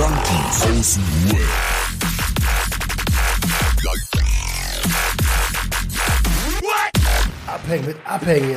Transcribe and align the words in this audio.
Junkies 0.00 0.62
aus 0.62 0.94
dem 0.94 1.32
Web. 1.32 1.46
Abhängen 7.46 7.84
mit 7.84 7.96
Abhängen. 8.06 8.56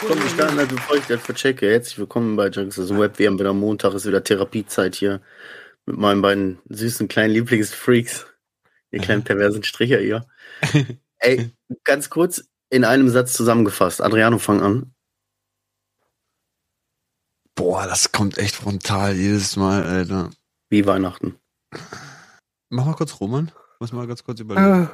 Komm, 0.00 0.18
ich 0.26 0.36
kann 0.38 0.56
nicht, 0.56 0.68
bevor 0.70 0.96
ich 0.96 1.04
das 1.04 1.20
verchecke. 1.20 1.70
Herzlich 1.70 1.98
willkommen 1.98 2.36
bei 2.36 2.48
Junkies 2.48 2.78
aus 2.78 2.88
dem 2.88 2.98
Web. 2.98 3.18
Wir 3.18 3.26
haben 3.26 3.38
wieder 3.38 3.52
Montag, 3.52 3.92
ist 3.92 4.06
wieder 4.06 4.24
Therapiezeit 4.24 4.94
hier 4.94 5.20
mit 5.84 5.98
meinen 5.98 6.22
beiden 6.22 6.58
süßen 6.70 7.06
kleinen 7.08 7.34
Lieblingsfreaks. 7.34 8.24
Ihr 8.92 9.00
kleinen 9.00 9.24
perversen 9.24 9.62
Stricher 9.62 9.98
hier. 9.98 10.26
Ey, 11.18 11.50
ganz 11.84 12.08
kurz 12.08 12.48
in 12.70 12.84
einem 12.84 13.10
Satz 13.10 13.34
zusammengefasst. 13.34 14.00
Adriano, 14.00 14.38
fang 14.38 14.62
an. 14.62 14.94
Boah, 17.60 17.86
das 17.86 18.10
kommt 18.10 18.38
echt 18.38 18.56
frontal 18.56 19.14
jedes 19.14 19.54
Mal, 19.56 19.84
Alter. 19.84 20.30
Wie 20.70 20.86
Weihnachten. 20.86 21.38
Mach 22.70 22.86
mal 22.86 22.94
kurz 22.94 23.20
Roman. 23.20 23.52
Muss 23.80 23.92
mal 23.92 24.06
ganz 24.06 24.24
kurz 24.24 24.40
überlegen. 24.40 24.88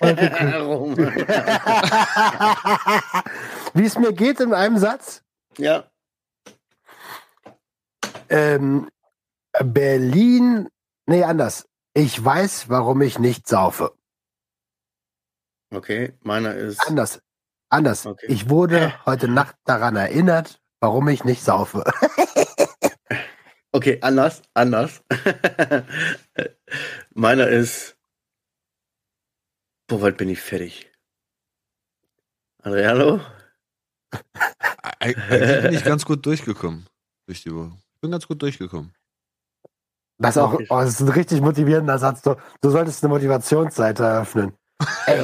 Roman. 0.02 0.96
Wie 3.74 3.84
es 3.84 3.98
mir 3.98 4.14
geht 4.14 4.40
in 4.40 4.54
einem 4.54 4.78
Satz. 4.78 5.22
ja. 5.58 5.90
Ähm, 8.30 8.88
Berlin, 9.62 10.70
nee, 11.04 11.22
anders. 11.22 11.68
Ich 11.92 12.24
weiß, 12.24 12.70
warum 12.70 13.02
ich 13.02 13.18
nicht 13.18 13.46
saufe. 13.46 13.92
Okay, 15.70 16.14
meiner 16.22 16.54
ist. 16.54 16.80
Anders. 16.88 17.20
Anders. 17.68 18.06
Okay. 18.06 18.24
Ich 18.28 18.48
wurde 18.48 18.94
heute 19.04 19.28
Nacht 19.28 19.56
daran 19.64 19.96
erinnert, 19.96 20.59
warum 20.80 21.08
ich 21.08 21.24
nicht 21.24 21.42
saufe. 21.42 21.84
Okay, 23.72 23.98
anders, 24.02 24.42
anders. 24.52 25.00
meiner 27.14 27.46
ist. 27.46 27.96
Boah, 29.86 30.00
bald 30.00 30.16
bin 30.16 30.28
ich 30.28 30.40
fertig. 30.40 30.90
Adriano? 32.64 33.20
Eig- 34.98 35.16
Eigentlich 35.30 35.62
bin 35.62 35.72
ich 35.74 35.84
ganz 35.84 36.04
gut 36.04 36.26
durchgekommen 36.26 36.88
durch 37.26 37.44
die 37.44 37.54
Woche. 37.54 37.70
Ich 37.94 38.00
bin 38.00 38.10
ganz 38.10 38.26
gut 38.26 38.42
durchgekommen. 38.42 38.92
Das, 40.18 40.36
auch, 40.36 40.54
Okay. 40.54 40.66
oh, 40.68 40.80
das 40.80 40.90
ist 40.94 41.00
ein 41.02 41.08
richtig 41.08 41.40
motivierender 41.40 41.96
Satz. 42.00 42.22
Du, 42.22 42.34
du 42.60 42.70
solltest 42.70 43.04
eine 43.04 43.14
Motivationsseite 43.14 44.02
eröffnen. 44.02 44.52
Ey, 45.06 45.20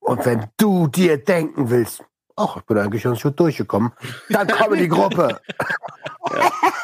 und 0.00 0.24
wenn 0.24 0.46
du 0.56 0.86
dir 0.88 1.22
denken 1.22 1.68
willst, 1.68 2.02
ach, 2.40 2.56
ich 2.56 2.62
bin 2.62 2.78
eigentlich 2.78 3.02
ganz 3.02 3.22
gut 3.22 3.38
durchgekommen, 3.38 3.92
dann 4.30 4.48
komm 4.48 4.74
in 4.74 4.80
die 4.80 4.88
Gruppe. 4.88 5.40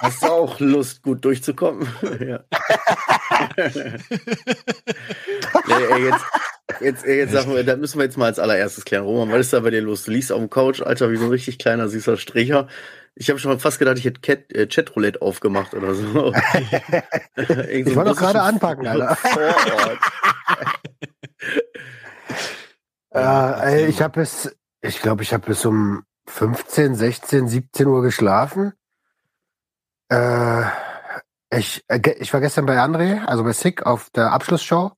Hast 0.01 0.23
du 0.23 0.27
auch 0.27 0.61
Lust, 0.61 1.03
gut 1.03 1.25
durchzukommen? 1.25 1.89
ja. 2.21 2.41
nee, 5.67 5.85
ey, 5.91 6.05
jetzt, 6.05 6.25
jetzt, 6.81 7.07
jetzt 7.07 7.33
sagen 7.33 7.55
wir, 7.55 7.65
das 7.65 7.79
müssen 7.79 7.99
wir 7.99 8.05
jetzt 8.05 8.19
mal 8.19 8.27
als 8.27 8.39
allererstes 8.39 8.85
klären. 8.85 9.05
Roman, 9.05 9.33
was 9.33 9.47
ist 9.47 9.53
da 9.53 9.61
bei 9.61 9.71
dir 9.71 9.81
los? 9.81 10.05
Du 10.05 10.11
liegst 10.11 10.33
auf 10.33 10.39
dem 10.39 10.51
Couch, 10.51 10.83
Alter, 10.83 11.11
wie 11.11 11.17
so 11.17 11.25
ein 11.25 11.31
richtig 11.31 11.59
kleiner, 11.59 11.89
süßer 11.89 12.17
Stricher. 12.17 12.69
Ich 13.15 13.31
habe 13.31 13.39
schon 13.39 13.59
fast 13.59 13.79
gedacht, 13.79 13.97
ich 13.99 14.05
hätte 14.05 14.21
Cat, 14.21 14.53
äh, 14.53 14.67
Chatroulette 14.67 15.23
aufgemacht 15.23 15.73
oder 15.73 15.95
so. 15.95 16.35
Ich 17.71 17.97
wollte 17.97 18.11
doch 18.11 18.17
gerade 18.17 18.43
anpacken, 18.43 18.87
Alter. 18.87 19.17
Äh, 23.17 23.85
ey, 23.85 23.87
ich 23.87 24.03
habe 24.03 24.21
bis, 24.21 24.55
ich 24.87 25.01
glaube, 25.01 25.23
ich 25.23 25.33
habe 25.33 25.47
bis 25.47 25.65
um 25.65 26.05
15, 26.29 26.95
16, 26.95 27.49
17 27.49 27.87
Uhr 27.87 28.03
geschlafen. 28.03 28.73
Äh, 30.09 30.63
ich, 31.51 31.85
äh, 31.89 32.01
ich 32.19 32.33
war 32.33 32.41
gestern 32.41 32.67
bei 32.67 32.79
André, 32.79 33.25
also 33.25 33.45
bei 33.45 33.53
Sick, 33.53 33.85
auf 33.85 34.11
der 34.11 34.33
Abschlussshow. 34.33 34.93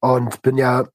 Und 0.00 0.42
bin 0.42 0.56
ja, 0.56 0.88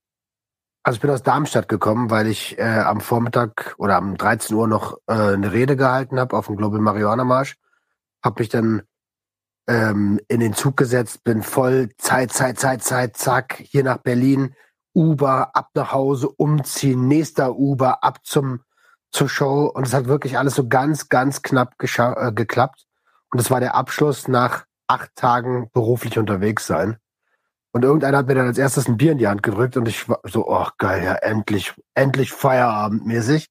also 0.83 0.97
ich 0.97 1.01
bin 1.01 1.09
aus 1.09 1.23
Darmstadt 1.23 1.67
gekommen, 1.67 2.09
weil 2.09 2.27
ich 2.27 2.57
äh, 2.57 2.63
am 2.63 3.01
Vormittag 3.01 3.75
oder 3.77 3.97
am 3.97 4.17
13 4.17 4.55
Uhr 4.55 4.67
noch 4.67 4.97
äh, 5.07 5.13
eine 5.13 5.51
Rede 5.51 5.75
gehalten 5.75 6.19
habe 6.19 6.37
auf 6.37 6.47
dem 6.47 6.55
Global 6.55 6.79
Marihuana 6.79 7.23
Marsch. 7.23 7.55
Hab 8.21 8.39
mich 8.39 8.49
dann 8.49 8.83
ähm, 9.67 10.19
in 10.27 10.39
den 10.39 10.53
Zug 10.53 10.77
gesetzt, 10.77 11.23
bin 11.23 11.41
voll 11.41 11.89
Zeit, 11.97 12.31
Zeit, 12.31 12.59
Zeit, 12.59 12.83
Zeit, 12.83 13.17
zack, 13.17 13.55
hier 13.57 13.83
nach 13.83 13.97
Berlin. 13.97 14.55
Uber, 14.93 15.55
ab 15.55 15.69
nach 15.73 15.91
Hause, 15.91 16.29
umziehen, 16.29 17.07
nächster 17.07 17.55
Uber, 17.55 18.03
ab 18.03 18.19
zum, 18.23 18.61
zur 19.11 19.29
Show. 19.29 19.65
Und 19.65 19.87
es 19.87 19.93
hat 19.93 20.07
wirklich 20.07 20.37
alles 20.37 20.55
so 20.55 20.67
ganz, 20.67 21.09
ganz 21.09 21.41
knapp 21.41 21.75
äh, 21.81 22.31
geklappt. 22.31 22.85
Und 23.31 23.39
es 23.39 23.49
war 23.49 23.59
der 23.59 23.75
Abschluss 23.75 24.27
nach 24.27 24.65
acht 24.87 25.15
Tagen 25.15 25.69
beruflich 25.73 26.19
unterwegs 26.19 26.67
sein. 26.67 26.97
Und 27.71 27.83
irgendeiner 27.83 28.19
hat 28.19 28.27
mir 28.27 28.35
dann 28.35 28.45
als 28.45 28.59
erstes 28.59 28.87
ein 28.87 28.97
Bier 28.97 29.13
in 29.13 29.17
die 29.17 29.27
Hand 29.27 29.41
gedrückt 29.41 29.75
und 29.77 29.87
ich 29.87 30.07
war 30.07 30.19
so, 30.25 30.47
oh 30.47 30.67
geil, 30.77 31.03
ja, 31.03 31.15
endlich, 31.15 31.73
endlich 31.95 32.31
Feierabendmäßig. 32.31 33.49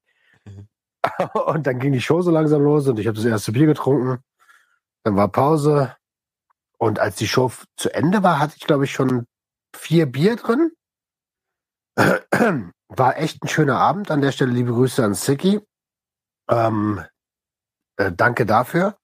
Und 1.46 1.66
dann 1.66 1.80
ging 1.80 1.92
die 1.92 2.00
Show 2.00 2.22
so 2.22 2.30
langsam 2.30 2.62
los 2.62 2.86
und 2.86 2.96
ich 3.00 3.08
habe 3.08 3.16
das 3.16 3.24
erste 3.24 3.50
Bier 3.50 3.66
getrunken. 3.66 4.22
Dann 5.02 5.16
war 5.16 5.26
Pause. 5.26 5.96
Und 6.78 7.00
als 7.00 7.16
die 7.16 7.26
Show 7.26 7.50
zu 7.76 7.92
Ende 7.92 8.22
war, 8.22 8.38
hatte 8.38 8.54
ich, 8.56 8.64
glaube 8.64 8.84
ich, 8.84 8.92
schon 8.92 9.26
vier 9.74 10.06
Bier 10.06 10.36
drin. 10.36 10.70
War 12.88 13.16
echt 13.16 13.42
ein 13.42 13.48
schöner 13.48 13.78
Abend. 13.78 14.10
An 14.10 14.20
der 14.20 14.32
Stelle 14.32 14.52
liebe 14.52 14.72
Grüße 14.72 15.04
an 15.04 15.14
Siki. 15.14 15.60
Ähm, 16.48 17.04
äh, 17.96 18.12
danke 18.12 18.46
dafür. 18.46 18.96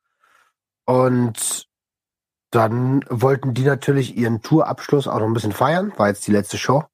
Und 0.85 1.69
dann 2.51 3.05
wollten 3.09 3.55
die 3.55 3.65
natürlich 3.65 4.17
ihren 4.17 4.43
Tourabschluss 4.43 5.07
auch 5.07 5.19
noch 5.19 5.27
ein 5.27 5.35
bisschen 5.35 5.53
feiern. 5.53 5.93
War 5.97 6.09
jetzt 6.09 6.27
die 6.27 6.33
letzte 6.33 6.59
Show. 6.59 6.85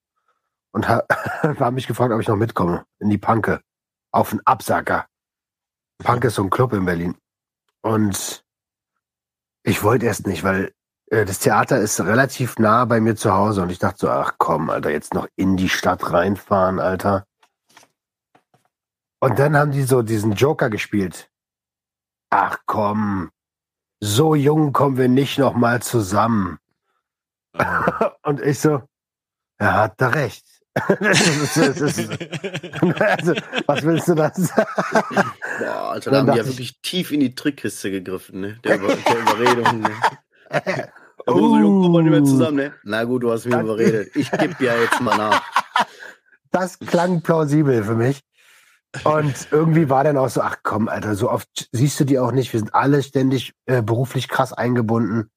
Und 0.73 0.89
ha 0.89 1.05
haben 1.43 1.75
mich 1.75 1.87
gefragt, 1.87 2.13
ob 2.13 2.21
ich 2.21 2.29
noch 2.29 2.37
mitkomme 2.37 2.85
in 2.99 3.11
die 3.11 3.19
Panke. 3.19 3.61
Auf 4.11 4.31
den 4.31 4.41
Absacker. 4.45 5.07
Panke 5.99 6.29
ist 6.29 6.35
so 6.35 6.43
ein 6.43 6.51
Club 6.51 6.73
in 6.73 6.85
Berlin. 6.85 7.17
Und 7.83 8.45
ich 9.63 9.83
wollte 9.83 10.07
erst 10.07 10.27
nicht, 10.27 10.43
weil 10.43 10.73
das 11.15 11.39
Theater 11.39 11.79
ist 11.79 12.01
relativ 12.01 12.59
nah 12.59 12.85
bei 12.85 13.01
mir 13.01 13.15
zu 13.15 13.33
Hause 13.33 13.63
und 13.63 13.71
ich 13.71 13.79
dachte 13.79 13.99
so, 14.01 14.09
ach 14.09 14.35
komm, 14.39 14.71
Alter, 14.71 14.91
jetzt 14.91 15.15
noch 15.15 15.29
in 15.37 15.57
die 15.57 15.69
Stadt 15.69 16.13
reinfahren, 16.13 16.81
Alter. 16.81 17.27
Und 19.21 19.39
dann 19.39 19.57
haben 19.57 19.71
die 19.71 19.85
so 19.85 20.03
diesen 20.03 20.33
Joker 20.33 20.71
gespielt. 20.71 21.31
Ach 22.31 22.59
komm, 22.67 23.31
so 24.01 24.35
jung 24.35 24.73
kommen 24.73 24.97
wir 24.97 25.09
nicht 25.09 25.39
noch 25.39 25.55
mal 25.55 25.81
zusammen. 25.81 26.59
Und 28.23 28.41
ich 28.41 28.59
so, 28.59 28.83
er 29.59 29.75
hat 29.75 30.01
da 30.01 30.09
recht. 30.09 30.45
Das 31.01 31.21
ist, 31.21 31.57
das 31.57 31.99
ist, 31.99 32.11
also, 33.01 33.35
was 33.67 33.83
willst 33.85 34.09
du 34.09 34.15
das? 34.17 34.53
Boah, 34.53 35.93
Alter, 35.93 36.11
da 36.11 36.19
haben 36.19 36.33
die 36.33 36.39
ja 36.39 36.47
wirklich 36.47 36.81
tief 36.83 37.13
in 37.13 37.21
die 37.21 37.37
Trickkiste 37.37 37.93
gegriffen, 37.93 38.41
ne? 38.41 38.59
Der, 38.65 38.81
Über 38.81 38.89
der 38.97 39.19
Überredung, 39.21 39.81
ne? 39.83 39.93
Uh. 41.27 41.59
jung 41.59 41.83
kommen 41.83 41.95
wir 41.95 42.03
nicht 42.03 42.11
mehr 42.11 42.25
zusammen, 42.25 42.57
ne? 42.57 42.75
Na 42.85 43.05
gut, 43.05 43.23
du 43.23 43.33
hast 43.33 43.47
mich 43.47 43.55
überredet. 43.55 44.15
Ich 44.15 44.31
geb 44.31 44.61
ja 44.61 44.75
jetzt 44.77 45.01
mal 45.01 45.17
nach. 45.17 45.43
das 46.51 46.79
klang 46.79 47.23
plausibel 47.23 47.83
für 47.85 47.95
mich. 47.95 48.21
Und 49.03 49.49
irgendwie 49.51 49.91
war 49.91 50.05
dann 50.05 50.17
auch 50.17 50.29
so, 50.29 50.41
ach 50.41 50.59
komm, 50.63 50.89
Alter, 50.89 51.17
so 51.17 51.31
oft 51.31 51.69
siehst 51.73 51.99
du 51.99 52.05
die 52.05 52.19
auch 52.19 52.31
nicht. 52.31 52.53
Wir 52.53 52.61
sind 52.61 52.75
alle 52.75 53.03
ständig 53.03 53.55
äh, 53.67 53.83
beruflich 53.83 54.29
krass 54.29 54.53
eingebunden. 54.53 55.31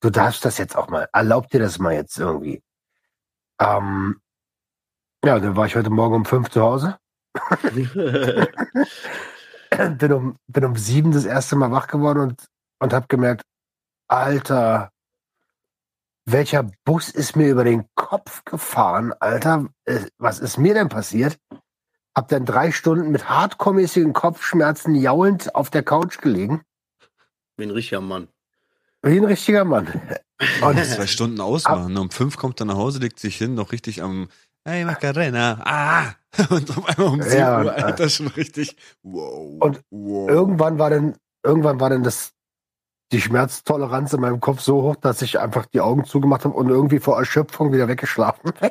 Du 0.00 0.10
darfst 0.10 0.44
das 0.44 0.58
jetzt 0.58 0.76
auch 0.76 0.88
mal. 0.88 1.08
Erlaub 1.12 1.48
dir 1.48 1.60
das 1.60 1.78
mal 1.78 1.94
jetzt 1.94 2.18
irgendwie. 2.18 2.62
Ähm, 3.60 4.20
ja, 5.24 5.38
dann 5.38 5.56
war 5.56 5.66
ich 5.66 5.76
heute 5.76 5.90
Morgen 5.90 6.16
um 6.16 6.24
fünf 6.24 6.50
zu 6.50 6.60
Hause. 6.60 6.98
bin 9.98 10.12
um, 10.12 10.36
bin 10.46 10.64
um 10.64 10.76
sieben 10.76 11.12
das 11.12 11.24
erste 11.24 11.56
Mal 11.56 11.70
wach 11.70 11.86
geworden 11.86 12.18
und, 12.20 12.46
und 12.80 12.92
habe 12.92 13.06
gemerkt, 13.08 13.44
Alter, 14.08 14.90
welcher 16.24 16.70
Bus 16.84 17.08
ist 17.08 17.36
mir 17.36 17.48
über 17.50 17.64
den 17.64 17.84
Kopf 17.94 18.44
gefahren, 18.44 19.12
Alter? 19.18 19.68
Äh, 19.84 20.06
Was 20.18 20.38
ist 20.38 20.58
mir 20.58 20.74
denn 20.74 20.88
passiert? 20.88 21.38
Hab 22.14 22.28
dann 22.28 22.44
drei 22.44 22.72
Stunden 22.72 23.10
mit 23.10 23.28
hardcore-mäßigen 23.28 24.12
Kopfschmerzen 24.12 24.94
jaulend 24.94 25.54
auf 25.54 25.70
der 25.70 25.82
Couch 25.82 26.18
gelegen. 26.18 26.62
Wie 27.56 27.64
ein 27.64 27.70
richtiger 27.70 28.00
Mann. 28.00 28.28
Wie 29.02 29.18
ein 29.18 29.24
richtiger 29.24 29.64
Mann. 29.64 29.88
Und 30.62 30.84
Zwei 30.84 31.06
Stunden 31.06 31.40
ausmachen. 31.40 31.96
Um 31.96 32.10
fünf 32.10 32.36
kommt 32.36 32.60
er 32.60 32.66
nach 32.66 32.76
Hause, 32.76 32.98
legt 32.98 33.18
sich 33.18 33.36
hin, 33.36 33.54
noch 33.54 33.72
richtig 33.72 34.02
am 34.02 34.28
Hey 34.64 34.84
Macarena. 34.84 35.60
Ah! 35.64 36.14
Und 36.50 36.70
auf 36.70 36.88
einmal 36.88 37.12
um 37.12 37.22
sieben 37.22 37.36
Ja, 37.36 37.58
und, 37.58 37.66
Uhr, 37.66 37.76
äh, 37.76 37.82
Alter, 37.82 38.08
schon 38.08 38.28
richtig. 38.28 38.76
Wow. 39.02 39.60
Und 39.60 39.80
wow. 39.90 40.30
irgendwann 40.30 40.78
war 40.78 40.88
dann, 40.88 41.16
irgendwann 41.42 41.80
war 41.80 41.90
dann 41.90 42.02
das, 42.04 42.32
die 43.12 43.20
Schmerztoleranz 43.20 44.12
in 44.14 44.20
meinem 44.20 44.40
Kopf 44.40 44.60
so 44.60 44.82
hoch, 44.82 44.96
dass 44.96 45.22
ich 45.22 45.38
einfach 45.38 45.66
die 45.66 45.80
Augen 45.80 46.04
zugemacht 46.04 46.44
habe 46.44 46.54
und 46.54 46.68
irgendwie 46.70 46.98
vor 46.98 47.18
Erschöpfung 47.18 47.72
wieder 47.72 47.86
weggeschlafen 47.88 48.52
bin. 48.58 48.70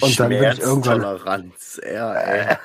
Und 0.00 0.18
dann 0.20 0.28
bin 0.28 0.42
ich 0.42 0.58
irgendwann. 0.60 1.00
Schmerztoleranz, 1.00 1.80
ja, 1.92 2.14
ey. 2.14 2.56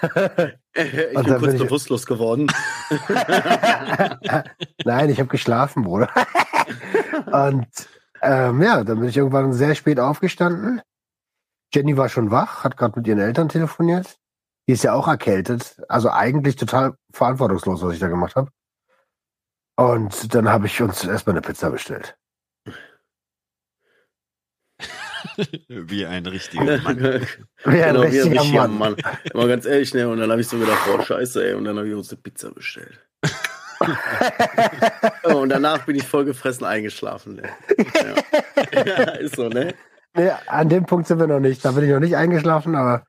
Ich 0.74 1.16
Und 1.18 1.24
bin 1.25 1.33
dann 1.33 1.39
kurz 1.39 1.42
bin 1.42 1.56
ich- 1.56 1.62
bewusstlos 1.63 2.06
geworden. 2.06 2.48
Nein, 4.86 5.10
ich 5.10 5.19
habe 5.19 5.28
geschlafen, 5.30 5.83
Bruder. 5.83 6.10
Und 7.31 7.68
ähm, 8.22 8.62
ja, 8.62 8.83
dann 8.83 9.00
bin 9.00 9.10
ich 9.10 9.18
irgendwann 9.18 9.51
sehr 9.54 9.75
spät 9.75 10.00
aufgestanden. 10.00 10.81
Jenny 11.74 11.98
war 11.98 12.07
schon 12.10 12.31
wach, 12.31 12.63
hat 12.63 12.78
gerade 12.78 12.98
mit 13.00 13.07
ihren 13.07 13.19
Eltern 13.19 13.50
telefoniert. 13.50 14.16
Die 14.68 14.74
ist 14.74 14.83
ja 14.83 14.94
auch 14.94 15.07
erkältet. 15.07 15.81
Also 15.89 16.10
eigentlich 16.10 16.56
total 16.56 16.94
verantwortungslos, 17.12 17.81
was 17.81 17.94
ich 17.94 18.00
da 18.00 18.07
gemacht 18.07 18.36
habe. 18.36 18.50
Und 19.81 20.33
dann 20.36 20.48
habe 20.48 20.68
ich 20.68 20.80
uns 20.80 21.04
erstmal 21.04 21.36
eine 21.36 21.42
Pizza 21.42 21.72
bestellt. 21.72 22.16
Wie 25.68 26.06
ein 26.06 26.24
richtiger 26.28 26.78
Mann. 26.81 27.00
Wie 27.00 27.07
ein 27.07 27.28
genau, 27.63 27.72
wie 27.72 27.81
ein 27.81 27.95
richtiger 27.95 28.42
richtiger 28.42 28.68
Mann. 28.68 28.78
Mann. 28.78 28.95
Immer 29.33 29.48
ganz 29.48 29.66
ehrlich, 29.66 29.92
ne? 29.94 30.07
Und 30.07 30.19
dann 30.19 30.30
habe 30.30 30.42
ich 30.42 30.48
so 30.48 30.60
gedacht, 30.60 30.86
boah, 30.86 31.04
scheiße, 31.04 31.48
ey. 31.48 31.56
Und 31.56 31.66
dann 31.66 31.78
habe 31.78 31.88
ich 31.88 31.95
uns 31.95 32.12
eine 32.12 32.22
Pizza 32.22 32.51
bestellt. 32.51 33.00
Und 35.24 35.50
danach 35.50 35.86
bin 35.86 35.95
ich 35.95 36.07
vollgefressen 36.07 36.66
eingeschlafen. 36.66 37.36
Ne? 37.36 37.50
Ja. 37.95 38.16
ja, 38.86 39.12
ist 39.19 39.36
so, 39.36 39.50
ne? 39.50 39.74
Nee, 40.16 40.31
an 40.45 40.69
dem 40.69 40.86
Punkt 40.86 41.07
sind 41.07 41.19
wir 41.19 41.28
noch 41.28 41.39
nicht. 41.39 41.66
Da 41.66 41.72
bin 41.72 41.86
ich 41.86 41.89
noch 41.89 42.00
nicht 42.00 42.16
eingeschlafen, 42.16 42.75
aber 42.75 43.06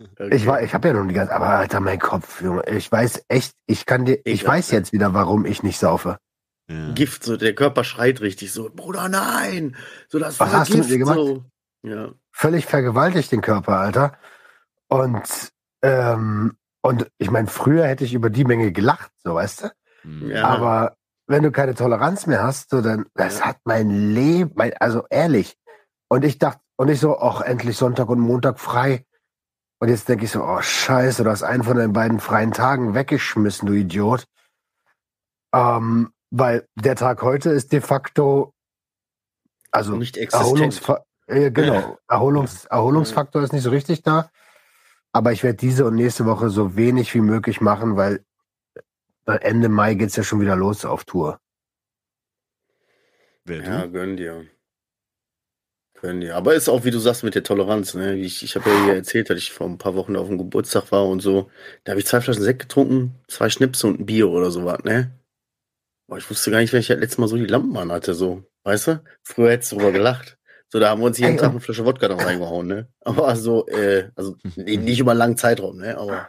Okay. 0.00 0.34
ich 0.34 0.46
war, 0.46 0.62
ich 0.62 0.72
habe 0.72 0.88
ja 0.88 0.94
noch 0.94 1.06
die 1.06 1.14
ganze, 1.14 1.34
aber 1.34 1.46
Alter, 1.48 1.80
mein 1.80 1.98
Kopf, 1.98 2.40
Junge, 2.40 2.62
ich 2.66 2.90
weiß 2.90 3.24
echt, 3.28 3.54
ich 3.66 3.84
kann 3.84 4.06
dir, 4.06 4.14
ich 4.24 4.40
Ekelhaft, 4.42 4.46
weiß 4.58 4.70
jetzt 4.70 4.92
wieder, 4.92 5.12
warum 5.12 5.44
ich 5.44 5.62
nicht 5.62 5.78
saufe. 5.78 6.16
Ja. 6.70 6.92
Gift, 6.92 7.24
so 7.24 7.36
der 7.36 7.54
Körper 7.54 7.84
schreit 7.84 8.20
richtig 8.20 8.52
so, 8.52 8.70
Bruder, 8.74 9.08
nein! 9.08 9.76
So 10.08 10.18
das 10.18 10.40
Was 10.40 10.52
hast 10.52 10.72
du 10.72 10.78
mit 10.78 10.86
Gift, 10.88 10.90
mir 10.92 10.98
gemacht? 10.98 11.16
so. 11.16 11.44
Ja. 11.82 12.12
Völlig 12.32 12.66
vergewaltigt 12.66 13.30
den 13.32 13.40
Körper, 13.42 13.78
Alter. 13.78 14.12
Und, 14.88 15.52
ähm, 15.82 16.56
und 16.82 17.10
ich 17.18 17.30
meine, 17.30 17.48
früher 17.48 17.86
hätte 17.86 18.04
ich 18.04 18.14
über 18.14 18.30
die 18.30 18.44
Menge 18.44 18.72
gelacht, 18.72 19.10
so 19.22 19.34
weißt 19.34 19.64
du? 19.64 19.72
Hm. 20.02 20.30
Ja. 20.30 20.46
Aber 20.46 20.96
wenn 21.26 21.42
du 21.42 21.50
keine 21.52 21.74
Toleranz 21.74 22.26
mehr 22.26 22.42
hast, 22.42 22.70
so 22.70 22.80
dann, 22.80 23.06
das 23.14 23.40
Ja. 23.40 23.46
hat 23.46 23.58
mein 23.64 24.14
Leben, 24.14 24.52
mein, 24.54 24.72
also 24.78 25.04
ehrlich. 25.10 25.56
Und 26.08 26.24
ich 26.24 26.38
dachte, 26.38 26.60
und 26.76 26.88
ich 26.88 27.00
so, 27.00 27.18
ach, 27.18 27.42
endlich 27.42 27.76
Sonntag 27.76 28.08
und 28.08 28.20
Montag 28.20 28.58
frei. 28.58 29.04
Und 29.80 29.88
jetzt 29.88 30.08
denke 30.08 30.26
ich 30.26 30.30
so, 30.30 30.44
oh 30.44 30.60
Scheiße, 30.60 31.24
du 31.24 31.30
hast 31.30 31.42
einen 31.42 31.64
von 31.64 31.76
den 31.76 31.92
beiden 31.92 32.20
freien 32.20 32.52
Tagen 32.52 32.94
weggeschmissen, 32.94 33.66
du 33.66 33.72
Idiot. 33.72 34.26
Ähm, 35.54 36.12
weil 36.30 36.68
der 36.76 36.96
Tag 36.96 37.22
heute 37.22 37.50
ist 37.50 37.72
de 37.72 37.80
facto, 37.80 38.52
also 39.70 39.96
Nicht 39.96 40.16
existent. 40.16 40.44
Erholungsfa 40.44 41.04
äh, 41.26 41.50
genau, 41.50 41.98
Erholungs 42.08 42.66
Erholungsfaktor 42.66 43.42
ist 43.42 43.52
nicht 43.52 43.62
so 43.62 43.70
richtig 43.70 44.02
da. 44.02 44.30
Aber 45.12 45.32
ich 45.32 45.42
werde 45.42 45.56
diese 45.56 45.86
und 45.86 45.94
nächste 45.94 46.26
Woche 46.26 46.50
so 46.50 46.76
wenig 46.76 47.14
wie 47.14 47.20
möglich 47.20 47.60
machen, 47.60 47.96
weil 47.96 48.24
Ende 49.26 49.68
Mai 49.68 49.94
geht's 49.94 50.16
ja 50.16 50.22
schon 50.22 50.40
wieder 50.40 50.56
los 50.56 50.84
auf 50.84 51.04
Tour. 51.04 51.40
Wer 53.44 53.62
Ja, 53.62 53.86
gönn 53.86 54.16
dir. 54.16 54.46
Gönn 56.00 56.20
dir. 56.20 56.34
Aber 56.36 56.54
ist 56.54 56.68
auch, 56.68 56.84
wie 56.84 56.90
du 56.90 56.98
sagst, 56.98 57.24
mit 57.24 57.34
der 57.34 57.42
Toleranz. 57.42 57.94
Ne? 57.94 58.14
Ich, 58.16 58.42
ich 58.42 58.56
habe 58.56 58.70
ja 58.70 58.84
hier 58.84 58.94
erzählt, 58.94 59.28
dass 59.28 59.38
ich 59.38 59.52
vor 59.52 59.66
ein 59.66 59.76
paar 59.76 59.94
Wochen 59.94 60.16
auf 60.16 60.28
dem 60.28 60.38
Geburtstag 60.38 60.90
war 60.92 61.06
und 61.06 61.20
so. 61.20 61.50
Da 61.84 61.92
habe 61.92 62.00
ich 62.00 62.06
zwei 62.06 62.20
Flaschen 62.20 62.42
Sekt 62.42 62.62
getrunken, 62.62 63.16
zwei 63.28 63.50
Schnipse 63.50 63.86
und 63.86 64.00
ein 64.00 64.06
Bier 64.06 64.30
oder 64.30 64.50
sowas, 64.50 64.82
ne? 64.84 65.12
Boah, 66.06 66.16
ich 66.16 66.28
wusste 66.30 66.50
gar 66.50 66.58
nicht, 66.60 66.72
wenn 66.72 66.80
ich 66.80 66.86
das 66.88 66.98
letzte 66.98 67.20
Mal 67.20 67.28
so 67.28 67.36
die 67.36 67.44
Lampen 67.46 67.76
an 67.76 67.92
hatte, 67.92 68.14
so. 68.14 68.44
Weißt 68.64 68.86
du? 68.88 69.02
Früher 69.22 69.50
hättest 69.50 69.72
du 69.72 69.76
drüber 69.76 69.92
gelacht. 69.92 70.38
So, 70.68 70.78
da 70.78 70.90
haben 70.90 71.00
wir 71.00 71.06
uns 71.06 71.18
jeden 71.18 71.36
Tag 71.36 71.50
eine 71.50 71.60
Flasche 71.60 71.84
Wodka 71.84 72.08
noch 72.08 72.24
reingehauen, 72.24 72.66
ne? 72.66 72.88
Aber 73.00 73.34
so, 73.36 73.66
äh, 73.66 74.08
also 74.14 74.36
nee, 74.56 74.76
nicht 74.76 75.00
über 75.00 75.10
einen 75.10 75.18
langen 75.18 75.36
Zeitraum, 75.36 75.78
ne? 75.78 75.98
Aber 75.98 76.28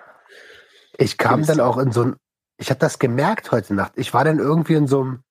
Ich 0.97 1.17
kam 1.17 1.45
dann 1.45 1.59
auch 1.59 1.77
in 1.77 1.91
so 1.91 2.03
ein, 2.03 2.15
ich 2.57 2.69
habe 2.69 2.79
das 2.79 3.00
gemerkt 3.00 3.51
heute 3.51 3.74
Nacht. 3.74 3.94
Ich 3.95 4.13
war 4.13 4.25
dann 4.25 4.39
irgendwie 4.39 4.74
in 4.74 4.88
so 4.88 5.01
einem 5.01 5.24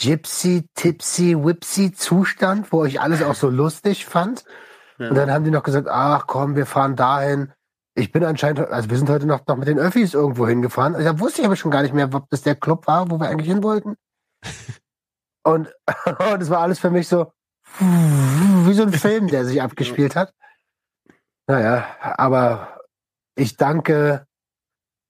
Gypsy, 0.00 0.68
Tipsy, 0.74 1.36
Whipsy 1.36 1.92
Zustand, 1.92 2.72
wo 2.72 2.84
ich 2.84 3.00
alles 3.00 3.22
auch 3.22 3.34
so 3.34 3.48
lustig 3.48 4.06
fand. 4.06 4.44
ja. 4.98 5.08
Und 5.08 5.14
dann 5.14 5.30
haben 5.30 5.44
die 5.44 5.50
noch 5.50 5.62
gesagt, 5.62 5.88
ach 5.88 6.26
komm, 6.26 6.56
wir 6.56 6.66
fahren 6.66 6.96
dahin. 6.96 7.52
Ich 7.96 8.10
bin 8.10 8.24
anscheinend, 8.24 8.60
also 8.60 8.90
wir 8.90 8.98
sind 8.98 9.08
heute 9.08 9.26
noch, 9.26 9.46
noch 9.46 9.56
mit 9.56 9.68
den 9.68 9.78
Öffis 9.78 10.14
irgendwo 10.14 10.48
hingefahren. 10.48 10.94
Da 10.94 11.20
wusste 11.20 11.42
ich 11.42 11.46
aber 11.46 11.56
schon 11.56 11.70
gar 11.70 11.82
nicht 11.82 11.94
mehr, 11.94 12.12
ob 12.12 12.28
das 12.30 12.42
der 12.42 12.56
Club 12.56 12.86
war, 12.88 13.10
wo 13.10 13.20
wir 13.20 13.28
eigentlich 13.28 13.48
hin 13.48 13.62
wollten. 13.62 13.96
Und, 15.46 15.70
und 16.32 16.40
es 16.40 16.50
war 16.50 16.60
alles 16.60 16.78
für 16.78 16.90
mich 16.90 17.06
so 17.06 17.30
wie 17.78 18.74
so 18.74 18.82
ein 18.82 18.92
Film, 18.92 19.28
der 19.28 19.44
sich 19.44 19.60
abgespielt 19.62 20.16
hat. 20.16 20.34
Naja, 21.46 21.86
aber 22.00 22.80
ich 23.36 23.56
danke, 23.56 24.26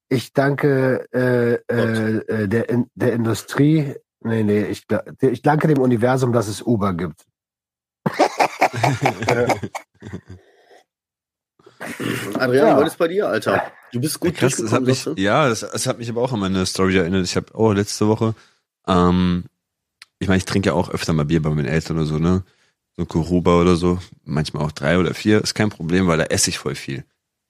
ich 0.08 0.32
danke 0.32 1.06
äh, 1.12 1.54
äh, 1.72 2.16
äh, 2.18 2.48
der, 2.48 2.66
der 2.94 3.12
Industrie. 3.12 3.94
Nee, 4.24 4.42
nee, 4.42 4.64
ich, 4.64 4.86
ich 5.20 5.42
danke 5.42 5.68
dem 5.68 5.78
Universum, 5.78 6.32
dass 6.32 6.48
es 6.48 6.62
Uber 6.62 6.94
gibt. 6.94 7.24
Adrian, 12.38 12.66
Ja. 12.68 12.80
was 12.80 12.88
ist 12.92 12.98
bei 12.98 13.08
dir, 13.08 13.28
Alter? 13.28 13.70
Du 13.92 14.00
bist 14.00 14.18
gut 14.20 14.34
Krass, 14.34 14.56
das 14.56 14.72
hat 14.72 14.82
mich, 14.82 15.04
du? 15.04 15.14
ja, 15.16 15.48
das, 15.48 15.60
das 15.60 15.86
hat 15.86 15.98
mich 15.98 16.08
aber 16.08 16.22
auch 16.22 16.32
an 16.32 16.40
meine 16.40 16.64
Story 16.66 16.96
erinnert. 16.96 17.24
Ich 17.24 17.36
habe 17.36 17.54
auch 17.54 17.72
letzte 17.72 18.08
Woche, 18.08 18.34
ähm, 18.86 19.44
ich 20.18 20.28
meine, 20.28 20.38
ich 20.38 20.44
trinke 20.44 20.68
ja 20.70 20.72
auch 20.74 20.88
öfter 20.90 21.12
mal 21.12 21.24
Bier 21.24 21.42
bei 21.42 21.50
meinen 21.50 21.66
Eltern 21.66 21.96
oder 21.98 22.06
so, 22.06 22.18
ne? 22.18 22.42
So 22.96 23.04
Kuruba 23.04 23.60
oder 23.60 23.74
so, 23.76 23.98
manchmal 24.24 24.64
auch 24.64 24.72
drei 24.72 24.98
oder 24.98 25.14
vier, 25.14 25.42
ist 25.42 25.54
kein 25.54 25.68
Problem, 25.68 26.06
weil 26.06 26.18
da 26.18 26.24
esse 26.24 26.50
ich 26.50 26.58
voll 26.58 26.76
viel. 26.76 27.04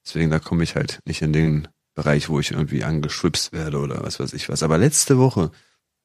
Deswegen, 0.04 0.30
da 0.30 0.38
komme 0.38 0.64
ich 0.64 0.74
halt 0.74 1.00
nicht 1.04 1.22
in 1.22 1.32
den 1.32 1.68
Bereich, 1.94 2.28
wo 2.28 2.40
ich 2.40 2.50
irgendwie 2.50 2.82
angeschwipst 2.82 3.52
werde 3.52 3.78
oder 3.78 4.02
was 4.02 4.18
weiß 4.20 4.32
ich 4.32 4.48
was. 4.48 4.62
Aber 4.62 4.78
letzte 4.78 5.18
Woche, 5.18 5.50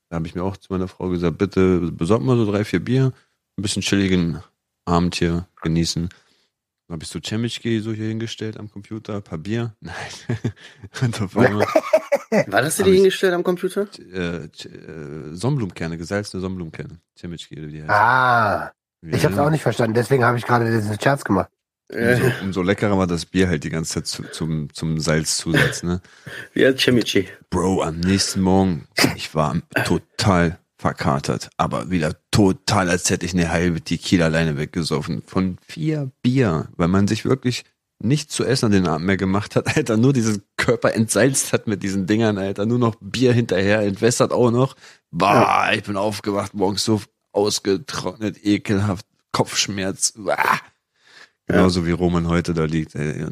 da 0.09 0.15
habe 0.17 0.27
ich 0.27 0.35
mir 0.35 0.43
auch 0.43 0.57
zu 0.57 0.71
meiner 0.73 0.87
Frau 0.87 1.09
gesagt, 1.09 1.37
bitte 1.37 1.79
besorg 1.91 2.21
mal 2.21 2.35
so 2.37 2.49
drei, 2.51 2.63
vier 2.65 2.83
Bier, 2.83 3.13
ein 3.57 3.61
bisschen 3.61 3.81
chilligen 3.81 4.43
Abend 4.85 5.15
hier 5.15 5.47
genießen. 5.61 6.09
Dann 6.87 6.93
habe 6.95 7.03
ich 7.03 7.09
so 7.09 7.19
Cemichki 7.23 7.79
so 7.81 7.91
hier 7.91 8.07
hingestellt 8.07 8.57
am 8.57 8.69
Computer, 8.71 9.17
ein 9.17 9.23
paar 9.23 9.37
Bier. 9.37 9.75
Nein. 9.79 9.93
War 12.47 12.61
das 12.61 12.77
dir 12.77 12.83
die 12.85 12.93
hingestellt 12.95 13.33
am 13.33 13.43
Computer? 13.43 13.87
äh, 13.99 14.45
äh, 14.45 14.49
Sonnenblumenkerne, 15.33 15.97
gesalzene 15.97 16.41
Sonnenblumenkerne. 16.41 16.99
Cemichki 17.17 17.57
oder 17.59 17.67
wie 17.67 17.71
die 17.73 17.81
heißen. 17.83 17.91
Ah, 17.93 18.71
ich 19.03 19.23
habe 19.23 19.33
es 19.33 19.37
Ja. 19.37 19.45
auch 19.45 19.49
nicht 19.51 19.61
verstanden. 19.63 19.93
Deswegen 19.93 20.23
habe 20.25 20.37
ich 20.37 20.45
gerade 20.45 20.69
diesen 20.71 20.99
Scherz 20.99 21.23
gemacht. 21.23 21.49
Äh, 21.89 22.15
Umso, 22.15 22.31
umso 22.43 22.61
leckerer 22.61 22.97
war 22.97 23.07
das 23.07 23.25
Bier 23.25 23.47
halt 23.47 23.63
die 23.63 23.71
ganze 23.71 23.95
Zeit 23.95 24.07
zu, 24.07 24.23
zum, 24.31 24.71
zum 24.73 24.99
Salzzusatz, 24.99 25.81
ne? 25.81 26.01
ja, 26.53 26.71
Chimichi. 26.71 27.27
Bro, 27.49 27.81
am 27.81 27.99
nächsten 27.99 28.41
Morgen, 28.41 28.87
ich 29.15 29.33
war 29.33 29.57
total 29.85 30.59
verkatert, 30.77 31.49
aber 31.57 31.89
wieder 31.89 32.15
total, 32.31 32.89
als 32.89 33.09
hätte 33.09 33.25
ich 33.25 33.33
eine 33.33 33.51
halbe 33.51 33.81
Tequila 33.81 34.25
alleine 34.25 34.57
weggesoffen. 34.57 35.23
Von 35.25 35.57
vier 35.67 36.11
Bier, 36.21 36.69
weil 36.77 36.87
man 36.87 37.07
sich 37.07 37.25
wirklich 37.25 37.65
nicht 38.01 38.31
zu 38.31 38.45
essen 38.45 38.67
an 38.67 38.71
den 38.71 38.87
Abend 38.87 39.07
mehr 39.07 39.17
gemacht 39.17 39.55
hat, 39.55 39.67
Alter, 39.75 39.97
nur 39.97 40.13
diesen 40.13 40.43
Körper 40.57 40.93
entsalzt 40.93 41.53
hat 41.53 41.67
mit 41.67 41.83
diesen 41.83 42.05
Dingern, 42.05 42.37
Alter, 42.37 42.65
nur 42.65 42.79
noch 42.79 42.95
Bier 43.01 43.33
hinterher, 43.33 43.81
entwässert 43.81 44.31
auch 44.31 44.51
noch. 44.51 44.75
Bah, 45.11 45.73
ich 45.73 45.83
bin 45.83 45.97
aufgewacht, 45.97 46.53
morgens 46.53 46.83
so 46.83 47.01
ausgetrocknet, 47.31 48.45
ekelhaft, 48.45 49.05
Kopfschmerz. 49.31 50.13
Bah. 50.15 50.59
Genauso 51.49 51.85
wie 51.85 51.91
Roman 51.91 52.27
heute 52.27 52.53
da 52.53 52.65
liegt. 52.65 52.95
Ey. 52.95 53.25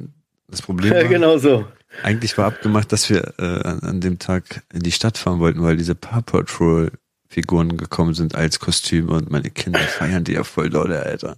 Das 0.50 0.62
Problem 0.62 0.92
war, 0.92 1.02
Ja, 1.02 1.08
genau 1.08 1.38
so. 1.38 1.66
eigentlich 2.04 2.38
war 2.38 2.48
abgemacht, 2.48 2.92
dass 2.92 3.10
wir 3.10 3.34
äh, 3.38 3.44
an, 3.68 3.80
an 3.82 4.02
dem 4.02 4.18
Tag 4.20 4.64
in 4.74 4.82
die 4.82 4.92
Stadt 4.92 5.18
fahren 5.18 5.40
wollten, 5.40 5.62
weil 5.62 5.78
diese 5.78 5.96
Paw 5.96 6.22
Patrol 6.22 6.92
Figuren 7.30 7.76
gekommen 7.78 8.14
sind 8.14 8.36
als 8.36 8.60
Kostüme 8.60 9.12
und 9.14 9.30
meine 9.30 9.50
Kinder 9.50 9.80
feiern 10.00 10.24
die 10.24 10.34
ja 10.34 10.44
voll 10.44 10.70
doll, 10.70 10.92
Alter. 10.94 11.38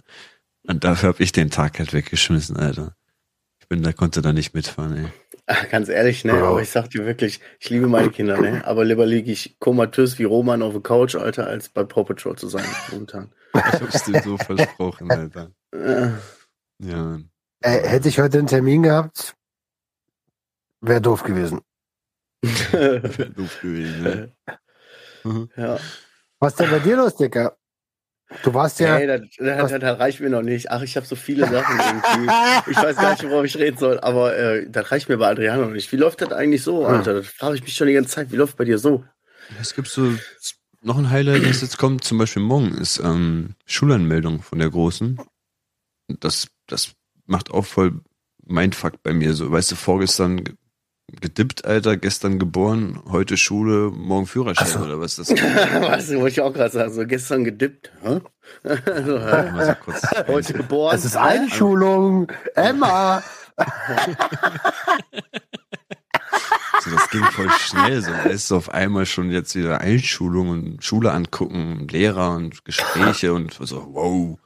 Und 0.66 0.84
dafür 0.84 1.08
habe 1.10 1.22
ich 1.22 1.32
den 1.32 1.50
Tag 1.50 1.78
halt 1.78 1.92
weggeschmissen, 1.92 2.56
Alter. 2.56 2.94
Ich 3.60 3.68
bin 3.68 3.82
da, 3.82 3.92
konnte 3.92 4.22
da 4.22 4.32
nicht 4.32 4.54
mitfahren, 4.54 4.96
ey. 4.96 5.06
Ach, 5.46 5.68
ganz 5.68 5.88
ehrlich, 5.88 6.24
ne? 6.24 6.34
Aber 6.34 6.62
ich 6.62 6.70
sag 6.70 6.90
dir 6.90 7.04
wirklich, 7.04 7.40
ich 7.58 7.70
liebe 7.70 7.88
meine 7.88 8.10
Kinder, 8.10 8.40
ne? 8.40 8.64
Aber 8.64 8.84
lieber 8.84 9.04
liege 9.04 9.32
ich 9.32 9.56
komatös 9.58 10.18
wie 10.20 10.24
Roman 10.24 10.62
auf 10.62 10.72
der 10.74 10.82
Couch, 10.82 11.16
Alter, 11.16 11.48
als 11.48 11.68
bei 11.68 11.82
Paw 11.82 12.04
Patrol 12.04 12.36
zu 12.36 12.48
sein 12.48 12.64
momentan. 12.92 13.32
Ich 13.52 13.80
hab's 13.80 14.04
dir 14.04 14.22
so 14.22 14.38
versprochen, 14.38 15.10
Alter. 15.10 15.50
Ja. 16.80 17.18
Äh, 17.60 17.88
hätte 17.88 18.08
ich 18.08 18.18
heute 18.18 18.38
einen 18.38 18.46
Termin 18.46 18.82
gehabt, 18.82 19.34
wäre 20.80 21.00
doof 21.00 21.22
gewesen. 21.22 21.60
Wär 22.42 23.00
doof 23.28 23.60
gewesen, 23.60 24.02
ne? 24.02 24.32
Mhm. 25.22 25.50
ja. 25.54 25.78
Was 26.38 26.54
ist 26.54 26.60
denn 26.60 26.70
bei 26.70 26.78
dir 26.78 26.96
los, 26.96 27.14
Dicker? 27.14 27.58
Du 28.42 28.54
warst 28.54 28.80
ja. 28.80 28.96
Ey, 28.96 29.06
das, 29.06 29.20
das, 29.36 29.70
das, 29.70 29.80
das 29.80 29.98
reicht 29.98 30.20
mir 30.20 30.30
noch 30.30 30.40
nicht. 30.40 30.70
Ach, 30.70 30.80
ich 30.80 30.96
habe 30.96 31.04
so 31.04 31.14
viele 31.14 31.46
Sachen 31.46 31.78
irgendwie. 31.78 32.70
Ich 32.70 32.76
weiß 32.78 32.96
gar 32.96 33.10
nicht, 33.10 33.28
worauf 33.28 33.44
ich 33.44 33.58
reden 33.58 33.76
soll, 33.76 34.00
aber 34.00 34.34
äh, 34.34 34.70
das 34.70 34.90
reicht 34.90 35.10
mir 35.10 35.18
bei 35.18 35.28
Adriano 35.28 35.66
noch 35.66 35.72
nicht. 35.72 35.92
Wie 35.92 35.96
läuft 35.96 36.22
das 36.22 36.32
eigentlich 36.32 36.62
so, 36.62 36.86
Alter? 36.86 37.12
Das 37.12 37.26
frage 37.26 37.56
ich 37.56 37.62
mich 37.62 37.74
schon 37.74 37.88
die 37.88 37.92
ganze 37.92 38.08
Zeit. 38.08 38.32
Wie 38.32 38.36
läuft 38.36 38.56
bei 38.56 38.64
dir 38.64 38.78
so? 38.78 39.04
Es 39.60 39.74
gibt 39.74 39.88
so 39.88 40.14
noch 40.80 40.96
ein 40.96 41.10
Highlight, 41.10 41.44
das 41.44 41.60
jetzt 41.60 41.76
kommt, 41.76 42.04
zum 42.04 42.16
Beispiel 42.16 42.42
morgen 42.42 42.72
ist 42.78 42.98
ähm, 43.00 43.56
Schulanmeldung 43.66 44.40
von 44.40 44.58
der 44.58 44.70
Großen. 44.70 45.20
Das 46.08 46.46
das 46.72 46.92
macht 47.26 47.50
auch 47.50 47.64
voll 47.66 48.00
Mindfuck 48.46 49.02
bei 49.02 49.12
mir 49.12 49.34
so. 49.34 49.50
Weißt 49.50 49.70
du, 49.70 49.76
vorgestern 49.76 50.42
ge- 50.44 50.54
gedippt, 51.20 51.64
Alter, 51.64 51.96
gestern 51.96 52.38
geboren, 52.38 53.00
heute 53.10 53.36
Schule, 53.36 53.90
morgen 53.90 54.26
Führerschein 54.26 54.66
so. 54.66 54.78
oder 54.80 55.00
was 55.00 55.16
das 55.16 55.30
weißt 55.30 56.10
du, 56.10 56.16
wollte 56.20 56.28
ich 56.28 56.40
auch 56.40 56.52
gerade 56.52 56.72
sagen, 56.72 56.92
so 56.92 57.06
gestern 57.06 57.44
gedippt. 57.44 57.92
Hä? 58.02 58.20
so, 58.64 59.20
hä? 59.20 59.50
Mal 59.52 59.66
so 59.66 59.74
kurz. 59.84 60.02
Heute 60.26 60.52
geboren. 60.54 60.96
Es 60.96 61.04
ist 61.04 61.16
Einschulung. 61.16 62.30
Emma. 62.54 63.22
So, 66.82 66.90
das 66.90 67.10
ging 67.10 67.22
voll 67.24 67.50
schnell, 67.58 68.00
so 68.00 68.10
weißt 68.10 68.50
du, 68.50 68.56
auf 68.56 68.70
einmal 68.70 69.04
schon 69.04 69.30
jetzt 69.30 69.54
wieder 69.54 69.80
Einschulung 69.80 70.48
und 70.48 70.84
Schule 70.84 71.12
angucken, 71.12 71.86
Lehrer 71.88 72.30
und 72.36 72.64
Gespräche 72.64 73.34
und 73.34 73.52
so, 73.60 73.86
wow. 73.92 74.38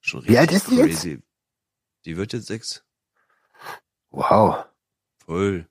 Schon 0.00 0.26
Wie 0.26 0.36
alt 0.38 0.50
ist 0.52 0.68
die 0.70 0.76
jetzt? 0.76 1.06
Die 2.06 2.16
wird 2.16 2.32
jetzt 2.32 2.46
sechs. 2.46 2.82
Wow. 4.10 4.64
Voll. 5.24 5.66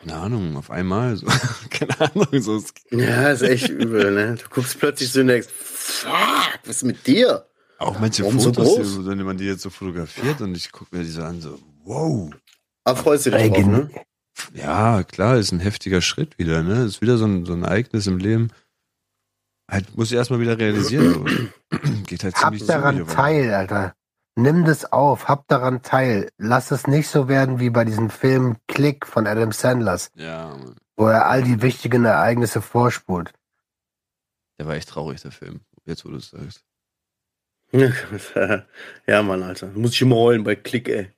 Keine 0.00 0.14
Ahnung, 0.16 0.56
auf 0.56 0.70
einmal. 0.70 1.16
So. 1.16 1.26
Keine 1.70 2.00
Ahnung, 2.00 2.26
so. 2.40 2.56
es- 2.56 2.72
Ja, 2.90 3.30
ist 3.30 3.42
echt 3.42 3.68
übel, 3.68 4.12
ne? 4.12 4.34
Du 4.36 4.48
guckst 4.50 4.78
plötzlich 4.78 5.10
so 5.10 5.20
und 5.20 5.28
denkst, 5.28 5.48
fuck, 5.50 6.58
was 6.64 6.76
ist 6.76 6.82
mit 6.84 7.06
dir? 7.06 7.46
Auch 7.78 7.98
manche 7.98 8.22
Warum 8.24 8.38
so 8.40 8.52
Fotos, 8.52 8.76
groß? 8.76 8.96
die, 8.98 9.06
wenn 9.06 9.22
man 9.22 9.38
die 9.38 9.44
jetzt 9.46 9.62
so 9.62 9.70
fotografiert 9.70 10.40
und 10.40 10.56
ich 10.56 10.72
gucke 10.72 10.96
mir 10.96 11.04
die 11.04 11.10
so 11.10 11.22
an, 11.22 11.40
so, 11.40 11.58
wow. 11.84 12.30
Aber 12.84 12.96
freust 12.96 13.26
du 13.26 13.30
dich 13.30 13.50
drauf, 13.52 13.66
ne? 13.66 13.90
Ja, 14.54 15.02
klar, 15.04 15.36
ist 15.36 15.52
ein 15.52 15.60
heftiger 15.60 16.00
Schritt 16.00 16.38
wieder, 16.38 16.62
ne? 16.62 16.84
Ist 16.84 17.00
wieder 17.00 17.18
so 17.18 17.24
ein, 17.26 17.44
so 17.46 17.52
ein 17.54 17.62
Ereignis 17.64 18.06
im 18.06 18.18
Leben. 18.18 18.50
Halt, 19.70 19.96
muss 19.96 20.10
ich 20.10 20.16
erstmal 20.16 20.40
wieder 20.40 20.58
realisieren. 20.58 21.12
So. 21.12 21.78
Geht 22.06 22.24
halt 22.24 22.34
Hab 22.36 22.44
ziemlich 22.54 22.66
daran 22.66 23.06
teil, 23.06 23.52
Alter. 23.52 23.94
Nimm 24.38 24.64
das 24.64 24.92
auf, 24.92 25.26
hab 25.26 25.48
daran 25.48 25.82
teil. 25.82 26.30
Lass 26.38 26.70
es 26.70 26.86
nicht 26.86 27.08
so 27.08 27.26
werden 27.28 27.58
wie 27.58 27.70
bei 27.70 27.84
diesem 27.84 28.08
Film 28.08 28.56
Click 28.68 29.04
von 29.04 29.26
Adam 29.26 29.50
Sandlers, 29.50 30.12
Ja, 30.14 30.50
Mann. 30.50 30.76
wo 30.96 31.06
er 31.08 31.26
all 31.26 31.42
die 31.42 31.60
wichtigen 31.60 32.04
Ereignisse 32.04 32.62
vorspult. 32.62 33.32
Der 34.58 34.66
war 34.68 34.76
echt 34.76 34.90
traurig, 34.90 35.20
der 35.22 35.32
Film. 35.32 35.60
Jetzt, 35.86 36.04
wo 36.04 36.10
du 36.10 36.16
es 36.18 36.30
sagst. 36.30 36.62
ja, 39.06 39.22
Mann, 39.22 39.42
Alter. 39.42 39.68
Muss 39.74 39.92
ich 39.94 40.02
immer 40.02 40.16
heulen 40.16 40.44
bei 40.44 40.54
Klick, 40.54 40.88
ey. 40.88 41.10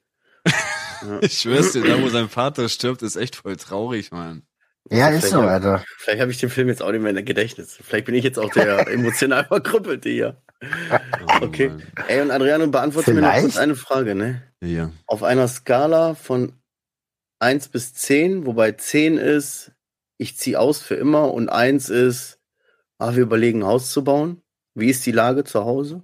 Ja. 0.46 0.52
Ich 1.22 1.38
schwör's 1.38 1.72
dir, 1.72 1.82
da 1.82 2.02
wo 2.02 2.08
sein 2.10 2.28
Vater 2.28 2.68
stirbt, 2.68 3.00
ist 3.02 3.16
echt 3.16 3.36
voll 3.36 3.56
traurig, 3.56 4.12
Mann. 4.12 4.42
Ja, 4.90 5.08
ist 5.08 5.28
so, 5.30 5.40
Alter. 5.40 5.82
Vielleicht 5.96 6.20
habe 6.20 6.30
ich 6.30 6.38
den 6.38 6.50
Film 6.50 6.68
jetzt 6.68 6.82
auch 6.82 6.90
nicht 6.90 7.00
mehr 7.00 7.10
in 7.10 7.16
der 7.16 7.24
Gedächtnis. 7.24 7.78
Vielleicht 7.82 8.04
bin 8.06 8.14
ich 8.14 8.24
jetzt 8.24 8.38
auch 8.38 8.50
der 8.50 8.86
emotional 8.92 9.44
verkrüppelte 9.44 10.08
hier. 10.10 10.42
Oh, 11.22 11.44
Okay. 11.44 11.72
Ey, 12.08 12.20
und 12.20 12.30
Adriano, 12.30 12.66
beantworte 12.66 13.14
mir 13.14 13.22
noch 13.22 13.34
kurz 13.40 13.56
eine 13.56 13.76
Frage, 13.76 14.14
ne? 14.14 14.42
Ja. 14.62 14.92
Auf 15.06 15.22
einer 15.22 15.48
Skala 15.48 16.14
von 16.14 16.52
1 17.38 17.68
bis 17.68 17.94
10, 17.94 18.44
wobei 18.44 18.72
10 18.72 19.16
ist, 19.16 19.72
ich 20.18 20.36
ziehe 20.36 20.58
aus 20.60 20.82
für 20.82 20.96
immer 20.96 21.32
und 21.32 21.48
1 21.48 21.88
ist, 21.88 22.38
ah, 22.98 23.14
wir 23.14 23.22
überlegen, 23.22 23.62
ein 23.62 23.66
Haus 23.66 23.90
zu 23.90 24.04
bauen. 24.04 24.42
Wie 24.74 24.90
ist 24.90 25.06
die 25.06 25.12
Lage 25.12 25.44
zu 25.44 25.64
Hause? 25.64 26.02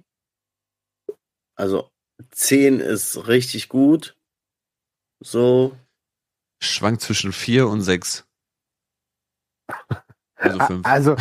Also 1.55 1.91
10 2.31 2.79
ist 2.79 3.27
richtig 3.27 3.69
gut. 3.69 4.15
So, 5.19 5.77
Schwankt 6.59 7.01
zwischen 7.01 7.33
vier 7.33 7.67
und 7.67 7.81
sechs. 7.81 8.25
Also 10.35 10.59
fünf. 10.59 10.85
Also, 10.85 11.15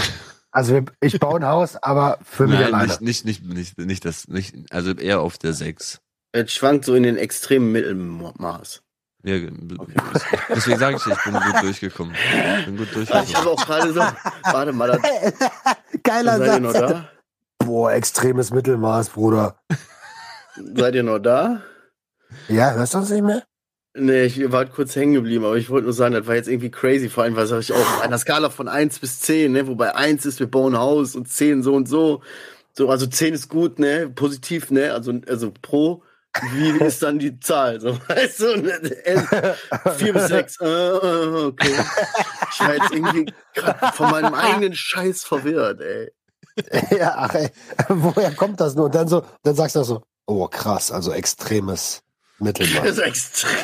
also 0.56 0.80
ich 1.02 1.20
baue 1.20 1.38
ein 1.40 1.46
Haus, 1.46 1.76
aber 1.76 2.18
für 2.24 2.46
mich 2.46 2.58
Nein, 2.58 2.72
alleine. 2.74 2.96
nicht, 3.00 3.24
nicht, 3.26 3.44
nicht, 3.44 3.44
nicht, 3.44 3.78
nicht 3.78 4.04
das, 4.06 4.26
nicht, 4.28 4.54
also 4.72 4.92
eher 4.92 5.20
auf 5.20 5.36
der 5.38 5.52
sechs. 5.52 6.00
es 6.32 6.52
schwankt 6.52 6.84
so 6.86 6.94
in 6.94 7.02
den 7.02 7.16
extremen 7.18 7.72
Mittelmaß. 7.72 8.82
Ja, 9.22 9.34
deswegen 10.48 10.78
sage 10.78 10.96
ich, 10.96 11.06
ich 11.06 11.24
bin 11.24 11.34
gut 11.34 11.62
durchgekommen. 11.62 12.14
Ich 12.60 12.64
bin 12.64 12.76
gut 12.76 12.86
Ich 12.88 12.92
durchgekommen. 12.94 13.34
habe 13.34 13.50
auch 13.50 13.66
gerade 13.66 13.92
so, 13.92 14.00
warte 14.44 14.72
mal, 14.72 14.88
da, 14.92 14.98
Geiler 16.02 16.38
seid 16.38 16.54
ihr 16.54 16.60
noch 16.60 16.72
Satz. 16.72 16.90
da? 16.92 17.08
Boah, 17.58 17.92
extremes 17.92 18.50
Mittelmaß, 18.52 19.10
Bruder. 19.10 19.58
Seid 20.74 20.94
ihr 20.94 21.02
noch 21.02 21.18
da? 21.18 21.60
Ja, 22.48 22.72
hörst 22.72 22.94
du 22.94 22.98
uns 22.98 23.10
nicht 23.10 23.22
mehr? 23.24 23.42
Nee, 23.98 24.24
ich 24.24 24.52
war 24.52 24.58
halt 24.58 24.72
kurz 24.72 24.94
hängen 24.94 25.14
geblieben, 25.14 25.44
aber 25.46 25.56
ich 25.56 25.70
wollte 25.70 25.84
nur 25.84 25.94
sagen, 25.94 26.12
das 26.14 26.26
war 26.26 26.34
jetzt 26.34 26.48
irgendwie 26.48 26.70
crazy, 26.70 27.08
vor 27.08 27.24
allem, 27.24 27.34
weil 27.34 27.46
sag 27.46 27.60
ich 27.60 27.72
auch 27.72 27.78
auf 27.78 28.02
einer 28.02 28.18
Skala 28.18 28.50
von 28.50 28.68
1 28.68 28.98
bis 28.98 29.20
10, 29.20 29.52
ne, 29.52 29.66
wobei 29.66 29.94
1 29.94 30.26
ist, 30.26 30.38
wir 30.38 30.50
bauen 30.50 30.76
Haus 30.76 31.16
und 31.16 31.28
10 31.28 31.62
so 31.62 31.74
und 31.74 31.88
so. 31.88 32.20
So, 32.74 32.90
also 32.90 33.06
10 33.06 33.32
ist 33.32 33.48
gut, 33.48 33.78
ne, 33.78 34.10
positiv, 34.14 34.70
ne, 34.70 34.92
also, 34.92 35.14
also 35.26 35.50
pro. 35.62 36.02
Wie 36.52 36.68
ist 36.84 37.02
dann 37.02 37.18
die 37.18 37.40
Zahl? 37.40 37.80
So, 37.80 37.98
weißt 38.08 38.40
du, 38.40 38.56
ne, 38.56 39.56
4 39.96 40.12
bis 40.12 40.26
6, 40.28 40.60
äh, 40.60 40.66
äh, 40.66 41.44
okay. 41.46 41.74
Ich 42.52 42.60
war 42.60 42.74
jetzt 42.74 42.92
irgendwie 42.92 43.32
von 43.94 44.10
meinem 44.10 44.34
eigenen 44.34 44.74
Scheiß 44.74 45.24
verwirrt, 45.24 45.80
ey. 45.80 46.12
ja, 46.98 47.14
ach 47.16 47.34
ey, 47.34 47.48
woher 47.88 48.32
kommt 48.32 48.60
das 48.60 48.74
nur? 48.74 48.86
Und 48.86 48.94
dann 48.94 49.08
so, 49.08 49.22
dann 49.42 49.54
sagst 49.54 49.76
du 49.76 49.82
so, 49.84 50.02
oh 50.26 50.46
krass, 50.48 50.92
also 50.92 51.12
extremes 51.12 52.02
Das 52.38 52.46
Mittelmaß. 52.46 52.86
ist 52.90 52.98
extrem. 52.98 53.56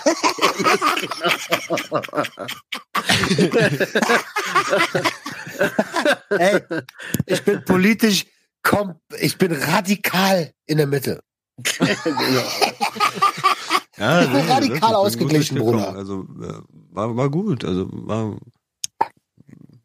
ey, 6.39 6.61
ich 7.27 7.43
bin 7.45 7.65
politisch, 7.65 8.27
kom 8.63 8.95
ich 9.19 9.37
bin 9.37 9.53
radikal 9.53 10.55
in 10.67 10.79
der 10.79 10.87
Mitte. 10.87 11.23
Ja, 13.99 14.21
Radikal 14.21 14.63
ich 14.65 14.71
bin 14.71 14.81
gut 14.81 14.95
ausgeglichen. 14.95 15.59
Bruder. 15.59 15.95
Also 15.95 16.23
äh, 16.41 16.63
war, 16.91 17.15
war 17.15 17.31
gut. 17.31 17.65
Also 17.65 17.89
war, 17.93 18.37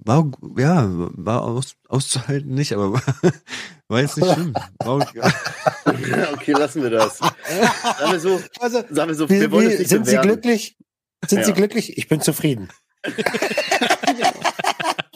war 0.07 0.31
ja, 0.57 0.85
war 0.89 1.43
aus, 1.43 1.75
auszuhalten 1.87 2.53
nicht, 2.55 2.73
aber 2.73 2.93
war, 2.93 3.01
war 3.89 4.01
jetzt 4.01 4.17
nicht 4.17 4.31
schlimm. 4.33 4.53
War, 4.79 4.95
okay. 4.95 5.21
Okay, 6.33 6.51
lassen 6.53 6.81
wir 6.83 6.89
das. 6.89 7.17
Sagen 7.17 8.11
wir 8.11 8.19
so, 8.19 8.41
Also, 8.59 8.83
sagen 8.89 9.09
wir 9.09 9.15
so, 9.15 9.29
wie, 9.29 9.39
wir 9.41 9.51
wollen 9.51 9.69
es 9.69 9.79
nicht 9.79 9.89
sind 9.89 10.05
Sie 10.05 10.11
bewerten. 10.11 10.27
glücklich? 10.29 10.77
Sind 11.27 11.43
Sie 11.45 11.51
Ja. 11.51 11.55
glücklich? 11.55 11.97
Ich 11.97 12.07
bin 12.07 12.21
zufrieden. 12.21 12.69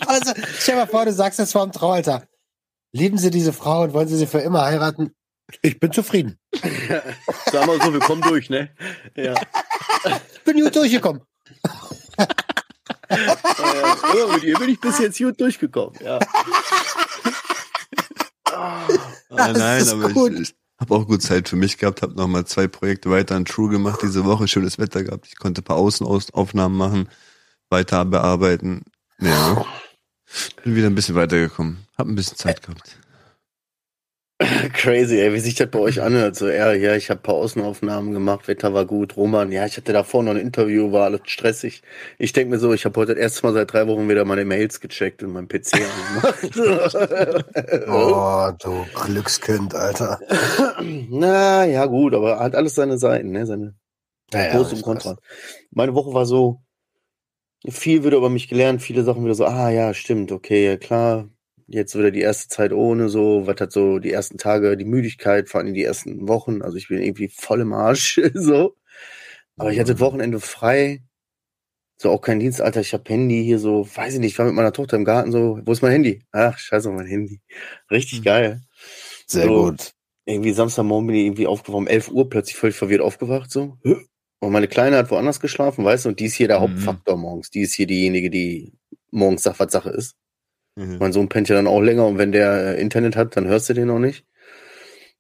also, 0.06 0.34
stell 0.60 0.76
mal 0.76 0.88
vor, 0.88 1.06
du 1.06 1.14
sagst 1.14 1.40
das 1.40 1.52
vor 1.52 1.64
dem 1.66 1.72
Traualter. 1.72 2.24
Lieben 2.94 3.18
Sie 3.18 3.30
diese 3.32 3.54
Frau 3.54 3.84
und 3.84 3.94
wollen 3.94 4.08
Sie 4.08 4.18
sie 4.18 4.28
für 4.28 4.40
immer 4.40 4.62
heiraten? 4.64 5.14
Ich 5.62 5.80
bin 5.80 5.92
zufrieden. 5.92 6.38
Sagen 7.52 7.68
wir 7.68 7.82
so, 7.84 7.94
wir 7.94 8.00
kommen 8.00 8.22
durch, 8.22 8.50
ne? 8.50 8.70
Ja. 9.16 9.36
Ich 10.36 10.44
bin 10.44 10.62
gut 10.62 10.76
durchgekommen. 10.76 11.22
Äh, 13.12 14.34
mit 14.34 14.44
ihr 14.44 14.58
bin 14.58 14.70
ich 14.70 14.80
bis 14.80 15.00
jetzt 15.00 15.18
gut 15.18 15.40
durchgekommen, 15.40 15.98
ja. 16.04 16.20
Ah, 18.54 18.88
nein, 19.30 19.88
aber 19.88 20.10
gut. 20.10 20.34
ich, 20.34 20.50
ich 20.50 20.56
habe 20.80 20.96
auch 20.96 21.08
gut 21.08 21.22
Zeit 21.22 21.48
für 21.50 21.56
mich 21.56 21.78
gehabt, 21.78 22.02
habe 22.02 22.16
nochmal 22.16 22.46
zwei 22.46 22.68
Projekte 22.68 23.10
weiter 23.10 23.36
an 23.36 23.46
True 23.46 23.70
gemacht 23.70 24.00
diese 24.04 24.26
Woche, 24.26 24.48
schönes 24.48 24.78
Wetter 24.78 25.04
gehabt, 25.04 25.28
ich 25.28 25.38
konnte 25.38 25.62
ein 25.62 25.64
paar 25.64 25.78
Außenaufnahmen 25.78 26.78
machen, 26.78 27.10
weiter 27.70 28.04
bearbeiten. 28.06 28.84
Ja, 29.20 29.66
bin 30.64 30.76
wieder 30.76 30.88
ein 30.88 30.96
bisschen 30.96 31.16
weitergekommen, 31.16 31.86
habe 31.98 32.12
ein 32.12 32.16
bisschen 32.16 32.38
Zeit 32.38 32.62
gehabt. 32.62 32.98
Crazy, 34.74 35.20
ey, 35.20 35.34
wie 35.34 35.40
sich 35.40 35.56
das 35.56 35.70
bei 35.70 35.80
euch 35.80 36.02
anhört. 36.02 36.36
So, 36.36 36.48
ja, 36.48 36.74
ja, 36.74 36.96
ich 36.96 37.10
habe 37.10 37.20
ein 37.20 37.24
paar 37.24 37.36
Außenaufnahmen 37.36 38.14
gemacht, 38.14 38.48
Wetter 38.48 38.74
war 38.74 38.86
gut, 38.86 39.16
Roman, 39.16 39.52
ja, 39.52 39.66
ich 39.66 39.78
hatte 39.78 39.94
davor 39.94 40.24
noch 40.24 40.32
ein 40.32 40.38
Interview, 40.38 40.92
war 40.92 41.06
alles 41.06 41.22
stressig. 41.26 41.84
Ich 42.18 42.34
denke 42.34 42.52
mir 42.52 42.60
so, 42.60 42.74
ich 42.74 42.86
habe 42.86 43.00
heute 43.00 43.14
das 43.14 43.22
erste 43.22 43.46
Mal 43.46 43.54
seit 43.54 43.72
drei 43.72 43.88
Wochen 43.88 44.10
wieder 44.10 44.26
meine 44.26 44.46
Mails 44.46 44.80
gecheckt 44.80 45.22
und 45.24 45.34
mein 45.34 45.48
PC 45.48 45.74
angemacht. 45.84 47.46
Oh, 47.88 48.52
du 48.60 48.86
Glückskind, 49.06 49.76
Alter. 49.76 50.20
Na, 51.10 51.66
ja, 51.66 51.86
gut, 51.86 52.16
aber 52.16 52.40
hat 52.40 52.56
alles 52.56 52.76
seine 52.76 52.98
Seiten, 52.98 53.32
ne? 53.32 53.46
Seine 53.46 53.76
Naja, 54.32 54.58
Groß 54.58 54.72
und 54.72 54.78
ich 54.80 54.84
Kontra. 54.84 55.12
weiß. 55.12 55.18
Meine 55.72 55.94
Woche 55.94 56.14
war 56.14 56.26
so, 56.26 56.62
viel 57.70 58.04
wieder 58.04 58.18
über 58.18 58.30
mich 58.30 58.48
gelernt, 58.48 58.82
viele 58.82 59.04
Sachen 59.04 59.24
wieder 59.24 59.36
so, 59.36 59.46
ah 59.46 59.70
ja, 59.70 59.94
stimmt, 59.94 60.32
okay, 60.32 60.66
ja 60.66 60.78
klar. 60.78 61.30
Jetzt 61.74 61.96
wieder 61.98 62.12
die 62.12 62.20
erste 62.22 62.50
Zeit 62.50 62.74
ohne 62.74 63.08
so, 63.10 63.48
was 63.48 63.60
hat 63.62 63.72
so 63.72 64.00
die 64.00 64.12
ersten 64.12 64.38
Tage, 64.38 64.76
die 64.76 64.86
Müdigkeit, 64.86 65.48
vor 65.50 65.62
allem 65.62 65.74
die 65.74 65.84
ersten 65.84 66.28
Wochen. 66.28 66.62
Also 66.62 66.78
ich 66.78 66.90
bin 66.90 67.02
irgendwie 67.02 67.30
voll 67.30 67.62
im 67.62 67.74
Arsch, 67.74 68.20
so. 68.34 68.76
Aber 69.58 69.72
ich 69.72 69.80
hatte 69.80 69.94
das 69.94 70.02
Wochenende 70.02 70.40
frei. 70.40 71.04
So 72.02 72.10
auch 72.12 72.22
kein 72.22 72.40
Dienst, 72.40 72.62
Alter. 72.62 72.82
Ich 72.82 72.94
hab 72.94 73.08
Handy 73.10 73.44
hier 73.44 73.60
so, 73.60 73.88
weiß 73.96 74.16
ich 74.16 74.20
nicht, 74.20 74.34
ich 74.34 74.40
war 74.40 74.46
mit 74.48 74.56
meiner 74.56 74.74
Tochter 74.74 74.98
im 74.98 75.06
Garten 75.06 75.32
so, 75.32 75.60
wo 75.64 75.72
ist 75.72 75.82
mein 75.84 75.92
Handy? 75.92 76.24
Ach, 76.32 76.58
scheiße, 76.58 76.90
mein 76.92 77.06
Handy. 77.06 77.42
Richtig 77.92 78.20
Hm. 78.20 78.24
geil. 78.24 78.62
Sehr 79.28 79.46
So. 79.46 79.66
gut. 79.66 79.92
Irgendwie 80.26 80.52
Samstagmorgen 80.52 81.08
bin 81.08 81.16
ich 81.16 81.26
irgendwie 81.26 81.48
aufgewacht, 81.48 81.78
um 81.78 81.88
11 81.88 82.10
Uhr 82.10 82.30
plötzlich 82.30 82.56
völlig 82.58 82.76
verwirrt 82.76 83.02
aufgewacht, 83.02 83.52
so. 83.52 83.78
Und 83.84 84.52
meine 84.52 84.68
Kleine 84.68 84.98
hat 84.98 85.12
woanders 85.12 85.40
geschlafen, 85.40 85.86
weißt 85.86 86.06
du, 86.06 86.10
und 86.10 86.20
die 86.20 86.26
ist 86.26 86.36
hier 86.36 86.48
der 86.48 86.60
Mhm. 86.60 86.64
Hauptfaktor 86.64 87.18
morgens. 87.18 87.50
Die 87.52 87.62
ist 87.62 87.76
hier 87.76 87.88
diejenige, 87.88 88.30
die 88.30 88.74
morgens 89.12 89.44
sagt, 89.44 89.60
was 89.60 89.72
Sache 89.72 89.90
ist. 89.92 90.16
Mhm. 90.76 90.98
Mein 91.00 91.14
Sohn 91.14 91.30
pennt 91.30 91.50
ja 91.50 91.56
dann 91.56 91.68
auch 91.68 91.82
länger 91.82 92.08
und 92.08 92.18
wenn 92.18 92.32
der 92.32 92.78
äh, 92.78 92.82
Internet 92.82 93.16
hat, 93.16 93.36
dann 93.36 93.48
hörst 93.48 93.70
du 93.70 93.74
den 93.74 93.90
auch 93.90 94.00
nicht. 94.00 94.26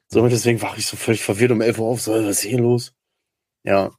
So, 0.07 0.27
deswegen 0.27 0.61
war 0.61 0.77
ich 0.77 0.87
so 0.87 0.97
völlig 0.97 1.23
verwirrt 1.23 1.51
um 1.51 1.61
11 1.61 1.79
Uhr 1.79 1.87
auf, 1.87 2.01
so, 2.01 2.13
was 2.13 2.25
ist 2.25 2.41
hier 2.41 2.59
los? 2.59 2.93
Ja. 3.63 3.91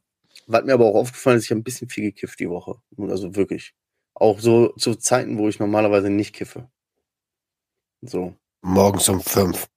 Was 0.45 0.63
mir 0.63 0.73
aber 0.73 0.85
auch 0.85 0.95
aufgefallen 0.95 1.37
ist, 1.37 1.45
ich 1.45 1.51
habe 1.51 1.61
ein 1.61 1.63
bisschen 1.63 1.89
viel 1.89 2.03
gekifft 2.03 2.39
die 2.39 2.49
Woche. 2.49 2.75
Also 2.97 3.35
wirklich. 3.35 3.73
Auch 4.13 4.39
so 4.39 4.69
zu 4.73 4.95
Zeiten, 4.95 5.37
wo 5.37 5.49
ich 5.49 5.59
normalerweise 5.59 6.09
nicht 6.09 6.35
kiffe. 6.35 6.69
So. 8.01 8.35
Morgens 8.61 9.09
um 9.09 9.21
fünf. 9.21 9.67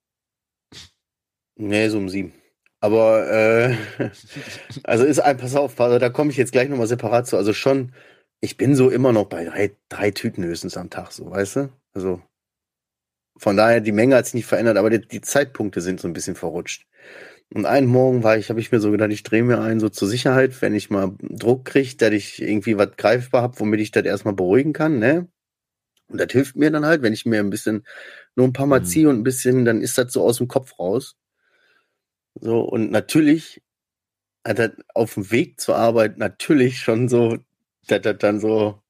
Nee, 1.56 1.88
so 1.88 1.98
um 1.98 2.08
sieben. 2.08 2.34
Aber 2.80 3.30
äh, 3.30 3.76
also 4.84 5.04
ist 5.04 5.20
ein, 5.20 5.38
pass 5.38 5.56
auf, 5.56 5.74
da 5.76 6.10
komme 6.10 6.30
ich 6.30 6.36
jetzt 6.36 6.52
gleich 6.52 6.68
nochmal 6.68 6.86
separat 6.86 7.26
zu. 7.26 7.36
Also 7.36 7.52
schon, 7.52 7.94
ich 8.40 8.56
bin 8.56 8.74
so 8.74 8.90
immer 8.90 9.12
noch 9.12 9.26
bei 9.26 9.44
drei, 9.44 9.76
drei 9.88 10.10
Tüten 10.10 10.44
höchstens 10.44 10.76
am 10.76 10.90
Tag, 10.90 11.12
so, 11.12 11.30
weißt 11.30 11.56
du? 11.56 11.72
Also 11.94 12.22
von 13.38 13.56
daher, 13.56 13.80
die 13.80 13.92
Menge 13.92 14.16
hat 14.16 14.26
sich 14.26 14.34
nicht 14.34 14.46
verändert, 14.46 14.78
aber 14.78 14.90
die, 14.90 15.06
die 15.06 15.20
Zeitpunkte 15.20 15.80
sind 15.80 16.00
so 16.00 16.08
ein 16.08 16.14
bisschen 16.14 16.36
verrutscht. 16.36 16.86
Und 17.52 17.66
einen 17.66 17.86
Morgen 17.86 18.22
war 18.22 18.36
ich, 18.38 18.50
habe 18.50 18.60
ich 18.60 18.72
mir 18.72 18.80
so 18.80 18.90
gedacht, 18.90 19.12
ich 19.12 19.22
drehe 19.22 19.42
mir 19.42 19.60
ein, 19.60 19.78
so 19.78 19.88
zur 19.88 20.08
Sicherheit, 20.08 20.60
wenn 20.62 20.74
ich 20.74 20.90
mal 20.90 21.14
Druck 21.20 21.64
kriege, 21.66 21.96
dass 21.96 22.12
ich 22.12 22.42
irgendwie 22.42 22.76
was 22.76 22.96
greifbar 22.96 23.42
habe, 23.42 23.60
womit 23.60 23.80
ich 23.80 23.90
das 23.90 24.04
erstmal 24.04 24.34
beruhigen 24.34 24.72
kann, 24.72 24.98
ne? 24.98 25.28
Und 26.08 26.20
das 26.20 26.28
hilft 26.32 26.56
mir 26.56 26.70
dann 26.70 26.86
halt, 26.86 27.02
wenn 27.02 27.12
ich 27.12 27.26
mir 27.26 27.40
ein 27.40 27.50
bisschen 27.50 27.84
nur 28.36 28.46
ein 28.46 28.52
paar 28.52 28.66
Mal 28.66 28.80
Mhm. 28.80 28.84
ziehe 28.84 29.08
und 29.08 29.18
ein 29.18 29.22
bisschen, 29.22 29.64
dann 29.64 29.80
ist 29.80 29.98
das 29.98 30.12
so 30.12 30.22
aus 30.22 30.38
dem 30.38 30.48
Kopf 30.48 30.78
raus. 30.78 31.16
So, 32.40 32.60
und 32.60 32.90
natürlich 32.90 33.62
hat 34.46 34.58
er 34.58 34.72
auf 34.94 35.14
dem 35.14 35.30
Weg 35.30 35.60
zur 35.60 35.76
Arbeit 35.76 36.18
natürlich 36.18 36.78
schon 36.78 37.08
so, 37.08 37.38
dass 37.86 38.02
das 38.02 38.18
dann 38.18 38.40
so, 38.40 38.80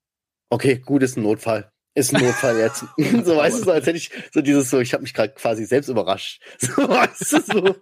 okay, 0.51 0.79
gut, 0.79 1.03
ist 1.03 1.17
ein 1.17 1.23
Notfall. 1.23 1.71
Ist 1.95 2.15
ein 2.15 2.23
Notfall 2.23 2.59
jetzt. 2.59 2.85
so 3.25 3.37
weißt 3.37 3.61
du, 3.61 3.65
so 3.65 3.71
als 3.71 3.87
hätte 3.87 3.97
ich 3.97 4.11
so 4.33 4.43
dieses 4.43 4.69
so, 4.69 4.81
ich 4.81 4.93
habe 4.93 5.03
mich 5.03 5.15
gerade 5.15 5.33
quasi 5.33 5.65
selbst 5.65 5.89
überrascht. 5.89 6.43
So, 6.59 6.89
weißt 6.89 7.33
du, 7.33 7.41
so, 7.41 7.77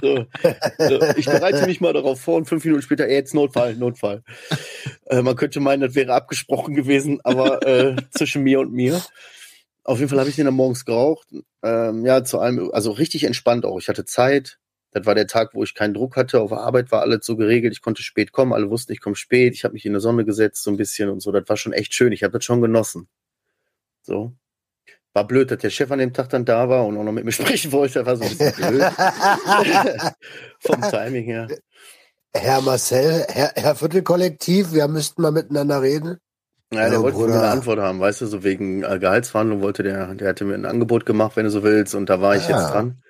so, 0.00 0.26
so. 0.78 1.02
Ich 1.16 1.24
bereite 1.24 1.66
mich 1.66 1.80
mal 1.80 1.94
darauf 1.94 2.20
vor 2.20 2.36
und 2.36 2.44
fünf 2.44 2.64
Minuten 2.64 2.82
später, 2.82 3.06
ey, 3.06 3.14
jetzt 3.14 3.34
Notfall, 3.34 3.74
Notfall. 3.76 4.22
Äh, 5.06 5.22
man 5.22 5.36
könnte 5.36 5.60
meinen, 5.60 5.80
das 5.80 5.94
wäre 5.94 6.12
abgesprochen 6.12 6.74
gewesen, 6.74 7.20
aber 7.24 7.66
äh, 7.66 7.96
zwischen 8.10 8.42
mir 8.42 8.60
und 8.60 8.72
mir. 8.72 9.02
Auf 9.84 9.98
jeden 9.98 10.10
Fall 10.10 10.18
habe 10.18 10.28
ich 10.28 10.36
den 10.36 10.46
dann 10.46 10.54
morgens 10.54 10.84
geraucht. 10.84 11.28
Ähm, 11.62 12.04
ja, 12.04 12.24
zu 12.24 12.40
allem, 12.40 12.70
also 12.72 12.90
richtig 12.90 13.24
entspannt 13.24 13.64
auch. 13.64 13.78
Ich 13.78 13.88
hatte 13.88 14.04
Zeit. 14.04 14.58
Das 14.96 15.04
war 15.04 15.14
der 15.14 15.26
Tag, 15.26 15.50
wo 15.52 15.62
ich 15.62 15.74
keinen 15.74 15.92
Druck 15.92 16.16
hatte. 16.16 16.40
Auf 16.40 16.48
der 16.48 16.60
Arbeit 16.60 16.90
war 16.90 17.02
alles 17.02 17.26
so 17.26 17.36
geregelt. 17.36 17.74
Ich 17.74 17.82
konnte 17.82 18.02
spät 18.02 18.32
kommen. 18.32 18.54
Alle 18.54 18.70
wussten, 18.70 18.92
ich 18.94 19.00
komme 19.02 19.14
spät. 19.14 19.52
Ich 19.52 19.62
habe 19.64 19.74
mich 19.74 19.84
in 19.84 19.92
die 19.92 20.00
Sonne 20.00 20.24
gesetzt 20.24 20.62
so 20.62 20.70
ein 20.70 20.78
bisschen 20.78 21.10
und 21.10 21.20
so. 21.20 21.32
Das 21.32 21.46
war 21.50 21.58
schon 21.58 21.74
echt 21.74 21.92
schön. 21.92 22.12
Ich 22.12 22.22
habe 22.22 22.32
das 22.32 22.44
schon 22.46 22.62
genossen. 22.62 23.06
So. 24.00 24.32
War 25.12 25.26
blöd, 25.26 25.50
dass 25.50 25.58
der 25.58 25.68
Chef 25.68 25.90
an 25.90 25.98
dem 25.98 26.14
Tag 26.14 26.30
dann 26.30 26.46
da 26.46 26.70
war 26.70 26.86
und 26.86 26.96
auch 26.96 27.04
noch 27.04 27.12
mit 27.12 27.26
mir 27.26 27.32
sprechen 27.32 27.72
wollte. 27.72 28.04
Das 28.04 28.06
war 28.06 28.16
so 28.16 28.24
ein 28.24 28.38
bisschen 28.38 28.68
blöd. 28.68 28.84
Vom 30.60 30.80
Timing 30.80 31.24
her. 31.24 31.48
Herr 32.34 32.62
Marcel, 32.62 33.26
Herr, 33.28 33.52
Herr 33.54 33.74
Viertelkollektiv, 33.76 34.72
wir 34.72 34.88
müssten 34.88 35.20
mal 35.20 35.30
miteinander 35.30 35.82
reden. 35.82 36.16
Ja, 36.72 36.88
der 36.90 37.00
Oh, 37.00 37.02
wollte 37.04 37.18
Bruder. 37.18 37.34
eine 37.42 37.50
Antwort 37.50 37.78
haben, 37.80 38.00
weißt 38.00 38.22
du, 38.22 38.26
so 38.26 38.42
wegen 38.44 38.82
äh, 38.82 38.98
Gehaltsverhandlung 38.98 39.60
wollte 39.60 39.82
der, 39.82 40.14
der 40.14 40.28
hatte 40.30 40.44
mir 40.44 40.54
ein 40.54 40.66
Angebot 40.66 41.04
gemacht, 41.06 41.36
wenn 41.36 41.44
du 41.44 41.50
so 41.50 41.62
willst, 41.62 41.94
und 41.94 42.08
da 42.10 42.20
war 42.20 42.34
ich 42.36 42.42
Ah. 42.44 42.58
jetzt 42.58 42.70
dran. 42.72 43.02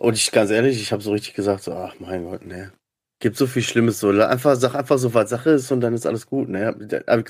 Und 0.00 0.14
ich, 0.16 0.32
ganz 0.32 0.50
ehrlich, 0.50 0.80
ich 0.80 0.92
habe 0.92 1.02
so 1.02 1.12
richtig 1.12 1.34
gesagt, 1.34 1.62
so, 1.62 1.72
ach 1.74 1.94
mein 2.00 2.24
Gott, 2.24 2.46
ne. 2.46 2.72
Gibt 3.20 3.36
so 3.36 3.46
viel 3.46 3.60
Schlimmes, 3.62 4.00
so, 4.00 4.08
einfach, 4.08 4.56
sag 4.56 4.74
einfach 4.74 4.96
so, 4.96 5.12
was 5.12 5.28
Sache 5.28 5.50
ist 5.50 5.70
und 5.72 5.82
dann 5.82 5.92
ist 5.92 6.06
alles 6.06 6.24
gut, 6.26 6.48
ne. 6.48 6.64
Hab, 6.66 6.76
hab, 7.06 7.24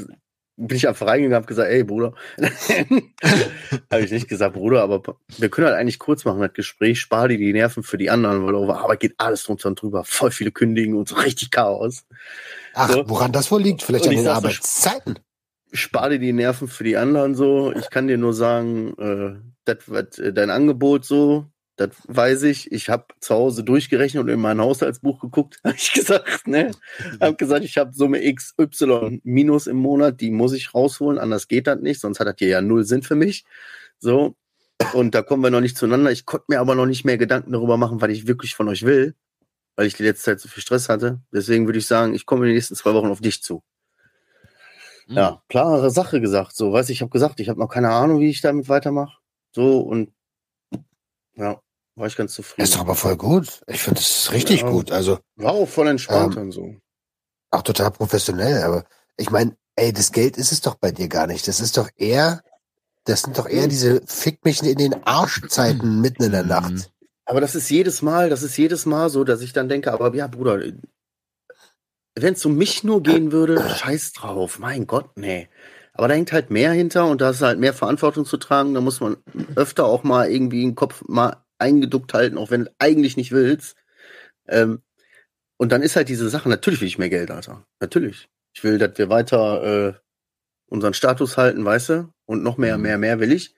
bin 0.57 0.77
ich 0.77 0.87
einfach 0.87 1.09
reingegangen 1.09 1.33
und 1.33 1.43
hab 1.43 1.49
gesagt, 1.49 1.69
ey, 1.69 1.83
Bruder. 1.83 2.15
habe 3.91 4.03
ich 4.03 4.13
nicht 4.13 4.29
gesagt, 4.29 4.55
Bruder, 4.55 4.83
aber 4.83 5.03
wir 5.39 5.49
können 5.49 5.67
halt 5.67 5.77
eigentlich 5.79 5.99
kurz 5.99 6.25
machen, 6.25 6.41
das 6.41 6.53
Gespräch, 6.53 7.01
spar 7.01 7.27
dir 7.27 7.39
die 7.39 7.53
Nerven 7.53 7.83
für 7.83 7.99
die 7.99 8.09
anderen, 8.09 8.47
weil 8.47 8.55
auf 8.55 8.71
Arbeit 8.71 9.01
geht 9.01 9.15
alles 9.19 9.43
drunter 9.43 9.69
und 9.71 9.83
drüber, 9.83 10.05
voll 10.05 10.31
viele 10.31 10.53
kündigen 10.53 10.95
und 10.95 11.09
so 11.09 11.17
richtig 11.17 11.51
Chaos. 11.51 12.05
Ach, 12.75 12.89
So. 12.91 13.09
woran 13.09 13.33
das 13.33 13.51
wohl 13.51 13.63
liegt? 13.63 13.83
Vielleicht 13.83 14.05
Und 14.05 14.11
an 14.11 14.17
den 14.17 14.25
sag 14.25 14.33
so, 14.33 14.37
Arbeitszeiten. 14.37 15.19
spar 15.73 16.11
dir 16.11 16.21
die 16.21 16.33
Nerven 16.33 16.69
für 16.69 16.85
die 16.85 16.97
anderen 16.97 17.35
so. 17.35 17.73
Ich 17.73 17.91
kann 17.91 18.07
dir 18.07 18.19
nur 18.19 18.33
sagen, 18.35 18.95
äh, 18.99 19.41
das 19.65 19.79
was 19.87 20.19
äh, 20.21 20.33
dein 20.33 20.51
Angebot 20.51 21.05
so, 21.05 21.47
das 21.81 21.93
weiß 22.09 22.43
ich. 22.43 22.71
Ich 22.73 22.91
habe 22.91 23.07
zu 23.21 23.35
Hause 23.35 23.65
durchgerechnet 23.65 24.23
und 24.23 24.29
in 24.29 24.39
mein 24.39 24.61
Haushaltsbuch 24.61 25.19
geguckt, 25.19 25.59
habe 25.65 25.77
ich 25.77 25.93
gesagt, 25.93 26.47
ne? 26.47 26.73
Hab 27.21 27.39
gesagt, 27.39 27.65
ich 27.65 27.79
habe 27.79 27.95
Summe 27.95 28.21
XY 28.35 29.23
minus 29.25 29.67
im 29.67 29.79
Monat, 29.79 30.21
die 30.21 30.31
muss 30.31 30.53
ich 30.53 30.75
rausholen, 30.75 31.19
anders 31.19 31.49
geht 31.49 31.67
das 31.67 31.81
nicht, 31.81 31.99
sonst 32.01 32.21
hat 32.21 32.27
das 32.27 32.35
hier 32.39 32.49
ja 32.49 32.61
null 32.61 32.85
Sinn 32.85 33.03
für 33.03 33.15
mich. 33.15 33.45
So. 33.99 34.37
Und 34.93 35.15
da 35.15 35.23
kommen 35.23 35.43
wir 35.43 35.51
noch 35.51 35.63
nicht 35.63 35.77
zueinander. 35.77 36.11
Ich 36.11 36.27
konnte 36.27 36.47
mir 36.49 36.61
aber 36.61 36.75
noch 36.75 36.87
nicht 36.87 37.05
mehr 37.05 37.17
Gedanken 37.17 37.53
darüber 37.53 37.79
machen, 37.79 38.01
was 38.01 38.11
ich 38.11 38.27
wirklich 38.27 38.55
von 38.55 38.69
euch 38.69 38.83
will, 38.83 39.15
weil 39.77 39.87
ich 39.87 39.95
die 39.95 40.03
letzte 40.03 40.25
Zeit 40.25 40.41
so 40.41 40.49
viel 40.49 40.63
Stress 40.63 40.91
hatte. 40.91 41.21
Deswegen 41.33 41.67
würde 41.67 41.79
ich 41.79 41.87
sagen, 41.87 42.15
ich 42.15 42.27
komme 42.27 42.43
in 42.43 42.49
den 42.49 42.57
nächsten 42.57 42.77
zwei 42.77 42.93
Wochen 42.93 43.09
auf 43.09 43.21
dich 43.23 43.43
zu. 43.43 43.63
Mhm. 45.07 45.17
Ja, 45.17 45.43
klare 45.49 45.91
Sache 45.91 46.21
gesagt. 46.21 46.55
So, 46.55 46.73
weißt 46.73 46.91
du, 46.91 46.93
ich 46.93 47.01
habe 47.01 47.11
gesagt, 47.11 47.41
ich 47.41 47.49
habe 47.49 47.59
noch 47.59 47.69
keine 47.69 47.91
Ahnung, 47.91 48.21
wie 48.21 48.29
ich 48.29 48.43
damit 48.43 48.69
weitermache. 48.69 49.17
So 49.53 49.81
und 49.81 50.13
ja, 51.37 51.61
war 52.01 52.07
ich 52.07 52.17
ganz 52.17 52.35
zufrieden. 52.35 52.63
Das 52.63 52.71
ist 52.71 52.77
doch 52.77 52.81
aber 52.81 52.95
voll 52.95 53.17
gut. 53.17 53.61
Ich 53.67 53.83
finde, 53.83 54.01
das 54.01 54.11
ist 54.11 54.33
richtig 54.33 54.63
Ja. 54.63 54.71
gut. 54.71 54.91
Also 54.91 55.19
war 55.37 55.53
auch 55.53 55.69
voll 55.69 55.89
entspannt 55.89 56.37
Ähm, 56.37 56.43
und 56.45 56.53
so. 56.53 56.75
auch 57.51 57.63
total 57.63 57.91
professionell. 57.91 58.63
Aber 58.63 58.85
ich 59.17 59.31
meine, 59.31 59.57
ey, 59.77 59.93
das 59.93 60.13
Geld 60.13 60.37
ist 60.37 60.53
es 60.53 60.61
doch 60.61 60.75
bei 60.75 60.91
dir 60.93 61.09
gar 61.09 61.27
nicht. 61.27 61.47
Das 61.47 61.61
ist 61.61 61.77
doch 61.77 61.89
eher, 61.97 62.43
das 63.05 63.23
sind 63.23 63.39
doch 63.39 63.49
eher 63.49 63.63
Hm. 63.65 63.69
diese 63.71 64.03
Fick 64.07 64.45
mich 64.45 64.63
in 64.63 64.77
den 64.79 65.05
Arschzeiten 65.07 66.01
mitten 66.01 66.23
in 66.25 66.33
der 66.33 66.43
Mhm. 66.43 66.49
Nacht. 66.49 66.91
Aber 67.27 67.41
das 67.41 67.55
ist 67.55 67.71
jedes 67.71 68.03
Mal, 68.03 68.29
das 68.29 68.43
ist 68.43 68.57
jedes 68.57 68.87
Mal 68.87 69.09
so, 69.09 69.23
dass 69.23 69.41
ich 69.41 69.53
dann 69.53 69.69
denke, 69.69 69.93
aber 69.93 70.13
ja, 70.15 70.27
Bruder, 70.27 70.61
wenn 72.17 72.33
es 72.35 72.45
um 72.45 72.57
mich 72.57 72.83
nur 72.83 73.03
gehen 73.03 73.31
würde, 73.31 73.69
scheiß 73.69 74.13
drauf, 74.13 74.59
mein 74.59 74.87
Gott, 74.87 75.17
nee. 75.17 75.49
Aber 75.93 76.09
da 76.09 76.15
hängt 76.15 76.33
halt 76.33 76.51
mehr 76.51 76.73
hinter 76.73 77.07
und 77.07 77.21
da 77.21 77.31
ist 77.31 77.41
halt 77.43 77.59
mehr 77.59 77.75
Verantwortung 77.75 78.25
zu 78.25 78.37
tragen. 78.37 78.75
Da 78.75 78.81
muss 78.81 79.01
man 79.01 79.17
öfter 79.55 79.85
auch 79.85 80.03
mal 80.03 80.31
irgendwie 80.31 80.63
den 80.63 80.75
Kopf 80.75 81.03
mal 81.07 81.45
eingeduckt 81.61 82.15
halten, 82.15 82.39
auch 82.39 82.51
wenn 82.51 82.65
du 82.67 82.71
eigentlich 82.79 83.17
nicht 83.17 83.33
willst. 83.33 83.77
Ähm, 84.49 84.83
und 85.57 85.73
dann 85.73 85.83
ist 85.83 85.97
halt 85.97 86.09
diese 86.09 86.29
Sache, 86.31 86.49
natürlich 86.49 86.81
will 86.81 86.89
ich 86.89 86.99
mehr 86.99 87.11
Geld, 87.11 87.31
Alter. 87.31 87.67
Natürlich. 87.81 88.29
Ich 88.53 88.65
will, 88.65 88.79
dass 88.79 88.97
wir 88.97 89.09
weiter 89.11 89.89
äh, 89.89 89.93
unseren 90.67 90.95
Status 90.95 91.37
halten, 91.37 91.65
weißt 91.65 91.89
du? 91.91 92.13
Und 92.27 92.43
noch 92.43 92.57
mehr, 92.59 92.77
Mhm. 92.79 92.83
mehr, 92.83 92.99
mehr 92.99 93.21
will 93.21 93.33
ich. 93.33 93.55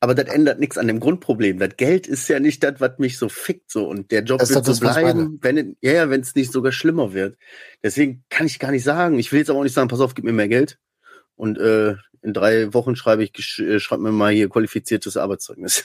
Aber 0.00 0.16
das 0.16 0.34
ändert 0.34 0.58
nichts 0.58 0.78
an 0.78 0.88
dem 0.88 0.98
Grundproblem. 0.98 1.60
Das 1.60 1.76
Geld 1.76 2.08
ist 2.08 2.26
ja 2.28 2.40
nicht 2.40 2.64
das, 2.64 2.80
was 2.80 2.98
mich 2.98 3.18
so 3.18 3.28
fickt. 3.28 3.70
So. 3.70 3.86
Und 3.88 4.10
der 4.10 4.24
Job 4.24 4.40
Das 4.40 4.50
wird 4.50 4.66
das, 4.66 4.78
so 4.78 4.80
bleiben, 4.80 5.38
wenn, 5.42 5.56
es- 5.58 5.76
ja, 5.80 5.92
ja, 5.92 6.10
wenn 6.10 6.22
es 6.22 6.34
nicht 6.34 6.50
sogar 6.50 6.72
schlimmer 6.72 7.12
wird. 7.14 7.38
Deswegen 7.84 8.24
kann 8.28 8.46
ich 8.46 8.58
gar 8.58 8.72
nicht 8.72 8.82
sagen. 8.82 9.18
Ich 9.20 9.30
will 9.30 9.38
jetzt 9.38 9.48
aber 9.50 9.60
auch 9.60 9.64
nicht 9.64 9.74
sagen, 9.74 9.86
pass 9.88 10.00
auf, 10.00 10.14
gib 10.14 10.24
mir 10.24 10.32
mehr 10.32 10.48
Geld. 10.48 10.78
Und 11.36 11.56
äh, 11.58 11.94
in 12.22 12.34
drei 12.34 12.74
Wochen 12.74 12.96
schreibe 12.96 13.22
ich, 13.22 13.58
äh, 13.60 13.78
schreib 13.78 14.00
mir 14.00 14.10
mal 14.10 14.32
hier 14.32 14.48
qualifiziertes 14.48 15.16
Arbeitszeugnis. 15.16 15.84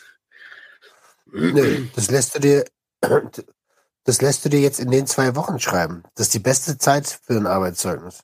Nee, 1.31 1.89
das 1.95 2.09
lässt 2.09 2.35
du 2.35 2.39
dir, 2.39 2.65
das 4.03 4.21
lässt 4.21 4.45
du 4.45 4.49
dir 4.49 4.59
jetzt 4.59 4.79
in 4.79 4.91
den 4.91 5.07
zwei 5.07 5.35
Wochen 5.35 5.59
schreiben. 5.59 6.03
Das 6.15 6.27
ist 6.27 6.33
die 6.33 6.39
beste 6.39 6.77
Zeit 6.77 7.07
für 7.07 7.35
ein 7.35 7.47
Arbeitszeugnis. 7.47 8.21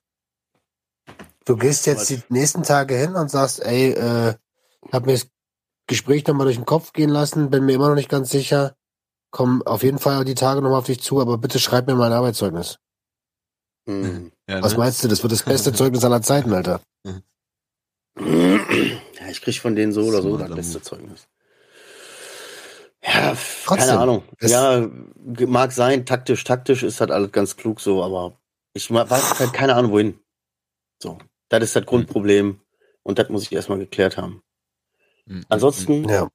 Du 1.46 1.58
gehst 1.58 1.86
jetzt 1.86 2.10
die 2.10 2.22
nächsten 2.30 2.64
Tage 2.64 2.96
hin 2.96 3.16
und 3.16 3.30
sagst, 3.30 3.62
ey, 3.62 3.92
äh, 3.92 4.36
hab 4.92 5.06
mir 5.06 5.14
das 5.14 5.28
Gespräch 5.88 6.26
nochmal 6.26 6.46
durch 6.46 6.56
den 6.56 6.66
Kopf 6.66 6.94
gehen 6.94 7.10
lassen, 7.10 7.50
bin 7.50 7.66
mir 7.66 7.74
immer 7.74 7.90
noch 7.90 7.96
nicht 7.96 8.10
ganz 8.10 8.30
sicher, 8.30 8.76
komm 9.32 9.62
auf 9.64 9.84
jeden 9.84 10.00
Fall 10.00 10.24
die 10.24 10.36
Tage 10.36 10.62
nochmal 10.62 10.80
auf 10.80 10.86
dich 10.86 11.02
zu, 11.02 11.20
aber 11.20 11.38
bitte 11.38 11.60
schreib 11.60 11.88
mir 11.88 11.96
mal 11.96 12.08
ein 12.08 12.18
Arbeitszeugnis. 12.18 12.80
Hm. 13.86 14.32
Ja, 14.48 14.64
Was 14.64 14.74
ne? 14.74 14.80
meinst 14.80 15.04
du? 15.04 15.10
Das 15.10 15.22
wird 15.22 15.34
das 15.34 15.44
beste 15.44 15.74
Zeugnis 15.74 16.06
aller 16.06 16.22
Zeiten, 16.22 16.54
Alter. 16.54 16.82
Ja, 18.16 19.30
ich 19.30 19.42
krieg 19.42 19.60
von 19.60 19.76
denen 19.76 19.92
so 19.92 20.04
oder 20.04 20.22
so 20.22 20.38
das 20.38 20.50
beste. 20.52 20.82
Zeugnis. 20.82 21.28
Ja, 23.06 23.36
Trotzdem, 23.66 23.88
keine 23.88 24.00
Ahnung. 24.00 24.24
Ja, 24.42 24.88
mag 25.48 25.72
sein, 25.72 26.06
taktisch, 26.06 26.44
taktisch 26.44 26.84
ist 26.84 27.02
halt 27.02 27.12
alles 27.12 27.32
ganz 27.32 27.56
klug 27.58 27.82
so, 27.82 28.04
aber 28.04 28.38
ich 28.74 28.90
weiß 28.90 29.40
halt 29.40 29.54
keine 29.54 29.76
Ahnung 29.76 29.92
wohin. 29.92 30.20
So, 31.02 31.18
das 31.50 31.64
ist 31.64 31.76
das 31.76 31.86
Grundproblem 31.86 32.60
und 33.04 33.20
das 33.20 33.30
muss 33.30 33.44
ich 33.44 33.52
erstmal 33.52 33.80
geklärt 33.80 34.16
haben. 34.18 34.42
Mhm. 35.26 35.44
Ansonsten 35.50 36.08
Ja. 36.08 36.30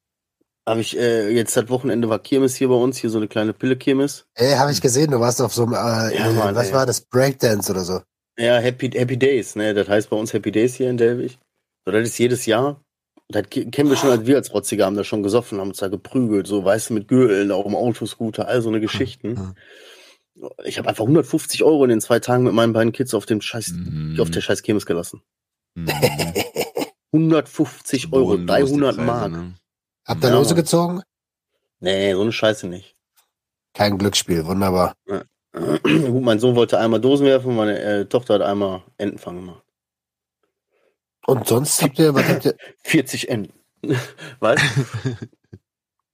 habe 0.69 0.81
ich 0.81 0.97
äh, 0.99 1.31
jetzt 1.31 1.57
das 1.57 1.69
Wochenende 1.71 2.09
war 2.11 2.19
Kirmes 2.19 2.55
hier 2.57 2.69
bei 2.69 2.75
uns, 2.75 2.99
hier 2.99 3.09
so 3.11 3.19
eine 3.19 3.29
kleine 3.29 3.55
Pille-Kirmes. 3.55 4.27
Ey, 4.35 4.55
habe 4.57 4.71
ich 4.71 4.81
gesehen, 4.83 5.11
du 5.11 5.21
warst 5.21 5.41
auf 5.41 5.55
so 5.55 5.63
einem, 5.65 5.73
äh, 5.73 6.17
Ja, 6.17 6.31
Mann, 6.33 6.55
was 6.55 6.69
ey. 6.69 6.75
war 6.75 6.85
das? 6.87 7.01
Breakdance 7.01 7.71
oder 7.73 7.85
so. 7.85 8.03
Ja, 8.39 8.59
Happy, 8.59 8.91
Happy 8.91 9.17
Days, 9.19 9.57
ne? 9.57 9.73
Das 9.75 9.89
heißt 9.89 10.11
bei 10.11 10.17
uns 10.17 10.33
Happy 10.33 10.53
Days 10.53 10.75
hier 10.77 10.91
in 10.91 10.97
Delwig. 10.99 11.39
So, 11.85 11.93
das 11.93 12.07
ist 12.09 12.19
jedes 12.19 12.45
Jahr. 12.47 12.81
Das 13.31 13.49
ke- 13.51 13.67
kennen 13.71 13.91
wir 13.91 13.97
schon, 13.97 14.11
als 14.11 14.27
wir 14.27 14.37
als 14.37 14.53
Rotzige 14.55 14.85
haben 14.87 14.97
da 14.97 15.05
schon 15.05 15.23
gesoffen, 15.23 15.61
haben 15.61 15.69
uns 15.69 15.79
da 15.79 15.89
geprügelt, 15.89 16.47
so, 16.47 16.65
weißt 16.65 16.89
du, 16.91 16.95
mit 16.95 17.09
Gürteln, 17.09 17.53
auch 17.53 17.67
im 17.67 17.75
Autoscooter, 17.77 18.49
all 18.49 18.63
so 18.63 18.71
eine 18.71 18.81
Geschichten. 18.81 19.55
Ich 20.65 20.79
habe 20.79 20.89
einfach 20.89 21.05
150 21.05 21.63
Euro 21.65 21.85
in 21.85 21.91
den 21.91 22.01
zwei 22.01 22.21
Tagen 22.21 22.45
mit 22.45 22.55
meinen 22.55 22.73
beiden 22.73 22.93
Kids 22.93 23.13
auf 23.13 23.27
dem 23.27 23.41
scheiß, 23.41 23.73
Mhm. 23.73 24.19
auf 24.21 24.31
der 24.31 24.41
scheiß 24.41 24.63
Kirmes 24.63 24.87
gelassen. 24.87 25.21
Mhm. 25.75 25.89
150 27.13 28.13
Euro, 28.13 28.37
Bodenlos 28.37 28.57
die 28.57 28.65
300 28.81 28.97
Preise, 28.97 29.07
Mark. 29.07 29.31
ne? 29.33 29.55
Habt 30.07 30.25
ihr 30.25 30.31
Ja, 30.31 30.37
Lose 30.37 30.55
gezogen? 30.55 31.03
Nee, 31.81 32.13
so 32.15 32.23
eine 32.23 32.33
Scheiße 32.33 32.67
nicht. 32.67 32.97
Kein 33.75 33.99
Glücksspiel, 33.99 34.45
wunderbar. 34.47 34.95
Gut, 35.53 36.23
mein 36.23 36.39
Sohn 36.39 36.55
wollte 36.57 36.79
einmal 36.79 37.01
Dosen 37.01 37.27
werfen, 37.27 37.55
meine 37.57 37.79
äh, 37.81 38.05
Tochter 38.07 38.35
hat 38.35 38.43
einmal 38.43 38.83
Entenfang 38.97 39.37
gemacht. 39.37 39.63
Und 41.29 41.47
sonst 41.47 41.83
habt 41.83 41.99
ihr, 41.99 42.15
was 42.15 42.27
habt 42.27 42.45
ihr, 42.47 42.57
40 42.85 43.29
Enten. 43.29 43.53
Was? 44.41 44.59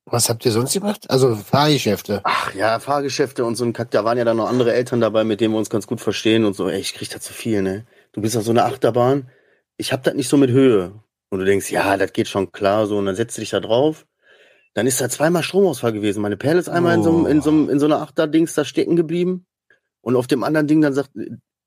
was 0.06 0.28
habt 0.28 0.44
ihr 0.44 0.50
sonst 0.52 0.74
gemacht? 0.74 1.08
Also 1.08 1.34
Fahrgeschäfte. 1.36 2.20
Ach 2.24 2.52
ja, 2.54 2.78
Fahrgeschäfte 2.80 3.44
und 3.44 3.54
so 3.56 3.64
ein 3.64 3.72
Kack. 3.72 3.90
Da 3.92 4.04
waren 4.04 4.18
ja 4.18 4.24
dann 4.24 4.36
noch 4.36 4.48
andere 4.48 4.74
Eltern 4.74 5.00
dabei, 5.00 5.22
mit 5.24 5.40
denen 5.40 5.54
wir 5.54 5.58
uns 5.58 5.70
ganz 5.70 5.86
gut 5.86 6.00
verstehen 6.00 6.44
und 6.44 6.54
so. 6.54 6.68
Ey, 6.68 6.80
ich 6.80 6.94
krieg 6.94 7.08
da 7.10 7.20
zu 7.20 7.32
viel, 7.32 7.62
ne? 7.62 7.86
Du 8.12 8.20
bist 8.20 8.36
auf 8.36 8.42
so 8.44 8.50
einer 8.50 8.64
Achterbahn. 8.66 9.30
Ich 9.76 9.92
hab 9.92 10.02
das 10.02 10.14
nicht 10.14 10.28
so 10.28 10.36
mit 10.36 10.50
Höhe. 10.50 11.00
Und 11.30 11.38
du 11.38 11.44
denkst, 11.44 11.70
ja, 11.70 11.96
das 11.96 12.12
geht 12.12 12.28
schon 12.28 12.52
klar, 12.52 12.86
so. 12.86 12.98
Und 12.98 13.06
dann 13.06 13.16
setzt 13.16 13.36
du 13.36 13.40
dich 13.40 13.50
da 13.50 13.60
drauf. 13.60 14.06
Dann 14.74 14.86
ist 14.88 15.00
da 15.00 15.08
zweimal 15.08 15.42
Stromausfall 15.44 15.92
gewesen. 15.92 16.20
Meine 16.22 16.36
Perle 16.36 16.58
ist 16.60 16.68
einmal 16.68 16.96
in, 16.96 17.02
so, 17.04 17.10
einem- 17.16 17.26
in, 17.26 17.40
so, 17.40 17.50
einem- 17.50 17.70
in 17.70 17.78
so 17.78 17.86
einer 17.86 18.00
Achterdings 18.00 18.54
da 18.54 18.64
stecken 18.64 18.96
geblieben. 18.96 19.46
Und 20.00 20.16
auf 20.16 20.26
dem 20.26 20.42
anderen 20.44 20.66
Ding 20.66 20.80
dann 20.82 20.92
sagt, 20.92 21.10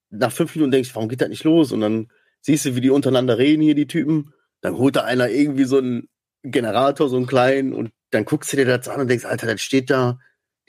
nach 0.09 0.31
fünf 0.31 0.53
Minuten 0.55 0.71
denkst 0.71 0.89
du, 0.89 0.95
warum 0.95 1.09
geht 1.09 1.21
das 1.21 1.29
nicht 1.29 1.43
los? 1.43 1.71
Und 1.71 1.81
dann 1.81 2.07
siehst 2.41 2.65
du, 2.65 2.75
wie 2.75 2.81
die 2.81 2.89
untereinander 2.89 3.37
reden 3.37 3.61
hier, 3.61 3.75
die 3.75 3.87
Typen. 3.87 4.33
Dann 4.61 4.77
holt 4.77 4.95
da 4.95 5.03
einer 5.03 5.29
irgendwie 5.29 5.65
so 5.65 5.77
einen 5.77 6.07
Generator, 6.43 7.09
so 7.09 7.17
einen 7.17 7.27
kleinen, 7.27 7.73
und 7.73 7.91
dann 8.11 8.25
guckst 8.25 8.51
du 8.51 8.57
dir 8.57 8.65
das 8.65 8.87
an 8.87 9.01
und 9.01 9.09
denkst, 9.09 9.25
Alter, 9.25 9.47
das 9.47 9.61
steht 9.61 9.89
da, 9.89 10.19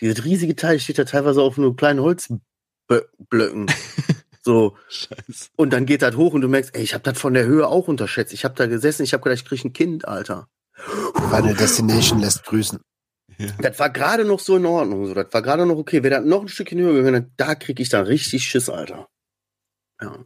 dieses 0.00 0.24
riesige 0.24 0.56
Teil 0.56 0.80
steht 0.80 0.98
da 0.98 1.04
teilweise 1.04 1.42
auf 1.42 1.56
nur 1.56 1.76
kleinen 1.76 2.00
Holzblöcken. 2.00 3.66
so. 4.42 4.76
Scheiße. 4.88 5.50
Und 5.56 5.72
dann 5.72 5.86
geht 5.86 6.02
das 6.02 6.16
hoch 6.16 6.34
und 6.34 6.40
du 6.40 6.48
merkst, 6.48 6.74
ey, 6.74 6.82
ich 6.82 6.94
habe 6.94 7.04
das 7.04 7.18
von 7.18 7.34
der 7.34 7.46
Höhe 7.46 7.66
auch 7.66 7.88
unterschätzt. 7.88 8.32
Ich 8.32 8.44
habe 8.44 8.54
da 8.54 8.66
gesessen, 8.66 9.02
ich 9.02 9.12
habe 9.12 9.22
gedacht, 9.22 9.40
ich 9.40 9.48
krieg 9.48 9.64
ein 9.64 9.72
Kind, 9.72 10.06
Alter. 10.06 10.48
Final 10.74 11.54
Destination 11.54 12.20
lässt 12.20 12.44
grüßen. 12.44 12.80
Das 13.60 13.78
war 13.78 13.90
gerade 13.90 14.24
noch 14.24 14.40
so 14.40 14.56
in 14.56 14.66
Ordnung. 14.66 15.06
So, 15.06 15.14
das 15.14 15.32
war 15.32 15.42
gerade 15.42 15.64
noch 15.66 15.76
okay. 15.76 16.02
Wäre 16.02 16.16
das 16.16 16.24
noch 16.24 16.42
ein 16.42 16.48
Stückchen 16.48 16.80
höher 16.80 16.94
gegangen, 16.94 17.32
da 17.36 17.54
krieg 17.54 17.78
ich 17.78 17.88
dann 17.88 18.04
richtig 18.04 18.44
Schiss, 18.44 18.68
Alter. 18.68 19.08
Ja. 20.00 20.24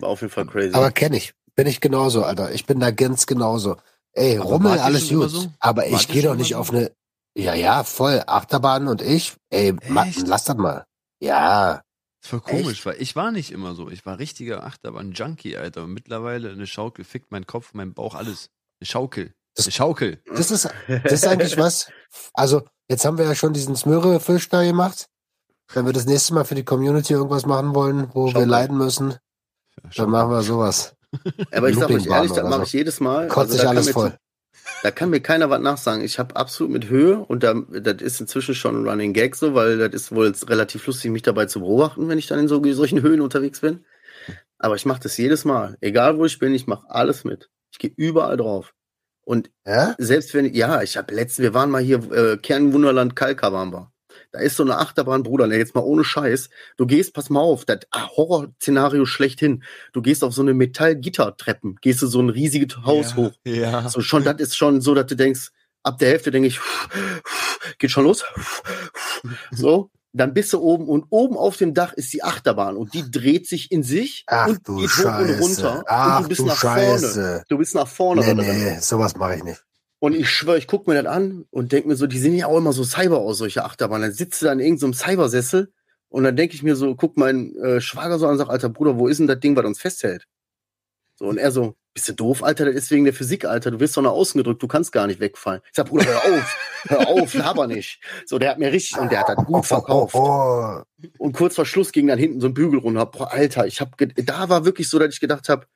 War 0.00 0.08
auf 0.10 0.20
jeden 0.20 0.32
Fall 0.32 0.46
crazy. 0.46 0.74
Aber 0.74 0.90
kenne 0.90 1.16
ich. 1.16 1.34
Bin 1.54 1.66
ich 1.66 1.80
genauso, 1.80 2.22
Alter. 2.24 2.52
Ich 2.52 2.66
bin 2.66 2.78
da 2.80 2.90
ganz 2.90 3.26
genauso. 3.26 3.76
Ey, 4.12 4.38
Aber 4.38 4.50
Rummel, 4.50 4.78
alles 4.78 5.08
gut. 5.08 5.30
so? 5.30 5.46
Aber 5.60 5.86
ich 5.86 6.08
gehe 6.08 6.22
doch 6.22 6.34
nicht 6.36 6.50
so? 6.50 6.56
auf 6.58 6.70
eine. 6.70 6.92
Ja, 7.36 7.54
ja, 7.54 7.84
voll. 7.84 8.22
Achterbahn 8.26 8.88
und 8.88 9.02
ich. 9.02 9.34
Ey, 9.50 9.74
ma, 9.88 10.04
Echt? 10.06 10.26
lass 10.26 10.44
das 10.44 10.56
mal. 10.56 10.84
Ja. 11.20 11.82
Das 12.22 12.32
war 12.32 12.40
komisch, 12.40 12.84
weil 12.84 12.96
ich 13.00 13.14
war 13.16 13.30
nicht 13.30 13.52
immer 13.52 13.74
so. 13.74 13.90
Ich 13.90 14.04
war 14.06 14.18
richtiger 14.18 14.64
Achterbahn-Junkie, 14.64 15.56
Alter. 15.56 15.84
Und 15.84 15.92
mittlerweile 15.94 16.50
eine 16.50 16.66
Schaukel 16.66 17.04
fickt 17.04 17.30
mein 17.30 17.46
Kopf, 17.46 17.70
mein 17.74 17.94
Bauch, 17.94 18.14
alles. 18.14 18.50
Eine 18.80 18.86
Schaukel. 18.86 19.34
Das- 19.54 19.66
Eine 19.66 19.72
Schaukel. 19.72 20.22
Das 20.34 20.50
ist, 20.50 20.68
das 20.88 21.12
ist 21.12 21.26
eigentlich 21.26 21.56
was. 21.58 21.90
Also, 22.34 22.62
jetzt 22.88 23.04
haben 23.04 23.18
wir 23.18 23.24
ja 23.24 23.34
schon 23.34 23.52
diesen 23.52 23.76
Smöre-Fisch 23.76 24.48
da 24.48 24.62
gemacht. 24.64 25.06
Wenn 25.72 25.84
wir 25.86 25.92
das 25.92 26.06
nächste 26.06 26.34
Mal 26.34 26.44
für 26.44 26.54
die 26.54 26.64
Community 26.64 27.12
irgendwas 27.12 27.44
machen 27.46 27.74
wollen, 27.74 28.08
wo 28.14 28.26
wir 28.26 28.32
Schaukel. 28.32 28.48
leiden 28.48 28.78
müssen, 28.78 29.16
dann 29.96 30.10
machen 30.10 30.30
wir 30.30 30.42
sowas. 30.42 30.94
Aber 31.52 31.70
ich 31.70 31.76
sag 31.76 31.90
euch 31.90 32.06
ehrlich, 32.06 32.32
das 32.32 32.48
mache 32.48 32.64
ich 32.64 32.72
jedes 32.72 33.00
Mal. 33.00 33.28
Kotzt 33.28 33.52
sich 33.52 33.60
kann 33.62 33.70
alles 33.70 33.86
mir, 33.86 33.92
voll. 33.92 34.18
da 34.82 34.90
kann 34.90 35.10
mir 35.10 35.20
keiner 35.20 35.48
was 35.50 35.60
nachsagen. 35.60 36.04
Ich 36.04 36.18
habe 36.18 36.36
absolut 36.36 36.72
mit 36.72 36.88
Höhe 36.88 37.18
und 37.18 37.42
da, 37.42 37.54
das 37.54 38.02
ist 38.02 38.20
inzwischen 38.20 38.54
schon 38.54 38.82
ein 38.82 38.88
Running 38.88 39.12
Gag 39.12 39.36
so, 39.36 39.54
weil 39.54 39.78
das 39.78 39.92
ist 39.94 40.12
wohl 40.12 40.34
relativ 40.46 40.86
lustig, 40.86 41.10
mich 41.10 41.22
dabei 41.22 41.46
zu 41.46 41.60
beobachten, 41.60 42.08
wenn 42.08 42.18
ich 42.18 42.26
dann 42.26 42.38
in 42.38 42.48
so, 42.48 42.62
solchen 42.72 43.02
Höhen 43.02 43.20
unterwegs 43.20 43.60
bin. 43.60 43.84
Aber 44.58 44.74
ich 44.74 44.84
mache 44.84 45.00
das 45.02 45.16
jedes 45.16 45.44
Mal. 45.44 45.76
Egal 45.80 46.18
wo 46.18 46.24
ich 46.24 46.38
bin, 46.38 46.54
ich 46.54 46.66
mache 46.66 46.90
alles 46.90 47.24
mit. 47.24 47.48
Ich 47.72 47.78
gehe 47.78 47.92
überall 47.96 48.36
drauf. 48.36 48.74
Und 49.24 49.50
Ja? 49.66 49.94
selbst 49.98 50.34
wenn, 50.34 50.52
ja, 50.54 50.82
ich 50.82 50.96
habe 50.96 51.14
letztens, 51.14 51.44
wir 51.44 51.54
waren 51.54 51.70
mal 51.70 51.82
hier, 51.82 51.98
äh, 52.12 52.36
Kernwunderland 52.38 53.14
Kalka 53.14 53.52
waren 53.52 53.72
wir. 53.72 53.92
Da 54.30 54.40
ist 54.40 54.56
so 54.56 54.62
eine 54.62 54.76
Achterbahn, 54.76 55.22
Bruder, 55.22 55.46
ne, 55.46 55.56
jetzt 55.56 55.74
mal 55.74 55.80
ohne 55.80 56.04
Scheiß. 56.04 56.50
Du 56.76 56.86
gehst, 56.86 57.14
pass 57.14 57.30
mal 57.30 57.40
auf, 57.40 57.64
das 57.64 57.80
Horrorszenario 57.94 59.06
schlechthin. 59.06 59.62
Du 59.92 60.02
gehst 60.02 60.22
auf 60.22 60.34
so 60.34 60.42
eine 60.42 60.52
Metallgittertreppen, 60.52 61.76
gehst 61.80 62.02
du 62.02 62.06
so 62.06 62.20
ein 62.20 62.28
riesiges 62.28 62.76
Haus 62.84 63.10
ja, 63.10 63.16
hoch. 63.16 63.32
Ja. 63.44 63.88
So 63.88 64.00
schon, 64.00 64.24
das 64.24 64.36
ist 64.40 64.56
schon 64.56 64.82
so, 64.82 64.94
dass 64.94 65.06
du 65.06 65.16
denkst, 65.16 65.50
ab 65.82 65.98
der 65.98 66.10
Hälfte 66.10 66.30
denke 66.30 66.48
ich, 66.48 66.60
geht 67.78 67.90
schon 67.90 68.04
los. 68.04 68.24
So, 69.50 69.90
dann 70.12 70.34
bist 70.34 70.52
du 70.52 70.60
oben 70.60 70.88
und 70.88 71.06
oben 71.10 71.36
auf 71.36 71.56
dem 71.56 71.74
Dach 71.74 71.92
ist 71.92 72.12
die 72.12 72.22
Achterbahn 72.22 72.76
und 72.76 72.94
die 72.94 73.10
dreht 73.10 73.46
sich 73.48 73.70
in 73.70 73.82
sich 73.82 74.24
Ach 74.26 74.48
und 74.48 74.66
du 74.66 74.76
geht 74.76 74.90
hoch 74.90 75.04
und 75.04 75.28
Scheiße. 75.28 75.40
runter. 75.40 75.84
Ach 75.86 76.16
und 76.18 76.24
du 76.24 76.28
bist 76.28 76.40
du 76.40 76.46
nach 76.46 76.56
Scheiße. 76.56 77.12
vorne. 77.12 77.44
Du 77.48 77.58
bist 77.58 77.74
nach 77.74 77.88
vorne. 77.88 78.34
Nee, 78.34 78.52
nee, 78.52 78.78
sowas 78.80 79.16
mache 79.16 79.36
ich 79.36 79.44
nicht. 79.44 79.64
Und 80.00 80.14
ich 80.14 80.30
schwöre, 80.30 80.58
ich 80.58 80.66
guck 80.68 80.86
mir 80.86 81.02
das 81.02 81.12
an 81.12 81.44
und 81.50 81.72
denk 81.72 81.86
mir 81.86 81.96
so, 81.96 82.06
die 82.06 82.18
sehen 82.18 82.34
ja 82.34 82.46
auch 82.46 82.58
immer 82.58 82.72
so 82.72 82.84
Cyber 82.84 83.18
aus, 83.18 83.38
solche 83.38 83.64
Achterbahnen. 83.64 84.02
Dann 84.02 84.12
sitzt 84.12 84.40
du 84.40 84.46
da 84.46 84.52
in 84.52 84.60
irgendeinem 84.60 84.94
Cybersessel 84.94 85.72
und 86.08 86.24
dann 86.24 86.36
denke 86.36 86.54
ich 86.54 86.62
mir 86.62 86.76
so, 86.76 86.94
guck 86.94 87.16
meinen 87.16 87.56
äh, 87.56 87.80
Schwager 87.80 88.18
so 88.18 88.26
an 88.26 88.32
und 88.32 88.38
sag, 88.38 88.48
Alter 88.48 88.68
Bruder, 88.68 88.96
wo 88.98 89.08
ist 89.08 89.18
denn 89.18 89.26
das 89.26 89.40
Ding, 89.40 89.56
was 89.56 89.64
uns 89.64 89.80
festhält? 89.80 90.26
So, 91.16 91.26
und 91.26 91.36
er 91.36 91.50
so, 91.50 91.74
bist 91.94 92.08
du 92.08 92.12
doof, 92.12 92.44
Alter? 92.44 92.66
Das 92.66 92.76
ist 92.76 92.90
wegen 92.92 93.04
der 93.04 93.12
Physik, 93.12 93.44
Alter. 93.44 93.72
Du 93.72 93.80
wirst 93.80 93.96
doch 93.96 94.02
nach 94.02 94.12
außen 94.12 94.38
gedrückt, 94.38 94.62
du 94.62 94.68
kannst 94.68 94.92
gar 94.92 95.08
nicht 95.08 95.18
wegfallen. 95.18 95.62
Ich 95.64 95.74
sag, 95.74 95.88
Bruder, 95.88 96.06
hör 96.06 96.18
auf, 96.18 96.56
hör 96.84 97.08
auf, 97.08 97.34
laber 97.34 97.66
nicht. 97.66 98.00
So, 98.24 98.38
der 98.38 98.50
hat 98.50 98.60
mir 98.60 98.70
richtig, 98.70 99.00
und 99.00 99.10
der 99.10 99.20
hat 99.20 99.30
das 99.30 99.44
gut 99.44 99.66
verkauft. 99.66 100.14
Und 100.14 101.32
kurz 101.32 101.56
vor 101.56 101.66
Schluss 101.66 101.90
ging 101.90 102.06
dann 102.06 102.20
hinten 102.20 102.40
so 102.40 102.46
ein 102.46 102.54
Bügel 102.54 102.78
runter. 102.78 103.04
Boah, 103.06 103.32
Alter, 103.32 103.66
ich 103.66 103.80
hab, 103.80 103.96
da 103.98 104.48
war 104.48 104.64
wirklich 104.64 104.88
so, 104.88 105.00
dass 105.00 105.12
ich 105.12 105.18
gedacht 105.18 105.48
habe, 105.48 105.66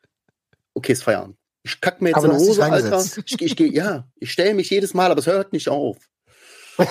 okay, 0.74 0.92
ist 0.92 1.02
Feierabend. 1.02 1.36
Ich 1.64 1.80
kack 1.80 2.00
mir 2.02 2.08
jetzt 2.10 2.18
Aber 2.18 2.32
in 2.32 2.38
die 2.38 2.44
Hose, 2.44 2.64
Alter. 2.64 3.04
Ich, 3.24 3.40
ich 3.40 3.56
gehe, 3.56 3.68
ja, 3.72 4.06
ich 4.16 4.32
stelle 4.32 4.54
mich 4.54 4.70
jedes 4.70 4.94
Mal, 4.94 5.10
aber 5.10 5.20
es 5.20 5.26
hört 5.26 5.52
nicht 5.52 5.68
auf. 5.68 5.96
Ey, 6.78 6.86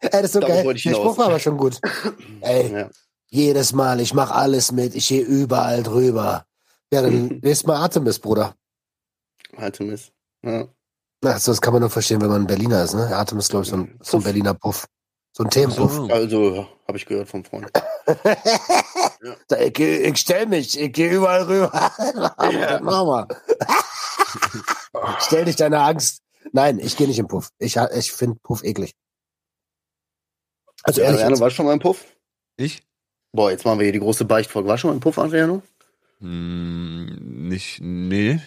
das 0.00 0.22
ist 0.24 0.32
so 0.34 0.40
Darauf 0.40 0.64
geil. 0.64 0.74
Der. 0.74 0.78
Spruch 0.94 1.18
war 1.18 1.26
aber 1.26 1.38
schon 1.40 1.56
gut. 1.56 1.80
Ey, 2.40 2.72
Ja. 2.72 2.90
jedes 3.28 3.72
Mal, 3.72 4.00
ich 4.00 4.14
mache 4.14 4.34
alles 4.34 4.70
mit, 4.70 4.94
ich 4.94 5.08
gehe 5.08 5.22
überall 5.22 5.82
drüber. 5.82 6.44
Ja, 6.92 7.02
dann 7.02 7.28
lest 7.42 7.66
mal 7.66 7.76
Artemis, 7.76 8.18
Bruder. 8.18 8.54
Artemis. 9.56 10.12
Ja. 10.44 10.68
Ach, 11.24 11.38
so, 11.38 11.50
das 11.50 11.60
kann 11.60 11.72
man 11.72 11.80
nur 11.80 11.90
verstehen, 11.90 12.20
wenn 12.20 12.28
man 12.28 12.42
ein 12.42 12.46
Berliner 12.46 12.84
ist, 12.84 12.94
ne? 12.94 13.16
Artemis 13.16 13.48
glaube 13.48 13.64
ich, 13.64 13.70
so 13.70 13.76
ein, 13.78 13.98
so 14.02 14.18
ein. 14.18 14.22
Berliner 14.22 14.54
Puff. 14.54 14.86
So 15.32 15.42
ein 15.44 15.50
Themenpuff. 15.50 15.92
So. 15.94 16.06
Also, 16.08 16.66
habe 16.86 16.98
ich 16.98 17.06
gehört 17.06 17.28
vom 17.28 17.44
Freund. 17.44 17.70
Da, 19.48 19.58
ich, 19.58 19.78
ich 19.78 20.16
stell 20.18 20.46
mich, 20.46 20.78
ich 20.78 20.92
gehe 20.92 21.10
überall 21.10 21.42
rüber. 21.42 21.72
Ja. 22.50 22.78
Mach 22.80 23.04
mal. 23.04 23.26
Stell 25.20 25.44
dich 25.44 25.56
deiner 25.56 25.82
Angst. 25.82 26.22
Nein, 26.52 26.78
ich 26.78 26.96
gehe 26.96 27.06
nicht 27.06 27.18
im 27.18 27.28
Puff. 27.28 27.50
Ich, 27.58 27.76
ich 27.76 28.12
finde 28.12 28.38
Puff 28.42 28.64
eklig. 28.64 28.94
Also 30.84 31.00
ehrlich, 31.00 31.20
Adriano, 31.20 31.40
war 31.40 31.50
schon 31.50 31.66
mal 31.66 31.72
im 31.72 31.80
Puff? 31.80 32.04
Ich? 32.56 32.82
Boah, 33.32 33.50
jetzt 33.50 33.64
machen 33.64 33.78
wir 33.78 33.84
hier 33.84 33.92
die 33.92 33.98
große 34.00 34.24
Beichtfolge. 34.24 34.68
War 34.68 34.78
schon 34.78 34.88
mal 34.90 34.94
im 34.94 35.00
Puff, 35.00 35.18
Adriano? 35.18 35.62
Hm, 36.20 37.48
nicht, 37.48 37.80
nee. 37.80 38.40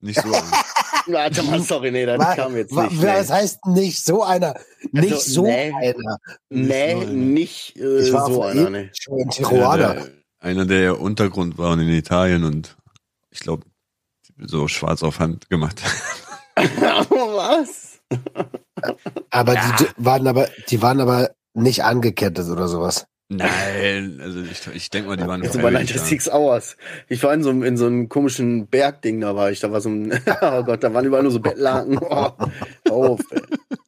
Nicht 0.00 0.20
so. 0.20 0.28
Warte 1.06 1.42
mal, 1.42 1.60
sorry, 1.60 1.90
nee, 1.90 2.06
das 2.06 2.36
kam 2.36 2.56
jetzt 2.56 2.72
nicht. 2.72 3.02
was 3.02 3.28
Nee, 3.28 3.34
heißt 3.34 3.66
nicht 3.66 4.04
so 4.04 4.22
einer? 4.22 4.54
Nicht 4.92 5.12
Also, 5.12 5.30
so 5.32 5.42
nee. 5.42 5.72
einer. 5.72 6.18
nee 6.48 6.94
Nicht 6.94 7.00
so 7.00 7.00
einer. 7.00 7.12
nicht 7.12 7.76
äh, 7.76 7.98
Ich 8.06 8.12
war 8.12 8.26
so 8.26 8.42
einer, 8.42 8.66
einer 8.66 8.70
nee. 8.82 8.90
schon 8.98 9.18
in 9.18 9.22
einer, 9.24 9.30
Tijuana. 9.32 9.92
der, 9.94 10.10
einer, 10.38 10.64
der 10.64 10.80
ja 10.80 10.92
Untergrund 10.92 11.58
war 11.58 11.72
und 11.72 11.80
in 11.80 11.88
Italien 11.88 12.44
und 12.44 12.76
ich 13.30 13.40
glaube, 13.40 13.64
so 14.44 14.68
schwarz 14.68 15.02
auf 15.02 15.18
Hand 15.18 15.48
gemacht. 15.50 15.82
Was? 16.56 17.98
Aber 19.30 19.54
die 19.54 19.84
d- 19.84 19.90
waren 19.96 20.26
aber, 20.26 20.48
die 20.68 20.82
waren 20.82 21.00
aber 21.00 21.30
nicht 21.54 21.84
angekettet 21.84 22.48
oder 22.48 22.68
sowas. 22.68 23.06
Nein, 23.28 24.20
also 24.22 24.40
ich, 24.42 24.66
ich 24.74 24.90
denke 24.90 25.08
mal, 25.08 25.16
die 25.16 25.26
waren 25.26 25.42
Jetzt 25.42 25.54
über 25.54 25.62
freiwillig 25.70 25.88
96 25.88 26.34
Hours. 26.34 26.76
Ich 27.08 27.22
war 27.22 27.32
in 27.32 27.42
so, 27.42 27.48
einem- 27.48 27.62
in 27.62 27.78
so 27.78 27.86
einem 27.86 28.10
komischen 28.10 28.66
Bergding, 28.66 29.22
da 29.22 29.34
war 29.34 29.50
ich. 29.50 29.60
Da 29.60 29.72
war 29.72 29.80
so 29.80 29.88
ein, 29.88 30.12
oh 30.42 30.62
Gott, 30.64 30.84
da 30.84 30.92
waren 30.92 31.06
überall 31.06 31.22
nur 31.22 31.32
so 31.32 31.40
Bettlaken. 31.40 31.98
Oh, 31.98 32.32
auf, 32.90 33.20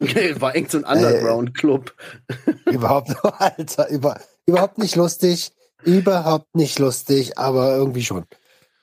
ey. 0.01 0.41
War 0.41 0.57
echt 0.57 0.71
so 0.71 0.79
ein 0.79 0.85
Underground-Club. 0.85 1.93
Überhaupt, 2.65 3.15
Alter, 3.23 3.89
über, 3.91 4.19
überhaupt 4.47 4.79
nicht 4.79 4.97
lustig. 4.97 5.53
Überhaupt 5.83 6.55
nicht 6.57 6.79
lustig, 6.79 7.37
aber 7.37 7.77
irgendwie 7.77 8.05
schon. 8.05 8.25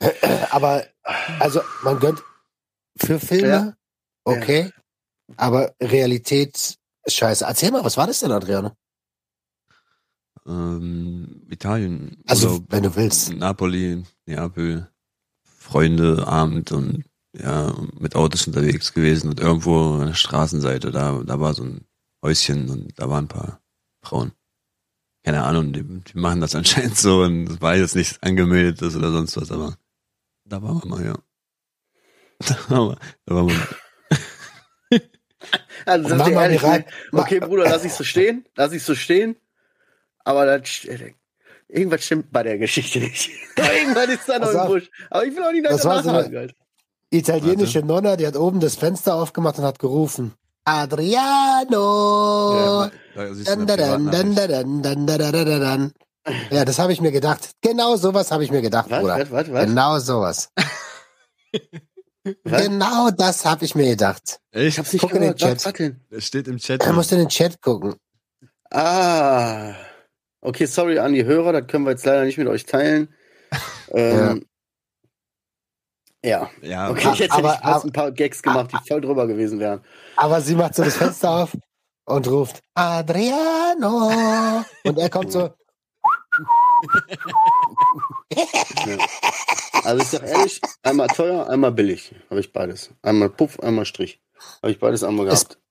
Aber, 0.52 0.86
also, 1.40 1.62
man 1.84 2.00
gönnt 2.00 2.22
für 2.98 3.20
Filme, 3.20 3.48
Ja. 3.48 3.74
okay, 4.26 4.72
aber 5.38 5.74
Realität 5.82 6.78
ist 7.06 7.16
scheiße. 7.16 7.46
Erzähl 7.46 7.72
mal, 7.72 7.84
was 7.86 7.96
war 7.98 8.06
das 8.08 8.20
denn, 8.20 8.32
Adriane? 8.32 8.76
Ähm, 10.46 11.46
Italien. 11.50 12.18
Also, 12.28 12.48
Urlaub, 12.50 12.66
wenn 12.70 12.84
du 12.84 12.96
willst. 12.96 13.34
Napoli, 13.34 14.04
Neapel, 14.26 14.90
Freunde, 15.44 16.28
Abend 16.28 16.72
und 16.72 17.06
ja, 17.38 17.74
mit 17.98 18.16
Autos 18.16 18.46
unterwegs 18.48 18.94
gewesen 18.94 19.30
und 19.30 19.40
irgendwo 19.40 19.96
an 20.00 20.08
der 20.08 20.14
Straßenseite, 20.16 20.92
da, 20.92 21.22
da 21.26 21.40
war 21.40 21.54
so 21.54 21.64
ein 21.64 21.86
Häuschen 22.24 22.70
und 22.70 23.00
da 23.00 23.10
waren 23.10 23.26
ein 23.26 23.30
paar 23.30 23.62
Frauen. 24.04 24.34
Keine 25.24 25.44
Ahnung, 25.44 25.72
die, 25.72 25.84
die 25.84 26.18
machen 26.18 26.42
das 26.42 26.56
anscheinend 26.56 26.98
so 26.98 27.22
und 27.24 27.48
es 27.50 27.62
war 27.62 27.76
jetzt 27.78 27.96
nichts 27.96 28.22
angemeldetes 28.22 28.96
oder 28.98 29.12
sonst 29.12 29.38
was, 29.38 29.52
aber 29.52 29.78
da 30.52 30.62
waren 30.62 30.80
wir 30.84 30.88
mal, 30.88 31.04
ja. 31.06 31.16
Da 32.48 32.56
waren 32.70 32.90
wir, 32.90 32.98
da 33.26 33.36
waren 33.36 33.50
wir 33.50 33.68
Also, 35.86 36.10
Und 36.14 36.18
sag 36.20 36.28
dir 36.28 36.36
mal 36.36 36.52
ehrlich, 36.52 36.86
okay, 37.12 37.40
Bruder, 37.40 37.64
lass 37.70 37.84
ich 37.86 37.94
so 37.94 38.04
stehen, 38.04 38.46
lass 38.56 38.72
ich 38.74 38.84
so 38.84 38.94
stehen. 38.96 39.36
Aber 40.24 40.46
das, 40.46 40.62
st- 40.70 41.14
irgendwas 41.68 42.04
stimmt 42.06 42.32
bei 42.32 42.44
der 42.44 42.58
Geschichte 42.60 43.00
nicht. 43.00 43.32
irgendwas 43.58 44.08
ist 44.10 44.30
da 44.30 44.38
noch 44.40 44.52
im. 44.52 44.68
Busch. 44.68 44.90
Aber 45.10 45.26
ich 45.26 45.36
will 45.36 45.44
auch 45.44 45.52
nicht 45.52 45.66
Das 45.66 45.84
war 45.86 46.04
so 46.04 46.10
eine-. 46.12 46.50
Italienische 47.10 47.80
Nonna, 47.80 48.16
die 48.16 48.28
hat 48.28 48.36
oben 48.38 48.60
das 48.60 48.76
Fenster 48.76 49.16
aufgemacht 49.16 49.58
und 49.58 49.66
hat 49.66 49.80
gerufen. 49.80 50.34
Adriano! 50.64 51.80
Da 53.16 53.34
siehst 53.34 53.50
Ja, 56.52 56.66
das 56.66 56.78
habe 56.80 56.94
ich 56.94 57.02
mir 57.02 57.12
gedacht. 57.12 57.52
Genau 57.62 57.96
sowas 57.96 58.32
habe 58.32 58.44
ich 58.44 58.52
mir 58.52 58.62
gedacht, 58.62 58.90
Was, 58.90 59.00
Bruder. 59.02 59.20
was, 59.20 59.32
was, 59.32 59.52
was? 59.52 59.66
Genau 59.66 60.00
sowas. 60.00 60.50
Was? 62.44 62.62
Genau 62.64 63.10
das 63.10 63.46
habe 63.46 63.66
ich 63.66 63.74
mir 63.74 63.88
gedacht. 63.90 64.40
Ich 64.52 64.78
hab's 64.78 64.94
nicht 64.94 65.02
Guck 65.02 65.14
in 65.14 65.22
den. 65.22 65.34
Was, 65.34 65.40
Chat. 65.64 65.66
was? 65.66 65.92
Es 66.18 66.26
steht 66.28 66.48
im 66.48 66.58
Chat. 66.58 66.84
Er 66.86 66.94
musst 66.94 67.12
in 67.12 67.18
den 67.18 67.30
Chat 67.30 67.60
gucken. 67.62 67.96
Ah. 68.72 69.74
Okay, 70.42 70.66
sorry 70.66 71.00
an 71.00 71.14
die 71.14 71.26
Hörer, 71.26 71.52
das 71.54 71.68
können 71.68 71.84
wir 71.86 71.92
jetzt 71.92 72.06
leider 72.06 72.24
nicht 72.26 72.38
mit 72.38 72.48
euch 72.48 72.66
teilen. 72.66 73.14
Ähm, 73.94 74.46
ja. 76.24 76.50
Ja, 76.62 76.90
Okay, 76.92 77.10
ich 77.14 77.20
hätte 77.20 77.34
aber- 77.34 77.62
aber- 77.66 77.84
ein 77.84 77.92
paar 77.92 78.12
Gags 78.14 78.42
gemacht, 78.42 78.70
die 78.72 78.88
voll 78.88 79.02
drüber 79.02 79.28
gewesen 79.28 79.60
wären. 79.60 79.82
Aber 80.16 80.40
sie 80.40 80.56
macht 80.56 80.76
so 80.76 80.84
das 80.86 80.96
Fenster 80.96 81.30
auf 81.32 81.58
und 82.06 82.28
ruft 82.30 82.62
Adriano. 82.74 84.64
Und 84.86 84.98
er 84.98 85.10
kommt 85.10 85.32
so, 85.34 85.54
Also 89.84 90.02
ich 90.02 90.08
sag 90.10 90.24
ehrlich, 90.28 90.62
einmal 90.84 91.08
teuer, 91.08 91.50
einmal 91.50 91.72
billig. 91.72 92.14
Habe 92.30 92.40
ich 92.40 92.52
beides. 92.54 92.92
Einmal 93.02 93.30
Puff, 93.30 93.60
einmal 93.60 93.86
Strich. 93.86 94.22
Habe 94.62 94.72
ich 94.72 94.80
beides 94.80 95.04
einmal 95.04 95.28
Ist- 95.28 95.50
gehabt. 95.50 95.62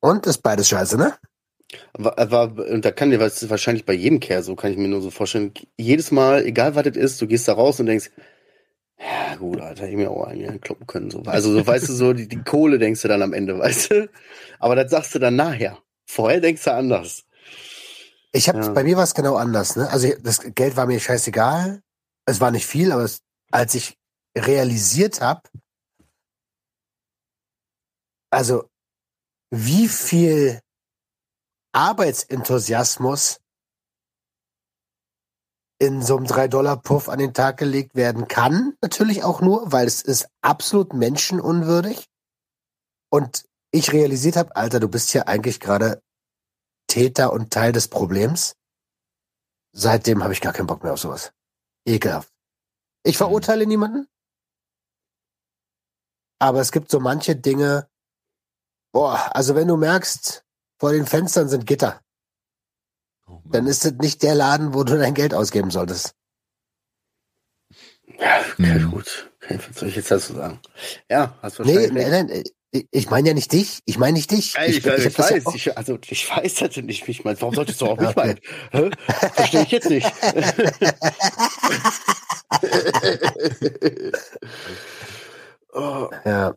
und 0.00 0.26
ist 0.26 0.38
beides 0.42 0.68
scheiße, 0.68 0.96
ne? 0.96 1.14
War, 1.94 2.30
war, 2.30 2.56
und 2.56 2.84
da 2.84 2.92
kann 2.92 3.10
dir 3.10 3.18
was 3.20 3.48
wahrscheinlich 3.50 3.84
bei 3.84 3.94
jedem 3.94 4.20
Care, 4.20 4.42
so 4.42 4.54
kann 4.54 4.70
ich 4.70 4.76
mir 4.78 4.86
nur 4.88 5.00
so 5.02 5.10
vorstellen. 5.10 5.52
Jedes 5.76 6.12
Mal, 6.12 6.44
egal 6.44 6.74
was 6.76 6.84
das 6.84 6.96
ist, 6.96 7.20
du 7.20 7.26
gehst 7.26 7.48
da 7.48 7.54
raus 7.54 7.80
und 7.80 7.86
denkst, 7.86 8.10
ja 9.00 9.34
gut, 9.36 9.60
Alter, 9.60 9.82
hätte 9.82 9.90
ich 9.90 9.96
mir 9.96 10.10
auch 10.10 10.24
einen 10.24 10.60
kloppen 10.60 10.86
können. 10.86 11.10
So. 11.10 11.22
Also 11.26 11.52
so 11.52 11.66
weißt 11.66 11.88
du 11.88 11.92
so, 11.92 12.12
die, 12.12 12.28
die 12.28 12.42
Kohle 12.44 12.78
denkst 12.78 13.02
du 13.02 13.08
dann 13.08 13.22
am 13.22 13.32
Ende, 13.32 13.58
weißt 13.58 13.90
du? 13.90 14.08
Aber 14.60 14.76
das 14.76 14.90
sagst 14.90 15.14
du 15.14 15.18
dann 15.18 15.34
nachher. 15.36 15.78
Vorher 16.06 16.40
denkst 16.40 16.62
du 16.62 16.72
anders. 16.72 17.23
Ich 18.34 18.48
habe 18.48 18.58
Ja. 18.58 18.68
bei 18.72 18.82
mir 18.82 18.96
war 18.96 19.04
es 19.04 19.14
genau 19.14 19.36
anders, 19.36 19.76
ne? 19.76 19.88
Also 19.88 20.12
das 20.20 20.40
Geld 20.40 20.76
war 20.76 20.86
mir 20.86 20.98
scheißegal. 20.98 21.80
Es 22.26 22.40
war 22.40 22.50
nicht 22.50 22.66
viel, 22.66 22.90
aber 22.90 23.04
es, 23.04 23.20
als 23.52 23.74
ich 23.74 23.96
realisiert 24.36 25.20
habe, 25.20 25.42
also 28.30 28.68
wie 29.50 29.86
viel 29.86 30.60
Arbeitsenthusiasmus 31.72 33.40
in 35.78 36.02
so 36.02 36.16
einem 36.16 36.26
3-Dollar-Puff 36.26 37.08
an 37.08 37.20
den 37.20 37.34
Tag 37.34 37.58
gelegt 37.58 37.94
werden 37.94 38.26
kann, 38.26 38.76
natürlich 38.80 39.22
auch 39.22 39.40
nur, 39.42 39.70
weil 39.70 39.86
es 39.86 40.02
ist 40.02 40.28
absolut 40.40 40.92
menschenunwürdig. 40.92 42.08
Und 43.10 43.44
ich 43.70 43.92
realisiert 43.92 44.36
habe, 44.36 44.56
Alter, 44.56 44.80
du 44.80 44.88
bist 44.88 45.10
hier 45.10 45.28
eigentlich 45.28 45.60
gerade 45.60 46.02
Täter 46.88 47.32
und 47.32 47.52
Teil 47.52 47.72
des 47.72 47.88
Problems. 47.88 48.56
Seitdem 49.72 50.22
habe 50.22 50.32
ich 50.32 50.40
gar 50.40 50.52
keinen 50.52 50.66
Bock 50.66 50.82
mehr 50.82 50.92
auf 50.92 51.00
sowas. 51.00 51.32
Ekelhaft. 51.86 52.32
Ich 53.04 53.16
verurteile 53.18 53.66
niemanden. 53.66 54.08
Aber 56.40 56.60
es 56.60 56.72
gibt 56.72 56.90
so 56.90 57.00
manche 57.00 57.36
Dinge. 57.36 57.88
Boah, 58.92 59.34
also 59.34 59.54
wenn 59.54 59.68
du 59.68 59.76
merkst, 59.76 60.44
vor 60.78 60.92
den 60.92 61.06
Fenstern 61.06 61.48
sind 61.48 61.66
Gitter, 61.66 62.00
Oh 63.26 63.40
dann 63.46 63.66
ist 63.66 63.84
das 63.84 63.92
nicht 63.94 64.22
der 64.22 64.34
Laden, 64.34 64.74
wo 64.74 64.84
du 64.84 64.98
dein 64.98 65.14
Geld 65.14 65.34
ausgeben 65.34 65.70
solltest. 65.70 66.14
Ja, 68.18 68.40
okay, 68.40 68.78
Mhm. 68.78 68.90
gut. 68.90 69.32
Okay, 69.42 69.58
was 69.66 69.76
soll 69.78 69.88
ich 69.88 69.96
jetzt 69.96 70.10
dazu 70.10 70.34
sagen? 70.34 70.60
Ja, 71.10 71.36
hast 71.42 71.58
Nee, 71.60 71.88
wahrscheinlich 71.88 71.92
nein, 71.92 72.12
recht. 72.14 72.28
nein, 72.28 72.44
ich- 72.74 72.88
ich 72.90 73.08
meine 73.10 73.28
ja 73.28 73.34
nicht 73.34 73.52
dich. 73.52 73.78
Ich 73.84 73.98
meine 73.98 74.14
nicht 74.14 74.30
dich. 74.32 74.56
Ey, 74.56 74.70
ich, 74.70 74.78
ich, 74.78 74.86
hab 74.86 74.98
ich, 74.98 75.04
ja 75.04 75.18
weiß, 75.18 75.46
auch- 75.46 75.54
ich, 75.54 75.76
also 75.78 75.96
ich 76.08 76.28
weiß, 76.30 76.54
dass 76.56 76.74
du 76.74 76.82
nicht 76.82 77.06
mich 77.06 77.22
meinst. 77.24 77.42
Warum 77.42 77.54
solltest 77.54 77.80
du 77.80 77.86
auch 77.86 77.96
mich 77.98 78.14
meinen? 78.16 78.40
Verstehe 79.34 79.62
ich 79.62 79.70
jetzt 79.70 79.88
nicht. 79.88 80.10
oh, 85.72 86.08
ja. 86.24 86.54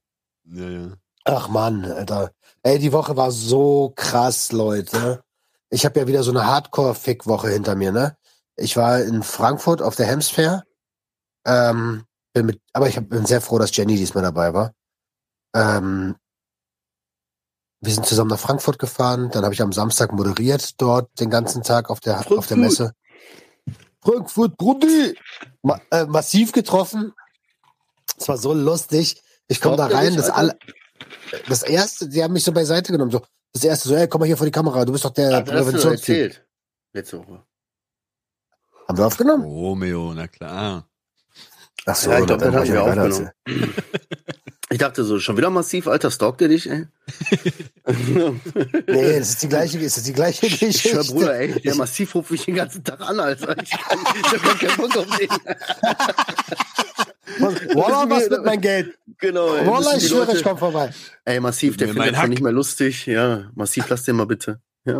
Ja, 0.50 0.70
ja. 0.70 0.88
Ach 1.26 1.50
Mann, 1.50 1.84
Alter. 1.86 2.32
Ey, 2.64 2.80
die 2.80 2.94
Woche 2.94 3.16
war 3.18 3.32
so 3.32 3.92
krass, 3.96 4.52
Leute. 4.52 5.24
Ich 5.70 5.86
habe 5.86 6.00
ja 6.00 6.08
wieder 6.08 6.24
so 6.24 6.32
eine 6.32 6.46
Hardcore-Fick-Woche 6.48 7.50
hinter 7.50 7.76
mir, 7.76 7.92
ne? 7.92 8.16
Ich 8.56 8.78
war 8.78 9.02
in 9.02 9.24
Frankfurt 9.24 9.82
auf 9.82 9.96
der 9.98 10.06
Hems 10.08 10.30
Fair. 10.30 10.64
Ähm, 11.46 12.06
bin 12.34 12.46
mit, 12.46 12.62
aber 12.74 12.88
ich 12.88 12.96
hab, 12.98 13.10
bin 13.10 13.26
sehr 13.26 13.42
froh, 13.42 13.60
dass 13.60 13.76
Jenny 13.76 13.98
diesmal 13.98 14.24
dabei 14.24 14.54
war. 14.54 14.72
Ähm, 15.54 16.16
wir 17.82 17.94
sind 17.94 18.06
zusammen 18.06 18.30
nach 18.30 18.40
Frankfurt 18.40 18.80
gefahren. 18.80 19.30
Dann 19.32 19.44
habe 19.44 19.54
ich 19.54 19.62
am 19.62 19.72
Samstag 19.72 20.12
moderiert 20.12 20.82
dort 20.82 21.10
den 21.20 21.30
ganzen 21.30 21.64
Tag 21.64 21.90
auf 21.90 22.00
der, 22.00 22.20
auf 22.20 22.26
der 22.26 22.58
Frankfurt. 22.58 22.58
Messe. 22.58 22.94
Frankfurt, 24.02 24.58
Brudi! 24.58 25.18
Ma 25.62 25.80
äh, 25.92 26.06
massiv 26.06 26.52
getroffen. 26.52 27.14
Es 28.18 28.28
war 28.28 28.38
so 28.38 28.54
lustig. 28.54 29.22
Ich 29.48 29.62
komme 29.62 29.78
da 29.78 29.88
rein, 29.88 30.16
das 30.16 30.30
alle, 30.30 30.58
das 31.48 31.64
erste, 31.64 32.10
die 32.10 32.24
haben 32.24 32.34
mich 32.34 32.44
so 32.44 32.52
beiseite 32.52 32.92
genommen, 32.92 33.12
so, 33.12 33.22
das 33.54 33.64
erste, 33.64 33.90
so, 33.90 33.96
ey, 33.96 34.08
komm 34.08 34.20
mal 34.20 34.26
hier 34.26 34.38
vor 34.38 34.46
die 34.46 34.52
Kamera, 34.52 34.84
du 34.84 34.92
bist 34.92 35.06
doch 35.06 35.12
der 35.12 35.42
Präventionstyp. 35.42 36.16
erzählt. 36.16 36.46
Letzte 36.94 37.20
Woche. 37.20 37.44
Haben 38.88 38.98
wir 38.98 39.08
aufgenommen? 39.08 39.44
Romeo, 39.44 40.14
na 40.14 40.28
klar. 40.28 40.88
Ach 41.86 41.96
so, 41.96 42.12
Ja, 42.12 42.20
ich 42.20 42.26
glaub, 42.26 42.40
dann 42.40 42.52
muss 42.52 42.70
haben 42.70 42.74
wir 42.74 42.84
aufgenommen. 42.84 43.32
Ich 44.70 44.80
dachte 44.80 45.06
so, 45.06 45.18
schon 45.20 45.38
wieder 45.38 45.50
massiv, 45.50 45.88
Alter, 45.88 46.12
stalkt 46.12 46.42
ihr 46.42 46.50
dich, 46.50 46.70
ey? 46.70 46.88
Nee, 47.86 49.20
das 49.20 49.30
ist 49.30 49.44
die 49.44 49.48
gleiche, 49.48 49.80
ist 49.80 49.96
das 49.96 50.04
die 50.04 50.12
gleiche 50.12 50.46
Ich 50.46 50.60
Geschichte. 50.60 50.90
schwör, 50.90 51.04
Bruder, 51.06 51.40
ey, 51.40 51.62
der 51.62 51.76
massiv 51.76 52.14
ruft 52.16 52.32
mich 52.32 52.44
den 52.46 52.56
ganzen 52.56 52.84
Tag 52.84 53.00
an, 53.00 53.18
Alter. 53.20 53.56
Ich, 53.62 53.72
ich 53.72 53.78
hab 53.80 54.60
keinen 54.60 54.78
Bock 54.78 54.98
auf 54.98 55.18
den. 55.18 55.30
Wallah, 57.76 58.10
was 58.10 58.30
mit 58.30 58.44
mein 58.44 58.60
Geld? 58.60 58.98
Genau, 59.20 59.54
ey. 59.56 59.66
Müssen 59.66 59.98
ich 59.98 60.08
schwöre, 60.10 60.36
ich 60.36 60.44
komm 60.44 60.58
vorbei. 60.58 60.94
Ey, 61.24 61.40
massiv, 61.40 61.78
der 61.78 61.88
findet 61.88 62.16
das 62.16 62.28
nicht 62.28 62.42
mehr 62.42 62.52
lustig. 62.52 63.06
Ja, 63.06 63.50
massiv, 63.56 63.88
lass 63.88 64.04
den 64.04 64.18
mal 64.18 64.26
bitte. 64.26 64.60
Ja. 64.84 65.00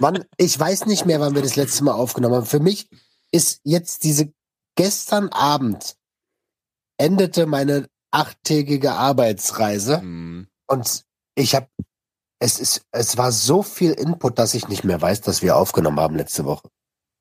Mann, 0.00 0.24
ich 0.36 0.58
weiß 0.58 0.86
nicht 0.86 1.04
mehr, 1.04 1.18
wann 1.20 1.34
wir 1.34 1.42
das 1.42 1.56
letzte 1.56 1.82
Mal 1.84 1.92
aufgenommen 1.92 2.36
haben. 2.36 2.46
Für 2.46 2.60
mich 2.60 2.88
ist 3.32 3.60
jetzt 3.64 4.04
diese 4.04 4.32
gestern 4.76 5.28
Abend 5.30 5.96
endete 6.98 7.46
meine 7.46 7.88
achttägige 8.10 8.92
Arbeitsreise 8.92 10.00
Hm. 10.00 10.46
und 10.66 11.04
ich 11.34 11.54
habe 11.54 11.68
es 12.38 12.58
ist 12.58 12.82
es 12.90 13.16
war 13.16 13.32
so 13.32 13.62
viel 13.62 13.92
Input, 13.92 14.38
dass 14.38 14.54
ich 14.54 14.68
nicht 14.68 14.84
mehr 14.84 15.00
weiß, 15.00 15.20
dass 15.20 15.42
wir 15.42 15.56
aufgenommen 15.56 16.00
haben 16.00 16.16
letzte 16.16 16.44
Woche. 16.44 16.68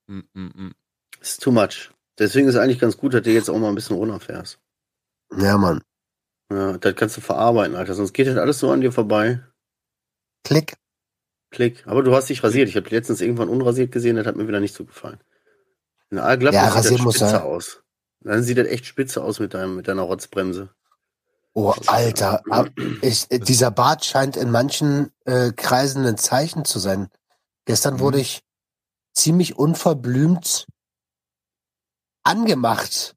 Hm, 0.09 0.27
hm, 0.33 0.51
hm. 0.55 0.73
Ist 1.21 1.41
too 1.41 1.51
much. 1.51 1.91
Deswegen 2.17 2.47
ist 2.47 2.55
eigentlich 2.55 2.79
ganz 2.79 2.97
gut, 2.97 3.13
dass 3.13 3.21
du 3.21 3.31
jetzt 3.31 3.49
auch 3.49 3.57
mal 3.57 3.69
ein 3.69 3.75
bisschen 3.75 3.95
runterfährst. 3.95 4.59
Ja, 5.37 5.57
Mann. 5.57 5.81
Ja, 6.51 6.77
das 6.77 6.95
kannst 6.95 7.17
du 7.17 7.21
verarbeiten, 7.21 7.75
Alter. 7.75 7.93
Sonst 7.93 8.13
geht 8.13 8.27
das 8.27 8.37
alles 8.37 8.59
so 8.59 8.71
an 8.71 8.81
dir 8.81 8.91
vorbei. 8.91 9.41
Klick. 10.43 10.75
Klick. 11.51 11.85
Aber 11.87 12.03
du 12.03 12.13
hast 12.15 12.29
dich 12.29 12.43
rasiert. 12.43 12.67
Ich 12.67 12.75
habe 12.75 12.89
letztens 12.89 13.21
irgendwann 13.21 13.49
unrasiert 13.49 13.91
gesehen, 13.91 14.15
das 14.15 14.25
hat 14.25 14.35
mir 14.35 14.47
wieder 14.47 14.59
nicht 14.59 14.75
so 14.75 14.85
gefallen. 14.85 15.19
In 16.09 16.19
Aalglatt 16.19 16.53
Ja, 16.53 16.69
sieht 16.81 16.99
das 16.99 16.99
spitze 16.99 17.43
aus. 17.43 17.83
Dann 18.21 18.43
sieht 18.43 18.57
das 18.57 18.67
echt 18.67 18.85
spitze 18.85 19.23
aus 19.23 19.39
mit, 19.39 19.53
deinem, 19.53 19.75
mit 19.75 19.87
deiner 19.87 20.03
Rotzbremse. 20.03 20.69
Oh, 21.53 21.73
Alter. 21.87 22.41
Ich, 23.01 23.29
äh, 23.29 23.39
dieser 23.39 23.71
Bart 23.71 24.05
scheint 24.05 24.37
in 24.37 24.51
manchen 24.51 25.11
äh, 25.25 25.51
Kreisen 25.51 26.05
ein 26.05 26.17
Zeichen 26.17 26.63
zu 26.63 26.79
sein. 26.79 27.09
Gestern 27.65 27.95
Mhm. 27.95 27.99
wurde 27.99 28.19
ich 28.19 28.41
ziemlich 29.13 29.57
unverblümt 29.57 30.67
angemacht 32.23 33.15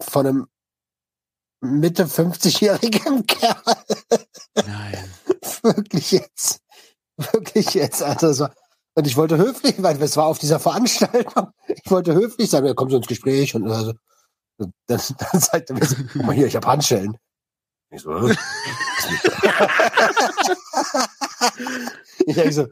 von 0.00 0.26
einem 0.26 0.48
Mitte 1.60 2.06
50-jährigen 2.06 3.26
Kerl. 3.26 3.76
Nein. 4.66 5.14
Wirklich 5.62 6.10
jetzt. 6.10 6.60
Wirklich 7.16 7.74
jetzt, 7.74 8.02
Alter. 8.02 8.28
Das 8.28 8.40
war, 8.40 8.54
und 8.94 9.06
ich 9.06 9.16
wollte 9.16 9.38
höflich, 9.38 9.74
weil 9.82 10.00
es 10.02 10.16
war 10.16 10.26
auf 10.26 10.38
dieser 10.38 10.60
Veranstaltung. 10.60 11.52
Ich 11.66 11.90
wollte 11.90 12.14
höflich 12.14 12.50
sein, 12.50 12.64
er 12.64 12.74
kommt 12.74 12.90
so 12.90 12.96
ins 12.98 13.06
Gespräch 13.06 13.54
und 13.54 13.70
also, 13.70 13.92
dann, 14.58 14.72
dann 14.86 15.40
sagt 15.40 15.70
er 15.70 15.76
mir 15.76 15.84
so, 15.84 15.96
guck 16.12 16.24
mal 16.24 16.34
hier, 16.34 16.46
ich 16.46 16.56
hab 16.56 16.66
Handschellen. 16.66 17.16
Ich 17.90 18.02
so, 18.02 18.30
ich 22.26 22.34
denk 22.34 22.52
so, 22.52 22.66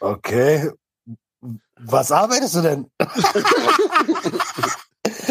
okay, 0.00 0.70
was 1.80 2.10
arbeitest 2.10 2.54
du 2.54 2.62
denn? 2.62 2.90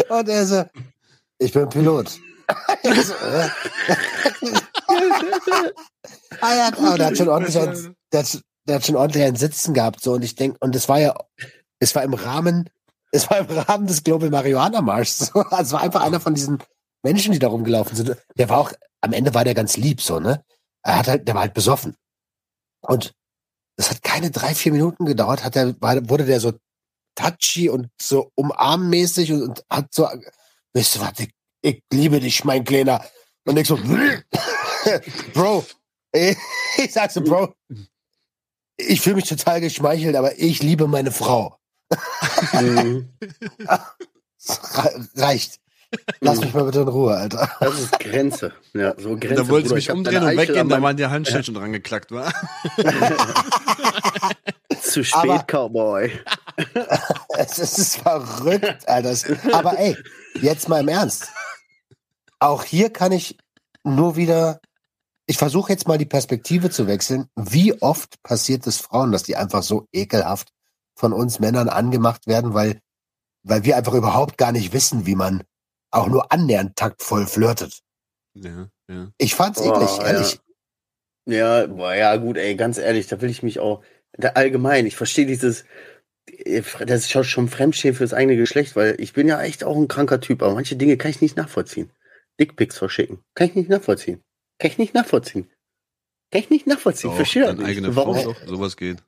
und 0.08 0.28
er 0.28 0.46
so, 0.46 0.64
ich 1.38 1.52
bin 1.52 1.68
Pilot. 1.68 2.20
Ich 2.82 3.06
so, 3.06 3.14
"Hä?" 3.14 3.50
ah 6.40 6.54
ja, 6.54 6.70
klar, 6.70 6.96
der 6.96 7.06
hat 7.08 7.18
schon 7.18 7.28
ordentlich 7.28 7.54
der 8.12 8.22
hat, 8.22 8.40
der 8.68 8.76
hat 8.76 8.86
schon 8.86 8.96
ordentlich 8.96 9.24
einen 9.24 9.36
Sitzen 9.36 9.74
gehabt, 9.74 10.00
so, 10.00 10.12
und 10.12 10.22
ich 10.22 10.34
denke, 10.34 10.58
und 10.60 10.76
es 10.76 10.88
war 10.88 11.00
ja, 11.00 11.14
es 11.78 11.94
war 11.94 12.02
im 12.02 12.14
Rahmen, 12.14 12.68
es 13.10 13.28
war 13.30 13.38
im 13.38 13.46
Rahmen 13.46 13.86
des 13.86 14.04
Global 14.04 14.30
Marihuana 14.30 14.82
Marsch, 14.82 15.10
so, 15.10 15.40
also 15.50 15.62
es 15.62 15.72
war 15.72 15.80
einfach 15.80 16.02
einer 16.02 16.20
von 16.20 16.34
diesen 16.34 16.58
Menschen, 17.02 17.32
die 17.32 17.38
da 17.38 17.48
rumgelaufen 17.48 17.96
sind. 17.96 18.16
Der 18.36 18.48
war 18.48 18.58
auch, 18.58 18.72
am 19.00 19.12
Ende 19.12 19.32
war 19.34 19.44
der 19.44 19.54
ganz 19.54 19.76
lieb, 19.76 20.02
so, 20.02 20.20
ne? 20.20 20.44
Er 20.82 20.98
hat 20.98 21.08
halt, 21.08 21.28
der 21.28 21.34
war 21.34 21.42
halt 21.42 21.54
besoffen. 21.54 21.96
Und 22.80 23.14
das 23.76 23.90
hat 23.90 24.02
keine 24.02 24.30
drei, 24.30 24.54
vier 24.54 24.72
Minuten 24.72 25.06
gedauert, 25.06 25.44
hat 25.44 25.56
war, 25.80 26.08
wurde 26.08 26.24
der 26.24 26.40
so 26.40 26.52
touchy 27.14 27.68
und 27.68 27.88
so 28.00 28.30
umarmmäßig 28.34 29.32
und, 29.32 29.42
und 29.42 29.64
hat 29.70 29.92
so, 29.92 30.08
weißt 30.74 30.96
du 30.96 31.00
was, 31.00 31.18
ich, 31.18 31.30
ich 31.62 31.82
liebe 31.92 32.20
dich, 32.20 32.44
mein 32.44 32.64
Kleiner. 32.64 33.04
Und 33.44 33.56
ich 33.56 33.66
so, 33.66 33.76
Bro, 35.34 35.64
ich 36.12 36.92
sag 36.92 37.10
so, 37.10 37.20
Bro, 37.22 37.54
ich 38.78 39.00
fühle 39.02 39.16
mich 39.16 39.28
total 39.28 39.60
geschmeichelt, 39.60 40.16
aber 40.16 40.38
ich 40.38 40.62
liebe 40.62 40.86
meine 40.86 41.10
Frau. 41.12 41.58
Mhm. 42.52 43.10
Reicht. 45.16 45.58
Lass 46.20 46.38
mich 46.40 46.52
mal 46.52 46.64
bitte 46.64 46.80
in 46.80 46.88
Ruhe, 46.88 47.16
Alter. 47.16 47.50
Das 47.60 47.80
ist 47.80 47.98
Grenze. 47.98 48.52
Ja, 48.74 48.94
so 48.98 49.16
Grenze. 49.16 49.36
da 49.36 49.48
wollte 49.48 49.68
ich 49.68 49.74
mich 49.74 49.90
umdrehen 49.90 50.22
und 50.22 50.36
weggehen, 50.36 50.68
da 50.68 50.82
waren 50.82 50.98
die 50.98 51.06
Handschellen 51.06 51.44
schon 51.44 51.54
dran 51.54 51.72
geklackt, 51.72 52.10
war. 52.12 52.30
Zu 54.82 55.02
spät, 55.04 55.30
Aber- 55.30 55.44
Cowboy. 55.44 56.10
Es 57.38 57.58
ist, 57.58 57.96
verrückt, 57.98 58.86
Alter. 58.88 59.14
Aber 59.52 59.78
ey, 59.78 59.96
jetzt 60.42 60.68
mal 60.68 60.80
im 60.80 60.88
Ernst. 60.88 61.28
Auch 62.40 62.64
hier 62.64 62.90
kann 62.90 63.12
ich 63.12 63.38
nur 63.84 64.16
wieder, 64.16 64.60
ich 65.28 65.36
versuche 65.36 65.70
jetzt 65.70 65.86
mal 65.86 65.98
die 65.98 66.06
Perspektive 66.06 66.70
zu 66.70 66.86
wechseln. 66.86 67.26
Wie 67.36 67.80
oft 67.82 68.20
passiert 68.22 68.66
es 68.66 68.78
Frauen, 68.78 69.12
dass 69.12 69.22
die 69.22 69.36
einfach 69.36 69.62
so 69.62 69.86
ekelhaft 69.92 70.52
von 70.96 71.12
uns 71.12 71.38
Männern 71.38 71.68
angemacht 71.68 72.26
werden, 72.26 72.54
weil, 72.54 72.80
weil 73.42 73.62
wir 73.62 73.76
einfach 73.76 73.92
überhaupt 73.92 74.38
gar 74.38 74.52
nicht 74.52 74.72
wissen, 74.72 75.04
wie 75.04 75.14
man 75.14 75.44
auch 75.90 76.08
nur 76.08 76.32
annähernd 76.32 76.76
taktvoll 76.76 77.26
flirtet. 77.26 77.80
Ja, 78.34 78.70
ja. 78.88 79.12
Ich 79.18 79.34
fand's 79.34 79.60
Boah, 79.62 79.74
eklig, 79.82 79.98
ehrlich. 80.00 80.40
Ja, 81.26 81.66
boah, 81.66 81.94
ja, 81.94 82.16
gut, 82.16 82.38
ey, 82.38 82.56
ganz 82.56 82.78
ehrlich, 82.78 83.06
da 83.06 83.20
will 83.20 83.28
ich 83.30 83.42
mich 83.42 83.60
auch, 83.60 83.82
da 84.12 84.28
allgemein, 84.30 84.86
ich 84.86 84.96
verstehe 84.96 85.26
dieses, 85.26 85.66
äh, 86.26 86.62
das 86.86 87.02
ist 87.02 87.10
schon- 87.10 87.24
schon 87.24 87.48
Fremdschämen 87.48 87.94
fürs 87.96 88.14
eigene 88.14 88.36
Geschlecht, 88.36 88.76
weil 88.76 88.98
ich 88.98 89.12
bin 89.12 89.28
ja 89.28 89.42
echt 89.42 89.62
auch 89.62 89.76
ein 89.76 89.88
kranker 89.88 90.22
Typ, 90.22 90.42
aber 90.42 90.54
manche 90.54 90.76
Dinge 90.76 90.96
kann 90.96 91.10
ich 91.10 91.20
nicht 91.20 91.36
nachvollziehen. 91.36 91.90
Dickpics 92.40 92.78
verschicken, 92.78 93.22
kann 93.34 93.48
ich 93.48 93.54
nicht 93.56 93.68
nachvollziehen. 93.68 94.22
Kann 94.58 94.70
ich 94.70 94.78
nicht 94.78 94.94
nachvollziehen. 94.94 95.48
Kann 96.30 96.42
ich 96.42 96.50
nicht 96.50 96.66
nachvollziehen, 96.66 97.10
Doch, 97.10 97.16
verstehe 97.16 97.44
deine 97.44 97.58
nicht. 97.58 97.68
eigene 97.68 97.96
Warum? 97.96 98.16
Frau, 98.16 98.34
sowas 98.46 98.76
geht. 98.76 99.02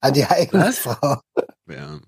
An 0.00 0.14
die 0.14 0.24
eigene 0.24 0.64
Was? 0.64 0.78
Frau. 0.78 1.20
Ja. 1.68 2.00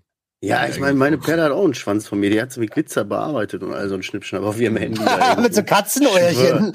Ja, 0.45 0.67
ich 0.67 0.81
meine, 0.81 0.95
meine. 0.95 1.19
Perle 1.19 1.45
hat 1.45 1.53
auch 1.53 1.65
einen 1.65 1.75
Schwanz 1.75 2.09
von 2.09 2.19
mir, 2.19 2.29
die 2.29 2.41
hat 2.43 2.53
sie 2.53 2.59
mit 2.59 2.73
Glitzer 2.73 3.05
bearbeitet 3.05 3.63
und 3.63 3.73
all 3.73 3.89
so 3.89 3.95
ein 3.95 4.03
aber 4.35 4.59
wir 4.59 4.67
im 4.67 4.77
Handy. 4.77 5.01
Mit 5.41 5.55
so 5.55 5.61
irgendwie. 5.61 5.63
Katzenöhrchen. 5.63 6.73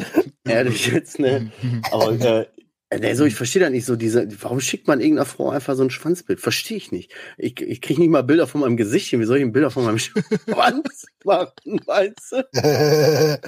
Ehrlich 0.47 0.87
jetzt, 0.87 1.19
ne? 1.19 1.51
Aber 1.91 2.13
äh, 2.13 2.45
äh, 2.89 3.15
so, 3.15 3.25
ich 3.25 3.35
verstehe 3.35 3.61
da 3.61 3.69
nicht 3.69 3.83
so 3.85 3.97
diese, 3.97 4.25
warum 4.41 4.61
schickt 4.61 4.87
man 4.87 5.01
irgendeiner 5.01 5.25
Frau 5.25 5.49
einfach 5.49 5.75
so 5.75 5.83
ein 5.83 5.89
Schwanzbild? 5.89 6.39
Verstehe 6.39 6.77
ich 6.77 6.93
nicht. 6.93 7.11
Ich, 7.37 7.59
ich 7.59 7.81
kriege 7.81 7.99
nicht 7.99 8.09
mal 8.09 8.23
Bilder 8.23 8.47
von 8.47 8.61
meinem 8.61 8.77
Gesicht 8.77 9.09
hin. 9.09 9.19
Wie 9.19 9.25
soll 9.25 9.37
ich 9.37 9.43
denn 9.43 9.51
Bilder 9.51 9.71
von 9.71 9.83
meinem 9.83 9.99
Schwanz 9.99 11.05
machen, 11.25 11.81
meinst 11.85 12.31
du? 12.31 12.43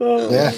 Ja, 0.00 0.52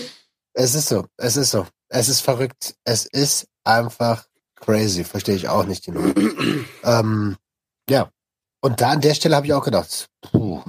es 0.57 0.75
ist 0.75 0.89
so, 0.89 1.07
es 1.19 1.37
ist 1.37 1.51
so. 1.51 1.67
Es 1.89 2.09
ist 2.09 2.21
verrückt. 2.21 2.75
Es 2.85 3.05
ist 3.07 3.47
einfach 3.63 4.27
crazy. 4.57 5.05
Verstehe 5.05 5.37
ich 5.37 5.49
auch 5.49 5.65
nicht 5.65 5.85
genug. 5.85 6.17
ähm, 6.83 7.37
ja. 7.89 8.11
Und 8.63 8.81
da 8.81 8.91
an 8.91 9.01
der 9.01 9.15
Stelle 9.15 9.37
habe 9.37 9.47
ich 9.47 9.53
auch 9.53 9.65
gedacht, 9.65 10.09
puh, 10.23 10.65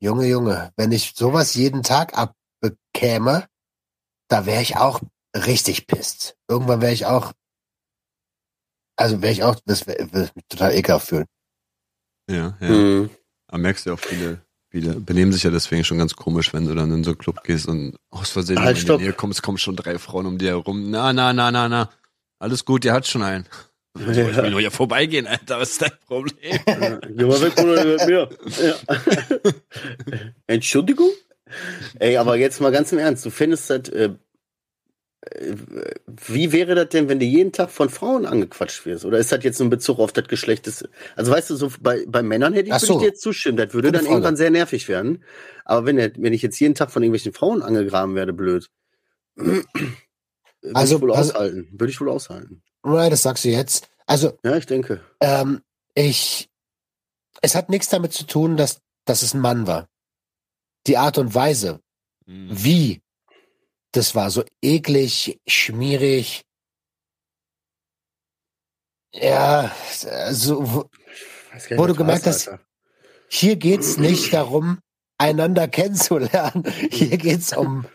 Junge, 0.00 0.26
Junge, 0.26 0.72
wenn 0.76 0.90
ich 0.90 1.12
sowas 1.14 1.54
jeden 1.54 1.82
Tag 1.82 2.16
abbekäme, 2.16 3.46
da 4.28 4.46
wäre 4.46 4.62
ich 4.62 4.76
auch 4.76 5.00
richtig 5.34 5.86
pisst. 5.86 6.36
Irgendwann 6.48 6.80
wäre 6.80 6.92
ich 6.92 7.06
auch, 7.06 7.32
also 8.96 9.20
wäre 9.22 9.32
ich 9.32 9.44
auch, 9.44 9.56
das 9.66 9.86
wäre 9.86 10.12
wär 10.12 10.30
mich 10.34 10.44
total 10.48 10.74
ekelhaft 10.74 11.08
fühlen. 11.08 11.26
Ja, 12.28 12.56
ja. 12.60 12.68
Mhm. 12.68 13.10
Aber 13.48 13.58
merkst 13.58 13.86
du 13.86 13.92
auch 13.92 14.00
viele, 14.00 14.45
viele 14.68 14.94
benehmen 15.00 15.32
sich 15.32 15.42
ja 15.42 15.50
deswegen 15.50 15.84
schon 15.84 15.98
ganz 15.98 16.14
komisch, 16.14 16.52
wenn 16.52 16.66
du 16.66 16.74
dann 16.74 16.92
in 16.92 17.04
so 17.04 17.10
einen 17.10 17.18
Club 17.18 17.42
gehst 17.44 17.68
und 17.68 17.96
aus 18.10 18.30
Versehen 18.30 18.60
Halt, 18.60 18.78
in 18.82 18.86
die 18.86 19.04
Nähe 19.04 19.12
kommst, 19.12 19.42
kommen 19.42 19.58
schon 19.58 19.76
drei 19.76 19.98
Frauen 19.98 20.26
um 20.26 20.38
dir 20.38 20.50
herum. 20.50 20.90
Na, 20.90 21.12
na, 21.12 21.32
na, 21.32 21.50
na, 21.50 21.68
na. 21.68 21.90
Alles 22.38 22.64
gut, 22.64 22.84
ihr 22.84 22.92
hat 22.92 23.06
schon 23.06 23.22
einen. 23.22 23.46
Ich 23.98 24.06
will 24.06 24.50
nur 24.50 24.60
hier 24.60 24.70
vorbeigehen, 24.70 25.26
Alter. 25.26 25.58
Was 25.58 25.70
ist 25.70 25.80
dein 25.80 25.92
Problem? 26.06 26.60
Ja, 26.66 26.98
Geh 26.98 27.24
mal 27.24 27.40
weg, 27.40 27.54
Bruder, 27.54 28.06
mir. 28.06 28.28
Ja. 28.62 29.52
Entschuldigung? 30.46 31.08
Ey, 31.98 32.16
aber 32.16 32.36
jetzt 32.36 32.60
mal 32.60 32.72
ganz 32.72 32.92
im 32.92 32.98
Ernst, 32.98 33.24
du 33.24 33.30
findest 33.30 33.70
das, 33.70 33.88
äh, 33.88 34.04
äh, 34.04 34.14
wie 36.26 36.52
wäre 36.52 36.74
das 36.74 36.88
denn, 36.90 37.08
wenn 37.08 37.18
du 37.18 37.24
jeden 37.26 37.52
Tag 37.52 37.70
von 37.70 37.88
Frauen 37.90 38.26
angequatscht 38.26 38.86
wirst? 38.86 39.04
Oder 39.04 39.18
ist 39.18 39.32
das 39.32 39.42
jetzt 39.42 39.58
so 39.58 39.64
ein 39.64 39.70
Bezug 39.70 39.98
auf 39.98 40.12
das 40.12 40.28
Geschlecht 40.28 40.66
des, 40.66 40.88
also 41.16 41.32
weißt 41.32 41.50
du, 41.50 41.56
so 41.56 41.72
bei, 41.80 42.04
bei 42.06 42.22
Männern 42.22 42.52
hätte 42.54 42.68
ich, 42.70 42.74
so. 42.76 42.94
ich 42.94 42.98
dir 43.00 43.06
jetzt 43.06 43.22
zustimmen, 43.22 43.56
das 43.56 43.74
würde 43.74 43.88
Gute 43.88 43.92
dann 43.98 44.02
Frage. 44.06 44.14
irgendwann 44.14 44.36
sehr 44.36 44.50
nervig 44.50 44.88
werden. 44.88 45.24
Aber 45.64 45.84
wenn, 45.86 45.96
wenn 45.98 46.32
ich 46.32 46.42
jetzt 46.42 46.58
jeden 46.60 46.74
Tag 46.74 46.90
von 46.90 47.02
irgendwelchen 47.02 47.32
Frauen 47.32 47.62
angegraben 47.62 48.14
werde, 48.14 48.32
blöd. 48.32 48.68
Würde 49.34 49.64
Also, 50.74 50.96
ich 50.96 51.02
wohl 51.02 51.12
also- 51.12 51.32
aushalten. 51.32 51.68
Würde 51.72 51.90
ich 51.90 52.00
wohl 52.00 52.08
aushalten. 52.08 52.62
Right, 52.84 53.12
das 53.12 53.22
sagst 53.22 53.44
du 53.44 53.48
jetzt. 53.48 53.88
Also, 54.06 54.38
Ja, 54.44 54.56
ich 54.56 54.66
denke. 54.66 55.00
Ähm, 55.20 55.60
ich, 55.94 56.48
es 57.42 57.54
hat 57.54 57.68
nichts 57.68 57.88
damit 57.88 58.12
zu 58.12 58.24
tun, 58.26 58.56
dass, 58.56 58.80
dass 59.04 59.22
es 59.22 59.34
ein 59.34 59.40
Mann 59.40 59.66
war. 59.66 59.88
Die 60.86 60.96
Art 60.96 61.18
und 61.18 61.34
Weise, 61.34 61.80
Hm. 62.26 62.48
wie 62.50 63.02
das 63.96 64.14
war, 64.14 64.30
so 64.30 64.44
eklig, 64.62 65.40
schmierig. 65.46 66.42
Ja, 69.12 69.72
also, 70.10 70.72
wo- 70.74 70.90
du 71.86 71.94
gemerkt 71.94 72.26
hast- 72.26 72.50
hier 73.28 73.56
geht's 73.56 73.96
nicht 73.96 74.32
darum, 74.32 74.78
einander 75.18 75.68
kennenzulernen. 75.68 76.64
Hier 76.90 77.16
geht's 77.16 77.56
um, 77.56 77.86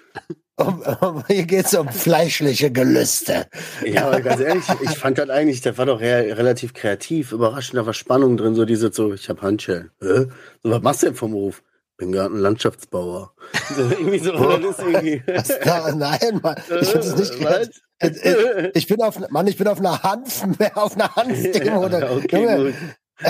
um, 0.57 0.81
um 0.81 1.23
hier 1.27 1.45
geht's 1.45 1.73
um 1.75 1.87
fleischliche 1.89 2.71
Gelüste. 2.71 3.47
Ja, 3.85 4.07
aber 4.07 4.21
ganz 4.21 4.41
ehrlich, 4.41 4.65
ich 4.81 4.97
fand 4.97 5.19
das 5.19 5.29
eigentlich, 5.29 5.61
das 5.61 5.77
war 5.77 5.85
doch 5.85 6.01
re 6.01 6.35
relativ 6.37 6.73
kreativ, 6.73 7.31
überraschend, 7.31 7.77
da 7.77 7.85
war 7.85 7.93
Spannung 7.93 8.35
drin, 8.37 8.55
so 8.55 8.65
diese 8.65 8.91
so, 8.91 9.13
ich 9.13 9.29
habe 9.29 9.41
Handschellen. 9.41 9.91
Hä? 10.01 10.25
So, 10.63 10.71
was 10.71 10.81
machst 10.81 11.03
du 11.03 11.07
denn 11.07 11.15
vom 11.15 11.31
Beruf? 11.31 11.63
Bin 12.01 12.11
Gartenlandschaftsbauer. 12.11 13.31
So, 13.75 13.83
irgendwie 13.83 14.19
so, 14.19 14.31
das 14.33 14.77
ist 14.77 14.79
irgendwie. 14.79 15.23
Was 15.27 15.47
da, 15.63 15.95
nein, 15.95 16.39
Mann, 16.41 16.55
ich 16.81 16.87
finde 16.89 17.07
es 17.07 17.15
nicht 17.15 17.43
Was? 17.43 17.69
Äh, 17.99 18.71
Ich 18.73 18.87
bin 18.87 19.01
auf, 19.01 19.19
Mann, 19.29 19.45
ich 19.47 19.55
bin 19.55 19.67
auf 19.67 19.77
einer 19.79 20.01
Hanf, 20.01 20.43
auf 20.75 20.95
einer 20.95 21.15
Hanfdemo. 21.15 21.87
Ja, 21.87 22.11
okay, 22.11 22.73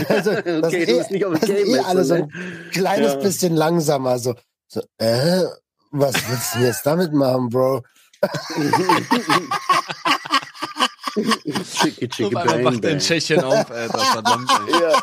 also, 0.07 0.31
das 0.33 0.63
Okay, 0.73 0.83
ist 0.83 1.09
eh, 1.09 1.13
nicht 1.13 1.25
auf 1.25 1.33
das 1.37 1.41
Game 1.49 1.67
eh 1.67 1.71
jetzt, 1.73 1.85
alle 1.85 2.03
so 2.05 2.15
ne? 2.15 2.23
ein 2.23 2.69
kleines 2.71 3.13
Ja. 3.13 3.19
bisschen 3.19 3.55
langsamer. 3.55 4.17
So, 4.19 4.35
so 4.67 4.81
äh, 4.99 5.43
was 5.91 6.15
willst 6.29 6.55
du 6.55 6.59
jetzt 6.59 6.85
damit 6.85 7.11
machen, 7.13 7.49
Bro? 7.49 7.83
Chicki, 11.13 12.07
chicki, 12.09 12.29
bang, 12.33 12.63
macht 12.63 12.81
bang. 12.81 12.91
in 12.93 12.99
Tschechien 12.99 13.43
auf, 13.43 13.69
Alter. 13.71 13.99
Verdammt, 14.11 14.49
ey. 14.67 14.81
Ja. 14.81 15.01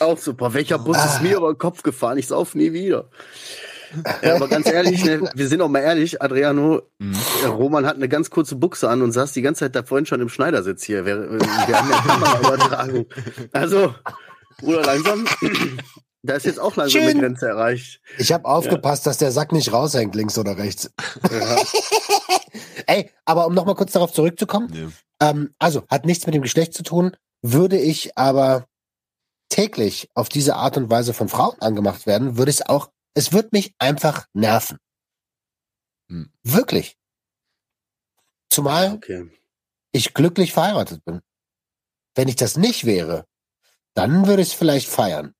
Auch 0.00 0.18
super. 0.18 0.54
Welcher 0.54 0.78
Bus 0.78 0.96
ist 1.04 1.22
mir 1.22 1.36
über 1.36 1.52
den 1.52 1.58
Kopf 1.58 1.82
gefahren? 1.82 2.18
Ich 2.18 2.26
sauf 2.28 2.54
nie 2.54 2.72
wieder. 2.72 3.08
Ja, 4.22 4.34
aber 4.36 4.48
ganz 4.48 4.66
ehrlich, 4.66 5.04
ne, 5.04 5.30
wir 5.34 5.46
sind 5.48 5.60
auch 5.62 5.68
mal 5.68 5.78
ehrlich, 5.80 6.20
Adriano, 6.20 6.82
Mhm. 6.98 7.16
der 7.42 7.50
Roman 7.50 7.86
hat 7.86 7.94
eine 7.96 8.08
ganz 8.08 8.28
kurze 8.30 8.56
Buchse 8.56 8.88
an 8.88 9.02
und 9.02 9.12
saß 9.12 9.32
die 9.32 9.42
ganze 9.42 9.60
Zeit 9.60 9.76
da 9.76 9.84
vorhin 9.84 10.04
schon 10.06 10.20
im 10.20 10.28
Schneidersitz 10.28 10.82
hier. 10.82 11.06
Wir, 11.06 11.30
wir 11.38 11.78
haben 11.80 11.90
ja 11.90 12.00
Kameraübertragung. 12.00 13.06
Also, 13.52 13.94
Bruder, 14.58 14.82
langsam, 14.84 15.24
da 16.24 16.34
ist 16.34 16.46
jetzt 16.46 16.58
auch 16.58 16.74
langsam 16.76 17.02
eine 17.02 17.10
Schön. 17.12 17.20
Grenze 17.20 17.48
erreicht. 17.48 18.00
Ich 18.18 18.32
habe 18.32 18.46
aufgepasst, 18.46 19.06
dass 19.06 19.18
der 19.18 19.30
Sack 19.30 19.52
nicht 19.52 19.72
raushängt, 19.72 20.14
links 20.14 20.38
oder 20.38 20.56
rechts. 20.56 20.90
Ja. 21.30 21.62
Ey, 22.86 23.10
aber 23.24 23.46
um 23.46 23.54
nochmal 23.54 23.74
kurz 23.74 23.92
darauf 23.92 24.12
zurückzukommen, 24.12 24.72
Ja. 25.20 25.28
ähm, 25.30 25.54
also 25.58 25.84
hat 25.88 26.06
nichts 26.06 26.26
mit 26.26 26.34
dem 26.34 26.42
Geschlecht 26.42 26.74
zu 26.74 26.82
tun, 26.82 27.16
würde 27.42 27.78
ich 27.78 28.16
aber 28.16 28.66
täglich 29.50 30.08
auf 30.14 30.28
diese 30.28 30.56
Art 30.56 30.76
und 30.76 30.90
Weise 30.90 31.12
von 31.14 31.28
Frauen 31.28 31.60
angemacht 31.60 32.06
werden, 32.06 32.36
würde 32.38 32.50
es 32.50 32.62
auch, 32.66 32.90
es 33.14 33.32
wird 33.32 33.52
mich 33.52 33.74
einfach 33.78 34.26
nerven. 34.32 34.78
Hm. 36.08 36.32
Wirklich. 36.42 36.96
Zumal 38.50 38.94
Okay. 38.94 39.30
ich 39.92 40.14
glücklich 40.14 40.52
verheiratet 40.52 41.04
bin. 41.04 41.20
Wenn 42.14 42.28
ich 42.28 42.36
das 42.36 42.56
nicht 42.56 42.84
wäre, 42.84 43.26
dann 43.94 44.26
würde 44.26 44.42
ich 44.42 44.48
es 44.48 44.54
vielleicht 44.54 44.88
feiern. 44.88 45.34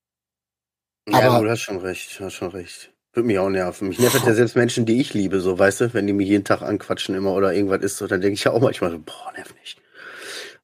Ja, 1.08 1.30
Aber- 1.30 1.44
du 1.44 1.50
hast 1.50 1.60
schon 1.60 1.78
recht, 1.78 2.18
hast 2.20 2.34
schon 2.34 2.50
recht. 2.50 2.90
Würde 3.12 3.26
mich 3.28 3.38
auch 3.38 3.48
nerven. 3.48 3.88
Mich 3.88 4.00
nervt 4.00 4.26
ja 4.26 4.34
selbst 4.34 4.56
Menschen, 4.56 4.86
die 4.86 5.00
ich 5.00 5.14
liebe, 5.14 5.40
so, 5.40 5.56
weißt 5.56 5.82
du, 5.82 5.94
wenn 5.94 6.06
die 6.06 6.12
mich 6.12 6.28
jeden 6.28 6.44
Tag 6.44 6.62
anquatschen 6.62 7.14
immer 7.14 7.32
oder 7.32 7.54
irgendwas 7.54 7.82
ist, 7.82 7.98
so, 7.98 8.08
dann 8.08 8.20
denke 8.20 8.34
ich 8.34 8.42
ja 8.44 8.50
auch 8.50 8.60
manchmal 8.60 8.90
so, 8.90 8.98
boah, 8.98 9.32
nerv 9.36 9.54
nicht. 9.60 9.80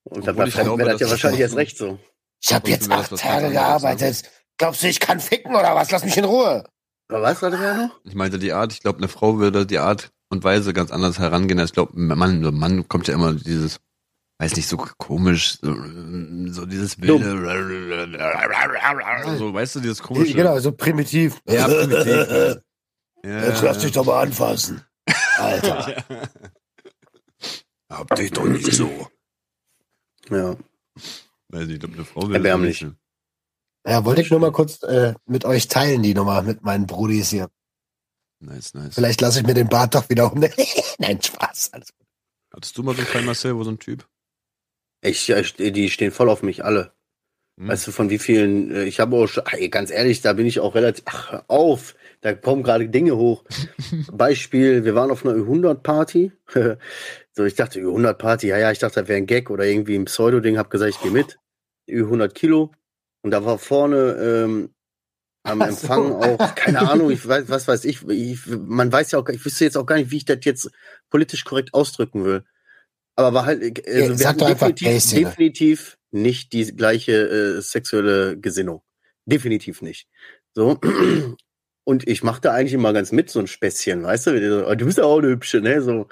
Und 0.03 0.27
dann 0.27 0.37
wäre 0.37 0.51
das 0.91 1.01
ja 1.01 1.11
wahrscheinlich 1.11 1.41
ist 1.41 1.47
erst 1.47 1.57
recht 1.57 1.79
so. 1.79 1.99
Ich 2.43 2.53
habe 2.53 2.69
jetzt 2.71 2.91
acht 2.91 3.15
Tage 3.17 3.51
gearbeitet. 3.51 4.25
Glaubst 4.59 4.83
du, 4.83 4.89
ich 4.89 4.99
kann 4.99 5.21
ficken 5.21 5.55
oder 5.55 5.75
was? 5.75 5.91
Lass 5.91 6.05
mich 6.05 6.17
in 6.17 6.25
Ruhe. 6.25 6.65
Aber 7.09 7.23
was, 7.23 7.45
Adriano? 7.45 7.91
Ich 8.05 8.15
meinte 8.15 8.39
die 8.39 8.53
Art, 8.53 8.73
ich 8.73 8.81
glaube, 8.81 8.99
eine 8.99 9.09
Frau 9.09 9.39
würde 9.39 9.67
die 9.67 9.79
Art 9.79 10.11
und 10.31 10.43
Weise 10.43 10.73
ganz 10.73 10.91
anders 10.91 11.19
herangehen. 11.19 11.61
als 11.61 11.71
Ich 11.71 11.75
glaube, 11.75 11.93
Mann, 11.95 12.41
Mann 12.55 12.89
kommt 12.89 13.09
ja 13.09 13.15
immer 13.15 13.33
dieses, 13.35 13.79
weiß 14.41 14.57
nicht, 14.57 14.69
so 14.69 14.77
komisch, 14.79 15.59
so, 15.61 15.75
so 16.47 16.67
dieses 16.67 16.99
wilde, 17.01 17.31
so, 19.39 19.53
weißt 19.53 19.77
du, 19.77 19.81
dieses 19.81 20.03
komische. 20.03 20.35
Genau, 20.35 20.59
so 20.59 20.73
primitiv. 20.73 21.41
Ja, 21.47 21.67
primitiv. 21.69 22.63
Ja, 23.23 23.45
Jetzt 23.45 23.61
lass 23.61 23.79
dich 23.81 23.93
doch 23.93 24.07
mal 24.07 24.23
anfassen. 24.23 24.83
Alter. 25.37 26.03
Hab 27.91 28.17
dich 28.17 28.31
doch 28.31 28.47
nicht 28.47 28.73
so. 28.73 28.89
Ja. 30.31 30.57
Weiß 31.49 31.67
nicht, 31.67 31.75
ich 31.75 31.81
glaube, 31.81 31.97
eine 31.97 32.07
Frau 32.07 32.23
würde 32.23 32.37
Erbärmlich. 32.37 32.81
nicht. 32.81 32.97
Ja, 33.87 34.07
wollte 34.07 34.23
ich 34.23 34.31
nur 34.31 34.41
mal 34.41 34.53
kurz 34.53 34.83
äh, 34.85 35.13
mit 35.27 35.45
euch 35.45 35.69
teilen, 35.69 36.03
die 36.03 36.15
Nummer, 36.15 36.41
mit 36.41 36.63
meinen 36.63 36.87
Brudis 36.87 37.29
hier. 37.29 37.51
Nice, 38.39 38.73
nice. 38.73 38.95
Vielleicht 38.95 39.21
lasse 39.21 39.41
ich 39.41 39.47
mir 39.47 39.53
den 39.53 39.69
Bart 39.69 39.95
doch 39.95 40.09
wieder 40.09 40.33
um. 40.33 40.41
Nein, 40.99 41.21
Spaß. 41.21 41.75
Alles 41.75 41.89
gut. 41.95 42.07
Hattest 42.55 42.79
du 42.79 42.83
mal 42.83 42.95
so 42.95 43.03
einen 43.03 43.07
Fall, 43.07 43.23
Marcel, 43.23 43.55
wo 43.55 43.65
so 43.65 43.71
ein 43.71 43.79
Typ? 43.79 44.09
Ich, 45.03 45.29
ich- 45.31 45.55
die 45.57 45.91
stehen 45.91 46.11
voll 46.13 46.29
auf 46.29 46.43
mich 46.43 46.65
alle. 46.65 46.93
Hm? 47.59 47.69
Weißt 47.69 47.87
du, 47.87 47.93
von 47.93 48.11
wie 48.11 48.19
vielen, 48.19 48.71
äh, 48.75 48.85
ich 48.85 49.01
habe 49.01 49.17
auch 49.17 49.27
schon, 49.27 49.45
ey, 49.51 49.69
ganz 49.69 49.91
ehrlich, 49.91 50.21
da 50.23 50.33
bin 50.33 50.47
ich 50.47 50.61
auch 50.61 50.75
relativ, 50.75 51.05
ach, 51.07 51.43
auf, 51.49 51.95
da 52.21 52.35
kommen 52.35 52.63
gerade 52.63 52.89
Dinge 52.89 53.17
hoch. 53.17 53.45
Beispiel, 54.13 54.85
wir 54.85 54.95
waren 54.95 55.11
auf 55.11 55.25
einer 55.25 55.35
Ü100-Party. 55.37 56.33
so, 57.33 57.45
ich 57.45 57.55
dachte, 57.55 57.81
Ü100-Party, 57.81 58.49
ja, 58.49 58.59
ja, 58.59 58.71
ich 58.71 58.79
dachte, 58.79 59.01
das 59.01 59.09
wäre 59.09 59.19
ein 59.19 59.27
Gag 59.27 59.51
oder 59.51 59.65
irgendwie 59.65 59.97
ein 59.97 60.05
Pseudo-Ding, 60.05 60.59
hab 60.59 60.71
gesagt, 60.71 60.91
ich 60.95 61.01
gehe 61.03 61.11
mit. 61.11 61.39
Ü100 61.89 62.29
Kilo. 62.29 62.73
Und 63.23 63.33
da 63.33 63.45
war 63.45 63.59
vorne 63.59 64.45
ähm, 64.45 64.71
am 65.43 65.63
Ach 65.63 65.71
so. 65.71 65.87
Empfang 65.87 66.13
auch, 66.13 66.55
keine 66.55 66.89
Ahnung, 66.89 67.11
ich 67.11 67.27
weiß, 67.27 67.45
was 67.49 67.67
weiß 67.69 67.85
ich, 67.85 68.07
ich, 68.09 68.47
man 68.47 68.93
weiß 68.93 69.11
ja 69.13 69.19
auch, 69.19 69.29
ich 69.29 69.45
wüsste 69.45 69.65
jetzt 69.65 69.77
auch 69.77 69.87
gar 69.87 69.97
nicht, 69.97 70.11
wie 70.11 70.19
ich 70.19 70.25
das 70.25 70.39
jetzt 70.43 70.71
politisch 71.11 71.45
korrekt 71.45 71.75
ausdrücken 71.75 72.25
will. 72.25 72.45
Aber 73.21 73.35
war 73.35 73.47
halt, 73.47 73.63
äh, 73.63 73.99
Ja, 73.99 74.03
also 74.03 74.11
wir 74.11 74.17
sag 74.19 74.41
hatten 74.41 74.47
definitiv, 74.77 75.11
definitiv 75.11 75.99
nicht 76.11 76.53
die 76.53 76.75
gleiche 76.75 77.13
äh, 77.59 77.61
sexuelle 77.61 78.39
Gesinnung. 78.39 78.83
Definitiv 79.27 79.83
nicht. 79.83 80.09
So. 80.55 80.79
Und 81.85 82.07
ich 82.07 82.23
machte 82.23 82.53
eigentlich 82.53 82.75
immer 82.75 82.93
ganz 82.93 83.11
mit, 83.13 83.31
so 83.31 83.41
ein 83.41 83.47
Späßchen, 83.47 84.03
weißt 84.05 84.29
du? 84.29 84.67
"Oh, 84.69 84.75
Du 84.75 84.85
bist 84.87 84.99
ja 84.99 85.05
auch 85.05 85.19
eine 85.19 85.29
hübsche, 85.29 85.61
ne? 85.61 85.83
So, 85.83 86.07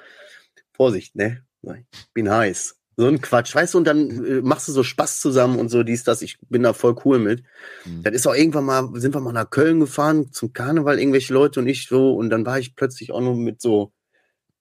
Vorsicht, 0.75 1.15
ne? 1.15 1.43
Ich 1.63 2.13
bin 2.13 2.29
heiß. 2.29 2.75
So 2.97 3.07
ein 3.07 3.21
Quatsch, 3.21 3.55
weißt 3.55 3.73
du, 3.75 3.77
und 3.77 3.85
dann 3.85 4.25
äh, 4.25 4.41
machst 4.41 4.67
du 4.67 4.73
so 4.73 4.83
Spaß 4.83 5.21
zusammen 5.21 5.57
und 5.57 5.69
so 5.69 5.83
dies, 5.83 6.03
das. 6.03 6.21
Ich 6.21 6.37
bin 6.49 6.63
da 6.63 6.73
voll 6.73 6.95
cool 7.05 7.17
mit. 7.17 7.43
Hm. 7.83 8.03
Dann 8.03 8.13
ist 8.13 8.27
auch 8.27 8.35
irgendwann 8.35 8.65
mal, 8.65 8.89
sind 8.95 9.15
wir 9.15 9.21
mal 9.21 9.31
nach 9.31 9.49
Köln 9.49 9.79
gefahren 9.79 10.33
zum 10.33 10.51
Karneval, 10.51 10.99
irgendwelche 10.99 11.33
Leute 11.33 11.61
und 11.61 11.67
ich 11.67 11.87
so, 11.87 12.13
und 12.13 12.29
dann 12.29 12.45
war 12.45 12.59
ich 12.59 12.75
plötzlich 12.75 13.11
auch 13.13 13.21
noch 13.21 13.35
mit 13.35 13.61
so, 13.61 13.93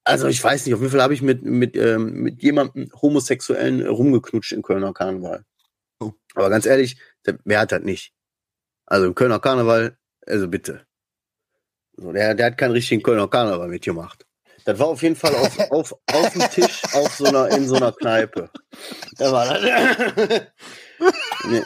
also 0.09 0.26
ich 0.26 0.42
weiß 0.42 0.64
nicht, 0.64 0.74
auf 0.74 0.80
jeden 0.80 0.90
Fall 0.90 1.02
habe 1.02 1.14
ich 1.14 1.22
mit, 1.22 1.42
mit, 1.42 1.76
ähm, 1.76 2.22
mit 2.22 2.42
jemandem 2.42 2.90
Homosexuellen 3.00 3.86
rumgeknutscht 3.86 4.52
im 4.52 4.62
Kölner 4.62 4.94
Karneval. 4.94 5.44
Oh. 6.00 6.12
Aber 6.34 6.48
ganz 6.48 6.64
ehrlich, 6.64 6.98
der, 7.26 7.38
wer 7.44 7.61
hat 7.61 7.72
das 7.72 7.82
nicht? 7.82 8.14
Also 8.86 9.06
im 9.06 9.14
Kölner 9.14 9.38
Karneval, 9.38 9.98
also 10.26 10.48
bitte. 10.48 10.86
So, 11.96 12.12
der, 12.12 12.34
der 12.34 12.46
hat 12.46 12.59
keinen 12.59 12.72
richtigen 12.72 13.02
Kölner 13.02 13.28
Karneval 13.28 13.68
mitgemacht. 13.68 14.24
Das 14.64 14.78
war 14.78 14.86
auf 14.88 15.02
jeden 15.02 15.16
Fall 15.16 15.34
auf, 15.34 15.59
auf, 15.70 15.94
auf 16.06 16.32
dem 16.32 16.42
Tisch 16.50 16.82
auf 16.94 17.14
so 17.14 17.26
einer, 17.26 17.48
in 17.50 17.66
so 17.66 17.76
einer 17.76 17.92
Kneipe. 17.92 18.50
Da 19.16 19.32
war 19.32 19.46
das. 19.46 20.42
Nee. 21.48 21.62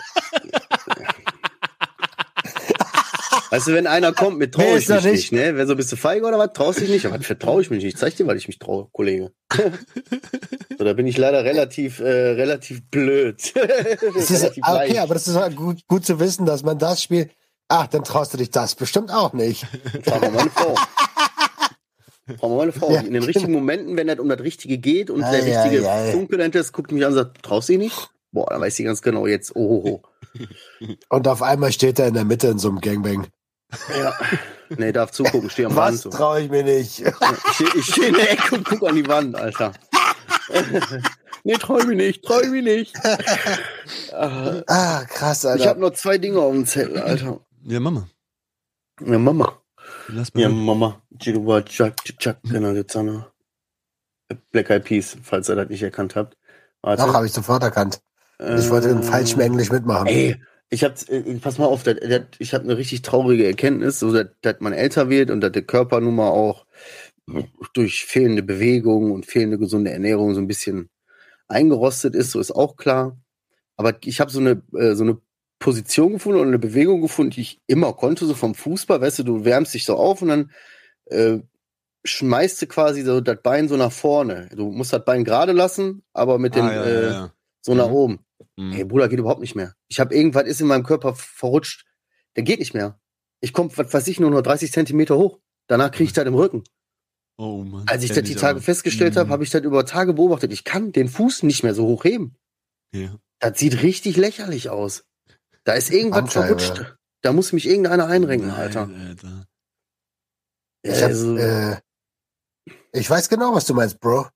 Weißt 3.52 3.66
du, 3.66 3.74
wenn 3.74 3.86
einer 3.86 4.14
kommt 4.14 4.38
mit 4.38 4.54
trau 4.54 4.62
ich 4.62 4.88
mich 4.88 5.04
nicht? 5.04 5.04
nicht, 5.04 5.32
ne? 5.32 5.54
Wer 5.54 5.66
so 5.66 5.76
bist 5.76 5.92
du 5.92 5.96
feige 5.96 6.24
oder 6.24 6.38
was? 6.38 6.54
Traust 6.54 6.80
dich 6.80 6.88
nicht? 6.88 7.04
Aber 7.04 7.20
vertraue 7.20 7.60
ich 7.60 7.68
mich 7.68 7.84
nicht? 7.84 7.92
Ich 7.92 8.00
zeig 8.00 8.16
dir, 8.16 8.26
weil 8.26 8.38
ich 8.38 8.48
mich 8.48 8.58
traue, 8.58 8.88
Kollege. 8.92 9.30
so, 10.78 10.84
da 10.84 10.94
bin 10.94 11.06
ich 11.06 11.18
leider 11.18 11.44
relativ, 11.44 12.00
äh, 12.00 12.30
relativ 12.30 12.88
blöd. 12.88 13.52
Das 14.14 14.30
ist, 14.30 14.42
relativ 14.42 14.64
ah, 14.64 14.76
okay, 14.76 14.86
leicht. 14.86 14.98
aber 15.00 15.12
das 15.12 15.28
ist 15.28 15.36
halt 15.36 15.54
gut, 15.54 15.86
gut 15.86 16.06
zu 16.06 16.18
wissen, 16.18 16.46
dass 16.46 16.62
man 16.62 16.78
das 16.78 17.02
spielt. 17.02 17.30
Ach, 17.68 17.86
dann 17.88 18.04
traust 18.04 18.32
du 18.32 18.38
dich 18.38 18.50
das 18.50 18.74
bestimmt 18.74 19.12
auch 19.12 19.34
nicht. 19.34 19.66
Frag 20.02 20.22
mal 20.22 20.30
meine 20.30 20.50
Frau. 20.50 20.74
Mal 22.48 22.56
meine 22.56 22.72
Frau. 22.72 22.90
Ja, 22.90 23.00
In 23.00 23.12
den 23.12 23.22
richtigen 23.22 23.52
Momenten, 23.52 23.98
wenn 23.98 24.08
es 24.08 24.18
um 24.18 24.30
das 24.30 24.40
Richtige 24.40 24.78
geht 24.78 25.10
und 25.10 25.24
Ei, 25.24 25.30
der 25.42 25.44
richtige 25.44 25.90
ei. 25.90 26.12
Funke 26.12 26.38
dahinter 26.38 26.60
ist, 26.60 26.72
guckt 26.72 26.90
mich 26.90 27.04
an 27.04 27.10
und 27.10 27.18
sagt, 27.18 27.42
traust 27.42 27.68
du 27.68 27.74
dich 27.74 27.82
nicht? 27.82 28.10
Boah, 28.30 28.46
dann 28.48 28.62
weiß 28.62 28.76
sie 28.76 28.84
ganz 28.84 29.02
genau 29.02 29.26
jetzt, 29.26 29.54
oh, 29.54 29.82
oh, 29.84 30.00
oh. 30.80 30.86
Und 31.10 31.28
auf 31.28 31.42
einmal 31.42 31.70
steht 31.70 31.98
er 31.98 32.06
in 32.06 32.14
der 32.14 32.24
Mitte 32.24 32.46
in 32.46 32.58
so 32.58 32.70
einem 32.70 32.80
Gangbang. 32.80 33.26
Ja. 33.96 34.14
Nee, 34.76 34.92
darf 34.92 35.10
zugucken, 35.10 35.50
steh 35.50 35.66
am 35.66 35.76
Was 35.76 35.92
Rand. 35.92 35.98
So. 36.00 36.10
traue 36.10 36.42
ich 36.42 36.50
mir 36.50 36.62
nicht? 36.62 37.00
Ich 37.00 37.14
stehe 37.54 37.70
ich 37.74 37.86
steh 37.86 38.08
in 38.08 38.14
der 38.14 38.32
Ecke 38.32 38.54
und 38.54 38.64
guck 38.64 38.88
an 38.88 38.96
die 38.96 39.06
Wand, 39.06 39.36
Alter. 39.36 39.72
nee, 41.44 41.54
treu 41.54 41.84
mich 41.84 41.96
nicht, 41.96 42.24
treu 42.24 42.46
mich 42.48 42.64
nicht. 42.64 42.94
Ah, 44.12 45.04
krass, 45.04 45.44
ich 45.44 45.50
Alter. 45.50 45.68
habe 45.68 45.80
noch 45.80 45.92
zwei 45.92 46.18
Dinge 46.18 46.40
auf 46.40 46.52
dem 46.52 46.66
Zettel, 46.66 46.98
Alter. 46.98 47.40
Ja, 47.64 47.80
Mama. 47.80 48.08
Ja, 49.00 49.18
Mama. 49.18 49.60
Lass 50.08 50.32
mal. 50.34 50.40
Ja, 50.40 50.48
Mama. 50.48 51.02
Jiruba, 51.20 51.62
Chuck, 51.62 51.96
Chuck, 52.18 52.36
genau, 52.44 52.70
jetzt 52.72 52.96
Anna. 52.96 53.32
Black 54.50 54.70
Eyed 54.70 54.84
Peas, 54.84 55.16
falls 55.22 55.48
ihr 55.48 55.56
das 55.56 55.68
nicht 55.68 55.82
erkannt 55.82 56.16
habt. 56.16 56.36
Warte. 56.80 57.02
Doch, 57.02 57.14
habe 57.14 57.26
ich 57.26 57.32
sofort 57.32 57.62
erkannt. 57.62 58.00
Ich 58.38 58.70
wollte 58.70 58.88
in 58.88 59.02
falschem 59.02 59.40
Englisch 59.40 59.70
mitmachen. 59.70 60.06
Ey, 60.08 60.40
ich 60.72 60.84
hab, 60.84 60.96
äh, 61.10 61.22
pass 61.40 61.58
mal 61.58 61.66
auf, 61.66 61.82
das, 61.82 61.96
das, 62.00 62.22
ich 62.38 62.54
habe 62.54 62.64
eine 62.64 62.78
richtig 62.78 63.02
traurige 63.02 63.46
Erkenntnis, 63.46 64.00
so 64.00 64.12
dass, 64.12 64.28
dass 64.40 64.56
man 64.60 64.72
älter 64.72 65.10
wird 65.10 65.30
und 65.30 65.40
dass 65.42 65.52
der 65.52 65.62
Körper 65.62 66.00
nun 66.00 66.16
mal 66.16 66.30
auch 66.30 66.66
durch 67.74 68.04
fehlende 68.04 68.42
Bewegung 68.42 69.12
und 69.12 69.26
fehlende 69.26 69.58
gesunde 69.58 69.92
Ernährung 69.92 70.34
so 70.34 70.40
ein 70.40 70.48
bisschen 70.48 70.88
eingerostet 71.48 72.14
ist, 72.14 72.32
so 72.32 72.40
ist 72.40 72.52
auch 72.52 72.76
klar. 72.76 73.18
Aber 73.76 73.96
ich 74.04 74.20
habe 74.20 74.30
so 74.30 74.40
eine, 74.40 74.62
äh, 74.74 74.94
so 74.94 75.04
eine 75.04 75.18
Position 75.58 76.14
gefunden 76.14 76.40
und 76.40 76.48
eine 76.48 76.58
Bewegung 76.58 77.02
gefunden, 77.02 77.32
die 77.32 77.42
ich 77.42 77.60
immer 77.66 77.92
konnte, 77.92 78.26
so 78.26 78.34
vom 78.34 78.54
Fußball, 78.54 79.00
weißt 79.00 79.20
du, 79.20 79.22
du 79.24 79.44
wärmst 79.44 79.74
dich 79.74 79.84
so 79.84 79.96
auf 79.96 80.22
und 80.22 80.28
dann 80.28 80.50
äh, 81.06 81.38
schmeißt 82.04 82.62
du 82.62 82.66
quasi 82.66 83.02
so 83.02 83.20
das 83.20 83.38
Bein 83.42 83.68
so 83.68 83.76
nach 83.76 83.92
vorne. 83.92 84.48
Du 84.54 84.70
musst 84.70 84.92
das 84.92 85.04
Bein 85.04 85.24
gerade 85.24 85.52
lassen, 85.52 86.02
aber 86.12 86.38
mit 86.38 86.54
dem 86.56 86.64
Ah, 86.64 86.74
ja, 86.74 86.84
äh, 86.84 87.04
ja, 87.04 87.10
ja. 87.12 87.34
so 87.60 87.74
nach 87.74 87.88
Mhm. 87.88 87.92
oben. 87.92 88.18
Mhm. 88.58 88.72
Ey, 88.72 88.84
Bruder, 88.84 89.08
geht 89.08 89.18
überhaupt 89.18 89.40
nicht 89.40 89.54
mehr. 89.54 89.74
Ich 89.88 89.98
habe 90.00 90.14
irgendwas 90.14 90.44
ist 90.44 90.60
in 90.60 90.66
meinem 90.66 90.84
Körper 90.84 91.14
verrutscht. 91.14 91.84
Der 92.36 92.42
geht 92.42 92.58
nicht 92.58 92.74
mehr. 92.74 92.98
Ich 93.40 93.52
komme, 93.52 93.70
was 93.76 93.92
weiß 93.92 94.06
ich, 94.08 94.20
nur 94.20 94.30
noch 94.30 94.42
30 94.42 94.70
Zentimeter 94.72 95.16
hoch. 95.16 95.38
Danach 95.68 95.90
kriege 95.90 96.04
ich 96.04 96.12
das 96.12 96.26
im 96.26 96.34
Rücken. 96.34 96.64
Oh 97.38 97.64
Mann. 97.64 97.86
Als 97.88 98.02
ich 98.04 98.10
das 98.12 98.22
die 98.24 98.34
Tage 98.34 98.56
aber. 98.56 98.62
festgestellt 98.62 99.16
habe, 99.16 99.28
Mhm. 99.28 99.32
habe 99.32 99.44
ich 99.44 99.50
das 99.50 99.62
über 99.62 99.84
Tage 99.86 100.12
beobachtet. 100.12 100.52
Ich 100.52 100.64
kann 100.64 100.92
den 100.92 101.08
Fuß 101.08 101.42
nicht 101.44 101.62
mehr 101.62 101.74
so 101.74 101.86
hoch 101.86 102.04
heben. 102.04 102.36
Ja. 102.94 103.16
Das 103.40 103.58
sieht 103.58 103.82
richtig 103.82 104.16
lächerlich 104.16 104.68
aus. 104.70 105.04
Da 105.64 105.72
ist 105.72 105.90
irgendwas 105.90 106.20
Bandscheibe. 106.20 106.58
verrutscht. 106.60 106.96
Da 107.22 107.32
muss 107.32 107.52
mich 107.52 107.66
irgendeiner 107.68 108.06
einrenken, 108.06 108.48
Nein, 108.48 108.56
Alter. 108.60 108.88
Alter. 108.88 109.46
Ich, 110.82 110.92
hab, 111.00 111.02
Also, 111.10 111.36
äh, 111.36 111.80
ich 112.92 113.08
weiß 113.08 113.28
genau, 113.28 113.54
was 113.54 113.64
du 113.66 113.74
meinst, 113.74 113.98
Bro. 114.00 114.26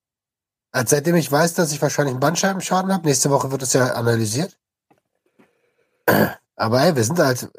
Als 0.71 0.89
seitdem 0.91 1.15
ich 1.15 1.31
weiß, 1.31 1.53
dass 1.55 1.71
ich 1.71 1.81
wahrscheinlich 1.81 2.11
einen 2.13 2.19
Bandscheibenschaden 2.19 2.91
habe, 2.93 3.07
nächste 3.07 3.29
Woche 3.29 3.51
wird 3.51 3.63
es 3.63 3.73
ja 3.73 3.93
analysiert. 3.93 4.57
Aber 6.55 6.81
ey, 6.83 6.95
wir 6.95 7.03
sind 7.03 7.19
halt 7.19 7.49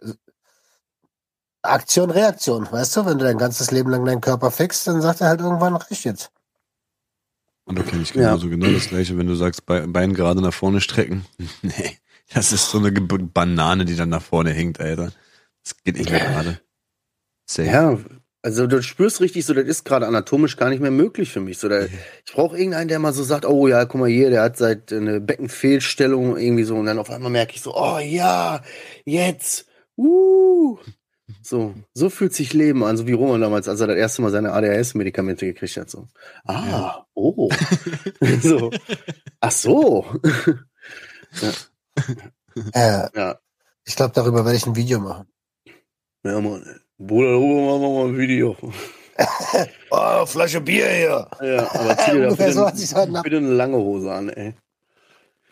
Aktion, 1.63 2.11
Reaktion, 2.11 2.71
weißt 2.71 2.97
du? 2.97 3.07
Wenn 3.07 3.19
du 3.19 3.25
dein 3.25 3.39
ganzes 3.39 3.71
Leben 3.71 3.91
lang 3.91 4.05
deinen 4.05 4.21
Körper 4.21 4.51
fixst, 4.51 4.87
dann 4.87 5.01
sagt 5.01 5.21
er 5.21 5.29
halt 5.29 5.41
irgendwann, 5.41 5.77
reicht 5.77 6.05
jetzt. 6.05 6.31
Und 7.65 7.79
da 7.79 7.83
kenne 7.83 8.03
ich 8.03 8.11
Ja. 8.15 8.23
genauso 8.31 8.49
genau 8.49 8.71
das 8.71 8.89
gleiche, 8.89 9.19
wenn 9.19 9.27
du 9.27 9.35
sagst, 9.35 9.67
Be- 9.67 9.87
Bein 9.89 10.15
gerade 10.15 10.41
nach 10.41 10.55
vorne 10.55 10.81
strecken. 10.81 11.27
nee, 11.63 11.99
das 12.33 12.53
ist 12.53 12.71
so 12.71 12.79
eine 12.79 12.93
Ge 12.93 13.03
Banane, 13.07 13.85
die 13.85 13.97
dann 13.97 14.09
nach 14.09 14.23
vorne 14.23 14.53
hängt, 14.53 14.81
Alter. 14.81 15.13
Das 15.65 15.77
geht 15.85 15.97
nicht 15.97 16.11
mehr 16.11 16.21
gerade. 16.21 16.61
Safe. 17.47 17.69
ja, 17.69 17.99
also 18.49 18.66
du 18.66 18.82
spürst 18.82 19.20
richtig 19.20 19.44
so, 19.44 19.53
das 19.55 19.66
ist 19.66 19.84
gerade 19.84 20.07
anatomisch 20.07 20.57
gar 20.57 20.70
nicht 20.70 20.80
mehr 20.80 20.90
möglich 20.90 21.30
für 21.30 21.40
mich. 21.40 21.59
So, 21.59 21.68
da, 21.68 21.84
ich 21.84 22.32
brauche 22.32 22.57
irgendeinen, 22.57 22.88
der 22.88 22.99
mal 22.99 23.12
so 23.12 23.22
sagt, 23.22 23.44
oh 23.44 23.68
ja, 23.68 23.84
guck 23.84 24.01
mal 24.01 24.09
hier, 24.09 24.30
der 24.30 24.42
hat 24.42 24.57
seit 24.57 24.92
eine 24.92 25.20
Beckenfehlstellung 25.20 26.36
irgendwie 26.38 26.64
so 26.64 26.76
und 26.76 26.86
dann 26.86 26.99
auf 26.99 27.11
einmal 27.11 27.30
merke 27.30 27.55
ich 27.55 27.61
so, 27.61 27.74
oh 27.76 27.99
ja, 27.99 28.62
jetzt, 29.05 29.66
uh. 29.96 30.78
So, 31.42 31.74
so 31.92 32.09
fühlt 32.09 32.32
sich 32.32 32.55
Leben 32.55 32.82
an, 32.84 32.96
so 32.96 33.07
wie 33.07 33.12
Roman 33.12 33.42
damals, 33.42 33.68
als 33.68 33.80
er 33.80 33.86
das 33.86 33.99
erste 33.99 34.22
Mal 34.22 34.30
seine 34.30 34.53
ADHS-Medikamente 34.55 35.44
gekriegt 35.44 35.76
hat. 35.76 35.90
So, 35.90 36.09
ah, 36.46 36.64
Ja. 36.70 37.07
oh, 37.14 37.51
so, 38.42 38.70
ach 39.40 39.53
so, 39.53 40.07
Äh, 42.72 43.09
ja, 43.14 43.38
ich 43.84 43.94
glaube, 43.94 44.12
darüber 44.14 44.44
werde 44.44 44.57
ich 44.57 44.66
ein 44.66 44.74
Video 44.74 45.01
machen. 45.01 45.26
ja, 46.24 46.40
Mann. 46.40 46.80
Bruder, 46.99 47.30
darüber 47.32 47.78
machen 47.78 47.82
wir 47.82 47.88
mal 48.05 48.09
ein 48.09 48.18
Video. 48.18 48.57
Oh, 49.90 50.24
Flasche 50.26 50.61
Bier 50.61 50.86
hier. 50.88 51.28
Ja, 51.42 51.68
aber 51.72 51.96
zieh 51.99 52.12
dir 52.12 52.20
da 52.20 52.28
Ungefähr 52.28 52.46
bitte, 52.46 52.53
so 52.86 53.07
Nacht- 53.07 53.24
bitte 53.24 53.38
eine 53.38 53.49
lange 53.51 53.76
Hose 53.76 54.12
an, 54.12 54.28
ey. 54.28 54.55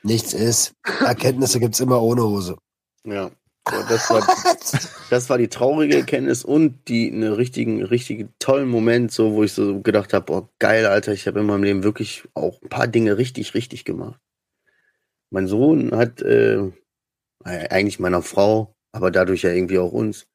Nichts 0.04 0.34
ist. 0.34 0.72
Erkenntnisse 1.04 1.58
gibt's 1.58 1.80
immer 1.80 2.00
ohne 2.00 2.22
Hose. 2.22 2.56
Ja. 3.04 3.32
So, 3.68 3.76
das, 3.88 4.08
war, 4.08 4.24
das 5.10 5.28
war 5.30 5.38
die 5.38 5.48
traurige 5.48 5.96
Erkenntnis 5.96 6.44
und 6.44 6.86
die 6.86 7.10
eine 7.10 7.38
richtigen, 7.38 7.82
richtigen 7.82 8.32
tollen 8.38 8.68
Moment, 8.68 9.10
so 9.10 9.32
wo 9.32 9.42
ich 9.42 9.52
so 9.52 9.80
gedacht 9.80 10.12
habe, 10.12 10.32
oh 10.32 10.48
geil, 10.60 10.86
Alter, 10.86 11.12
ich 11.12 11.26
habe 11.26 11.40
in 11.40 11.46
meinem 11.46 11.64
Leben 11.64 11.82
wirklich 11.82 12.22
auch 12.34 12.62
ein 12.62 12.68
paar 12.68 12.86
Dinge 12.86 13.18
richtig, 13.18 13.54
richtig 13.54 13.84
gemacht. 13.84 14.20
Mein 15.30 15.48
Sohn 15.48 15.90
hat 15.96 16.22
äh, 16.22 16.70
eigentlich 17.42 17.98
meiner 17.98 18.22
Frau, 18.22 18.76
aber 18.92 19.10
dadurch 19.10 19.42
ja 19.42 19.50
irgendwie 19.50 19.80
auch 19.80 19.90
uns, 19.90 20.28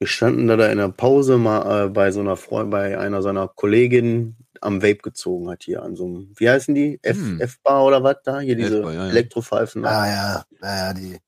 gestanden, 0.00 0.48
da 0.48 0.56
er 0.56 0.72
in 0.72 0.78
der 0.78 0.88
Pause 0.88 1.38
mal 1.38 1.86
äh, 1.86 1.88
bei 1.88 2.10
so 2.10 2.20
einer 2.20 2.36
Freundin, 2.36 2.70
bei 2.70 2.98
einer 2.98 3.22
seiner 3.22 3.48
Kolleginnen 3.48 4.36
am 4.60 4.82
Vape 4.82 4.98
gezogen 4.98 5.50
hat 5.50 5.62
hier 5.62 5.82
an 5.82 5.94
so 5.96 6.06
einem, 6.06 6.32
wie 6.36 6.48
heißen 6.48 6.74
die? 6.74 6.98
F, 7.02 7.16
Hm. 7.16 7.40
F-Bar 7.40 7.84
oder 7.84 8.02
was 8.02 8.16
da? 8.24 8.40
Hier 8.40 8.56
diese 8.56 8.80
ja, 8.80 8.92
ja. 8.92 9.08
Elektropfeifen. 9.08 9.84
Ah 9.84 10.06
ja, 10.06 10.44
naja, 10.60 10.94
die, 10.94 11.18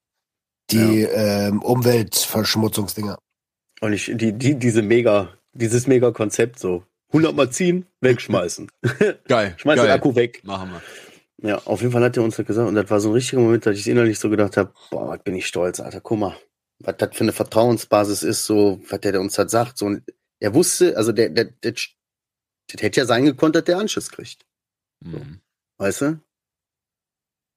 die 0.71 1.03
ähm, 1.03 1.63
Umweltverschmutzungsdinger. 1.63 3.19
Und 3.81 3.93
ich, 3.93 4.11
die, 4.15 4.33
die, 4.33 4.59
diese 4.59 4.83
mega, 4.83 5.29
dieses 5.53 5.87
mega 5.87 6.11
Konzept 6.13 6.59
so. 6.59 6.83
100 7.09 7.35
mal 7.37 7.51
ziehen, 7.51 7.87
wegschmeißen. 8.01 8.69
Geil. 9.29 9.55
Schmeiß 9.59 9.77
geil. 9.77 9.87
den 9.87 9.93
Akku 9.93 10.15
weg. 10.17 10.41
Machen 10.45 10.71
wir. 10.73 11.49
Ja, 11.51 11.59
auf 11.67 11.81
jeden 11.83 11.93
Fall 11.93 12.03
hat 12.03 12.17
er 12.17 12.25
uns 12.25 12.37
das 12.37 12.47
gesagt. 12.47 12.67
Und 12.69 12.75
das 12.75 12.91
war 12.91 12.99
so 13.01 13.11
ein 13.11 13.15
richtiger 13.15 13.41
Moment, 13.43 13.67
dass 13.67 13.77
ich 13.77 13.87
innerlich 13.89 14.19
so 14.19 14.29
gedacht 14.31 14.57
habe, 14.57 14.73
boah, 14.91 15.09
was 15.09 15.23
bin 15.23 15.35
ich 15.37 15.47
stolz, 15.47 15.79
Alter. 15.81 16.01
Guck 16.01 16.19
mal, 16.19 16.37
was 16.79 16.97
das 16.99 17.11
für 17.17 17.25
eine 17.25 17.33
Vertrauensbasis 17.33 18.23
ist, 18.23 18.47
so, 18.47 18.81
was 18.89 19.01
der, 19.01 19.21
uns 19.21 19.35
das 19.35 19.51
sagt. 19.51 19.79
So, 19.79 19.87
und 19.87 20.03
er 20.41 20.55
wusste, 20.55 20.97
also 20.97 21.13
der, 21.13 21.31
der, 21.31 21.47
der, 21.47 21.73
das 21.73 22.83
hätte 22.83 23.01
ja 23.01 23.07
sein 23.07 23.25
gekonnt, 23.25 23.57
dass 23.57 23.65
der 23.65 23.79
Anschluss 23.79 24.11
kriegt. 24.11 24.45
Mhm. 25.05 25.41
Weißt 25.79 26.01
du? 26.03 26.21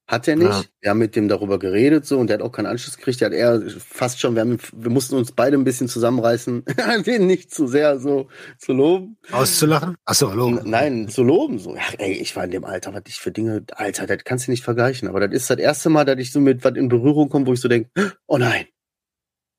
Hat 0.07 0.27
er 0.27 0.37
nicht. 0.37 0.47
Ja. 0.49 0.63
Wir 0.81 0.89
haben 0.89 0.97
mit 0.97 1.15
dem 1.15 1.27
darüber 1.27 1.59
geredet, 1.59 2.03
so, 2.07 2.17
und 2.17 2.27
der 2.27 2.39
hat 2.39 2.41
auch 2.43 2.51
keinen 2.51 2.65
Anschluss 2.65 2.97
gekriegt. 2.97 3.21
Der 3.21 3.27
hat 3.27 3.33
eher 3.33 3.61
fast 3.77 4.19
schon, 4.19 4.33
wir 4.33 4.41
haben, 4.41 4.57
wir 4.73 4.89
mussten 4.89 5.15
uns 5.15 5.31
beide 5.33 5.55
ein 5.55 5.63
bisschen 5.63 5.87
zusammenreißen, 5.87 6.65
den 7.05 7.27
nicht 7.27 7.53
zu 7.53 7.67
sehr 7.67 7.99
so 7.99 8.27
zu 8.57 8.73
loben. 8.73 9.17
Auszulachen? 9.31 9.97
Achso, 10.05 10.31
hallo. 10.31 10.47
N- 10.47 10.61
Nein, 10.67 11.09
zu 11.09 11.21
loben. 11.21 11.59
So, 11.59 11.75
ach, 11.77 11.93
ey, 11.99 12.13
ich 12.13 12.35
war 12.35 12.43
in 12.43 12.49
dem 12.51 12.65
Alter, 12.65 12.91
was 12.95 13.03
ich 13.05 13.15
für 13.19 13.31
Dinge, 13.31 13.63
Alter, 13.75 14.07
das 14.07 14.23
kannst 14.23 14.47
du 14.47 14.51
nicht 14.51 14.63
vergleichen. 14.63 15.07
Aber 15.07 15.19
das 15.19 15.31
ist 15.43 15.49
das 15.49 15.59
erste 15.59 15.89
Mal, 15.91 16.05
dass 16.05 16.17
ich 16.17 16.31
so 16.31 16.39
mit 16.39 16.63
was 16.63 16.75
in 16.75 16.89
Berührung 16.89 17.29
komme, 17.29 17.45
wo 17.45 17.53
ich 17.53 17.61
so 17.61 17.67
denke, 17.67 17.91
oh 18.25 18.37
nein. 18.39 18.65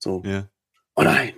So, 0.01 0.23
Ja. 0.25 0.49
oh 0.97 1.03
nein. 1.03 1.35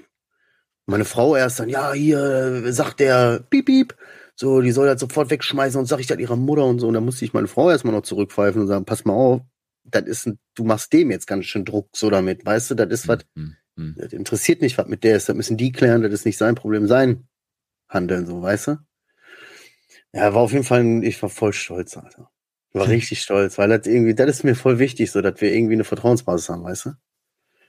Meine 0.87 1.05
Frau 1.05 1.37
erst 1.37 1.61
dann, 1.61 1.69
ja, 1.69 1.93
hier 1.93 2.65
äh, 2.65 2.73
sagt 2.73 3.01
der 3.01 3.45
Piep, 3.51 3.67
Piep. 3.67 3.97
So, 4.35 4.61
die 4.63 4.73
soll 4.73 4.87
das 4.87 5.01
sofort 5.01 5.31
wegschmeißen 5.31 5.79
und 5.79 5.87
sag 5.87 6.01
ich 6.01 6.07
das 6.07 6.19
ihrer 6.19 6.37
Mutter 6.37 6.65
und 6.65 6.79
so. 6.79 6.89
Und 6.89 6.95
dann 6.95 7.05
musste 7.05 7.25
ich 7.25 7.33
meine 7.35 7.47
Frau 7.47 7.71
erstmal 7.71 7.95
noch 7.95 8.03
zurückpfeifen 8.03 8.63
und 8.63 8.67
sagen, 8.69 8.85
pass 8.85 9.05
mal 9.05 9.13
auf, 9.13 9.43
das 9.85 10.05
ist 10.05 10.27
ein, 10.27 10.39
du 10.55 10.65
machst 10.65 10.93
dem 10.93 11.11
jetzt 11.11 11.27
ganz 11.27 11.45
schön 11.45 11.65
Druck 11.65 11.89
so 11.95 12.09
damit, 12.09 12.45
weißt 12.45 12.71
du, 12.71 12.75
das 12.75 12.89
ist 12.91 13.09
was, 13.09 13.19
Mhm. 13.77 13.95
Das 13.97 14.13
interessiert 14.13 14.61
nicht, 14.61 14.77
was 14.77 14.87
mit 14.87 15.03
der 15.03 15.17
ist, 15.17 15.29
das 15.29 15.37
müssen 15.37 15.57
die 15.57 15.73
klären, 15.73 16.03
das 16.03 16.13
ist 16.13 16.27
nicht 16.27 16.37
sein 16.37 16.55
Problem, 16.55 16.87
sein 16.87 17.27
Handeln, 17.89 18.27
so, 18.27 18.43
weißt 18.43 18.67
du? 18.69 18.77
Ja, 20.13 20.35
war 20.35 20.43
auf 20.43 20.53
jeden 20.53 20.65
Fall, 20.65 21.03
ich 21.05 21.23
war 21.23 21.31
voll 21.31 21.53
stolz, 21.53 21.97
Alter. 21.97 22.31
Ich 22.71 22.75
war 22.79 22.87
richtig 22.89 23.23
stolz, 23.23 23.57
weil 23.59 23.69
das 23.71 23.87
irgendwie, 23.87 24.15
das 24.15 24.29
ist 24.29 24.45
mir 24.45 24.55
voll 24.55 24.79
wichtig, 24.79 25.11
so, 25.11 25.23
dass 25.23 25.41
wir 25.41 25.53
irgendwie 25.55 25.75
eine 25.75 25.85
Vertrauensbasis 25.85 26.49
haben, 26.51 26.65
weißt 26.65 26.87
du? 26.87 26.91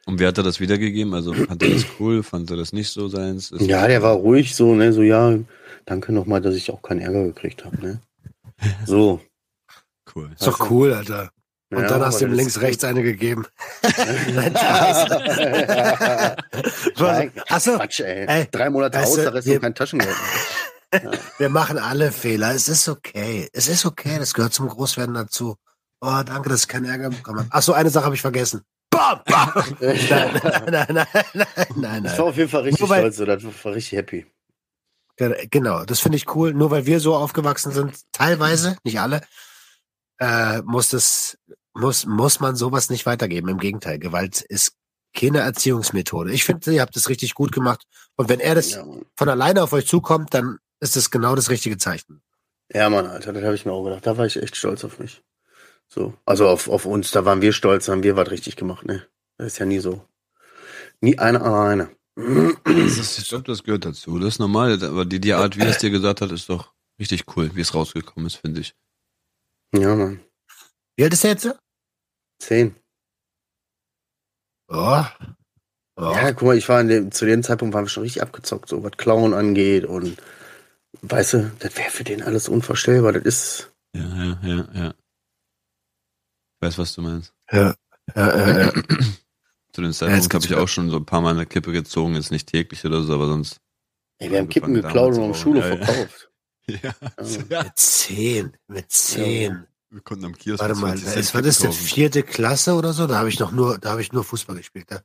Und 0.06 0.20
wer 0.20 0.28
hat 0.30 0.38
er 0.38 0.44
das 0.44 0.60
wiedergegeben? 0.60 1.14
Also 1.14 1.34
fand 1.34 1.64
er 1.64 1.70
das 1.70 1.86
cool? 2.00 2.24
Fand 2.24 2.52
er 2.52 2.58
das 2.58 2.74
nicht 2.74 2.90
so 2.92 3.08
seins? 3.08 3.52
Ist 3.52 3.62
Ja, 3.62 3.88
der 3.88 4.02
war 4.02 4.14
ruhig 4.14 4.54
so, 4.56 4.76
ne, 4.76 4.92
so, 4.92 5.02
ja, 5.02 5.38
danke 5.86 6.12
nochmal, 6.12 6.42
dass 6.42 6.56
ich 6.56 6.72
auch 6.72 6.82
keinen 6.82 7.00
Ärger 7.00 7.24
gekriegt 7.24 7.64
habe, 7.66 7.78
ne? 7.82 8.00
So. 8.86 9.22
cool. 10.16 10.30
Ist 10.38 10.46
doch 10.46 10.70
cool, 10.70 10.94
Alter. 10.94 11.30
Und 11.72 11.82
Ja, 11.84 11.88
dann 11.88 12.02
hast 12.06 12.20
du 12.22 12.26
ihm 12.26 12.32
das 12.32 12.38
links, 12.38 12.56
ist- 12.58 12.62
rechts 12.62 12.84
eine 12.84 13.02
gegeben. 13.02 13.46
Nein, 14.36 14.54
Ja. 14.54 16.36
Nein, 17.00 17.32
Achso, 17.50 17.76
Quatsch, 17.78 18.00
ey. 18.02 18.26
Ey, 18.28 18.48
Drei 18.52 18.70
Monate 18.70 18.98
weißt 19.00 19.18
Hausarrest 19.18 19.48
wir- 19.48 19.56
und 19.56 19.62
kein 19.62 19.76
Taschengeld. 19.76 20.16
wir 21.40 21.50
machen 21.50 21.78
alle 21.80 22.12
Fehler. 22.12 22.54
Es 22.54 22.68
ist 22.68 22.88
okay. 22.88 23.48
Es 23.54 23.68
ist 23.68 23.86
okay. 23.86 24.18
Das 24.20 24.34
gehört 24.34 24.54
zum 24.54 24.68
Großwerden 24.68 25.16
dazu. 25.16 25.56
Oh, 26.02 26.22
danke, 26.26 26.50
dass 26.50 26.62
ich 26.64 26.68
keinen 26.68 26.86
Ärger 26.86 27.10
bekommen 27.10 27.40
habe. 27.40 27.52
Achso, 27.52 27.72
eine 27.74 27.90
Sache 27.90 28.06
habe 28.06 28.16
ich 28.16 28.22
vergessen. 28.22 28.62
Bam, 28.94 29.22
bam. 29.26 29.78
Nein, 29.80 30.00
nein, 30.10 30.66
nein, 30.70 30.86
nein, 30.90 31.08
nein, 31.34 31.48
nein, 31.76 32.06
Ich 32.06 32.18
war 32.18 32.26
auf 32.26 32.38
jeden 32.38 32.50
Fall 32.50 32.62
richtig 32.62 32.88
weil- 32.90 33.00
stolz, 33.02 33.18
so, 33.18 33.26
das 33.26 33.44
war 33.44 33.74
richtig 33.74 33.98
happy. 33.98 34.26
Genau, 35.52 35.86
das 35.86 36.00
finde 36.00 36.18
ich 36.18 36.34
cool. 36.36 36.54
Nur 36.54 36.72
weil 36.72 36.86
wir 36.88 37.00
so 37.00 37.16
aufgewachsen 37.16 37.72
sind, 37.72 38.00
teilweise, 38.14 38.78
nicht 38.84 39.00
alle, 39.00 39.22
äh, 40.20 40.62
muss 40.64 40.90
das, 40.90 41.38
muss, 41.74 42.06
muss 42.06 42.40
man 42.40 42.56
sowas 42.56 42.90
nicht 42.90 43.06
weitergeben. 43.06 43.48
Im 43.50 43.60
Gegenteil, 43.60 44.00
Gewalt 44.00 44.42
ist 44.42 44.74
keine 45.16 45.40
Erziehungsmethode. 45.42 46.32
Ich 46.34 46.44
finde, 46.44 46.74
ihr 46.74 46.82
habt 46.82 46.96
das 46.96 47.10
richtig 47.10 47.36
gut 47.36 47.52
gemacht. 47.52 47.84
Und 48.16 48.28
wenn 48.30 48.40
er 48.40 48.56
das 48.56 48.72
Ja, 48.72 48.86
von 49.16 49.30
alleine 49.30 49.62
auf 49.62 49.74
euch 49.74 49.86
zukommt, 49.88 50.34
dann 50.34 50.58
ist 50.80 50.96
das 50.96 51.12
genau 51.12 51.36
das 51.36 51.50
richtige 51.52 51.78
Zeichen. 51.78 52.24
ja, 52.74 52.90
Mann, 52.90 53.06
Alter, 53.06 53.34
das 53.34 53.44
habe 53.44 53.54
ich 53.56 53.66
mir 53.66 53.72
auch 53.72 53.84
gedacht. 53.84 54.06
Da 54.08 54.18
war 54.18 54.26
ich 54.26 54.42
echt 54.42 54.56
stolz 54.56 54.84
auf 54.84 54.98
mich. 54.98 55.22
So, 55.94 56.12
also 56.26 56.48
auf, 56.48 56.70
auf 56.70 56.88
uns, 56.88 57.12
da 57.12 57.24
waren 57.24 57.44
wir 57.44 57.54
stolz, 57.54 57.86
da 57.86 57.92
haben 57.92 58.02
wir 58.02 58.16
was 58.16 58.32
richtig 58.32 58.56
gemacht, 58.56 58.84
ne? 58.84 59.06
Das 59.38 59.48
ist 59.48 59.60
ja 59.60 59.68
nie 59.68 59.78
so. 59.78 60.04
Nie 61.02 61.20
einer 61.20 61.44
alleine. 61.44 61.92
Das 62.16 62.98
ist, 62.98 63.20
ich 63.20 63.30
glaube, 63.30 63.44
das 63.44 63.64
gehört 63.64 63.86
dazu. 63.86 64.18
Das 64.18 64.30
ist 64.30 64.40
normal. 64.40 64.84
Aber 64.84 65.06
die, 65.06 65.20
die 65.20 65.34
Art, 65.34 65.56
wie 65.56 65.62
er 65.62 65.70
es 65.70 65.78
dir 65.78 65.92
gesagt 65.92 66.22
hat, 66.22 66.32
ist 66.32 66.50
doch 66.50 66.74
richtig 67.00 67.26
cool, 67.36 67.52
wie 67.54 67.62
es 67.62 67.76
rausgekommen 67.76 68.26
ist, 68.26 68.38
finde 68.38 68.62
ich. 68.62 68.74
Ja, 69.76 69.96
Mann. 69.96 70.20
Wie 70.96 71.04
alt 71.04 71.14
ist 71.14 71.26
er 71.26 71.32
jetzt? 71.32 71.56
Zehn. 72.40 72.76
Oh. 74.68 75.04
oh. 75.98 76.02
Ja, 76.02 76.32
guck 76.32 76.48
mal, 76.48 76.58
ich 76.58 76.70
war 76.70 76.82
in 76.82 76.88
dem, 76.88 77.12
zu 77.12 77.26
dem 77.26 77.44
Zeitpunkt 77.44 77.76
waren 77.76 77.86
wir 77.86 77.90
schon 77.90 78.04
richtig 78.04 78.24
abgezockt, 78.24 78.68
so 78.68 78.84
was 78.84 78.94
Klauen 78.94 79.36
angeht 79.36 79.86
und 79.86 80.18
weißt 81.04 81.34
du, 81.34 81.52
das 81.60 81.78
wäre 81.78 81.92
für 81.92 82.04
den 82.04 82.24
alles 82.24 82.50
unvorstellbar. 82.50 83.14
Das 83.14 83.24
ist. 83.24 83.72
Ja, 83.96 84.02
ja, 84.02 84.40
ja, 84.44 84.68
ja. 84.74 84.94
Weiß, 86.64 86.78
was 86.78 86.96
du 86.96 87.02
meinst. 87.02 87.34
Ja, 87.52 87.76
ja, 88.16 88.38
ja, 88.38 88.60
ja. 88.60 88.72
Zu 89.74 89.82
dem 89.82 89.86
jetzt 89.86 89.98
Zeitpunkt 89.98 90.30
geht's 90.30 90.34
habe 90.34 90.46
ich 90.46 90.56
auch 90.56 90.68
schon 90.68 90.90
so 90.90 90.98
ein 90.98 91.06
paar 91.06 91.20
Mal 91.22 91.32
eine 91.32 91.46
Kippe 91.46 91.72
gezogen, 91.72 92.16
jetzt 92.16 92.32
nicht 92.32 92.48
täglich 92.48 92.86
oder 92.86 93.02
so, 93.02 93.14
aber 93.14 93.28
sonst. 93.28 93.58
Ey, 94.20 94.32
wir 94.32 94.40
haben 94.40 94.48
Kippen 94.50 94.74
geklaut 94.74 95.18
und 95.18 95.28
der 95.30 95.34
Schule 95.34 95.60
Ja, 95.60 95.76
ja. 95.76 95.86
verkauft. 95.86 96.30
Ja. 96.66 96.96
Ja. 97.20 97.64
Mit 97.64 97.74
zehn. 97.76 98.54
Mit 98.70 98.90
zehn. 98.90 99.66
Wir 99.90 100.00
konnten 100.00 100.24
am 100.24 100.34
Kiosk 100.34 100.62
Warte 100.62 100.76
mal, 100.76 100.92
20 100.98 101.04
Cent 101.04 101.18
das 101.18 101.36
war 101.36 101.42
das 101.42 101.60
denn 101.60 101.74
vierte 101.74 102.24
Klasse 102.24 102.76
oder 102.76 102.94
so? 102.94 103.06
Da 103.06 103.18
habe 103.18 103.28
ich 103.28 103.38
noch 103.38 103.52
nur, 103.52 103.78
da 103.80 103.92
habe 103.92 104.02
ich 104.02 104.14
nur 104.14 104.24
Fußball 104.24 104.56
gespielt. 104.56 104.86
Da, 104.88 105.02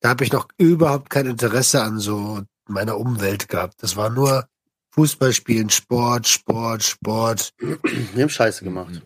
da 0.00 0.08
habe 0.08 0.24
ich 0.24 0.32
noch 0.32 0.48
überhaupt 0.56 1.10
kein 1.10 1.26
Interesse 1.26 1.82
an 1.82 1.98
so 1.98 2.40
meiner 2.66 2.96
Umwelt 2.96 3.50
gehabt. 3.50 3.82
Das 3.82 3.96
war 3.96 4.08
nur 4.08 4.48
Fußball 4.92 5.34
spielen, 5.34 5.68
Sport, 5.68 6.26
Sport, 6.26 6.82
Sport. 6.82 7.52
Wir 7.58 8.22
haben 8.22 8.30
Scheiße 8.30 8.64
gemacht. 8.64 9.02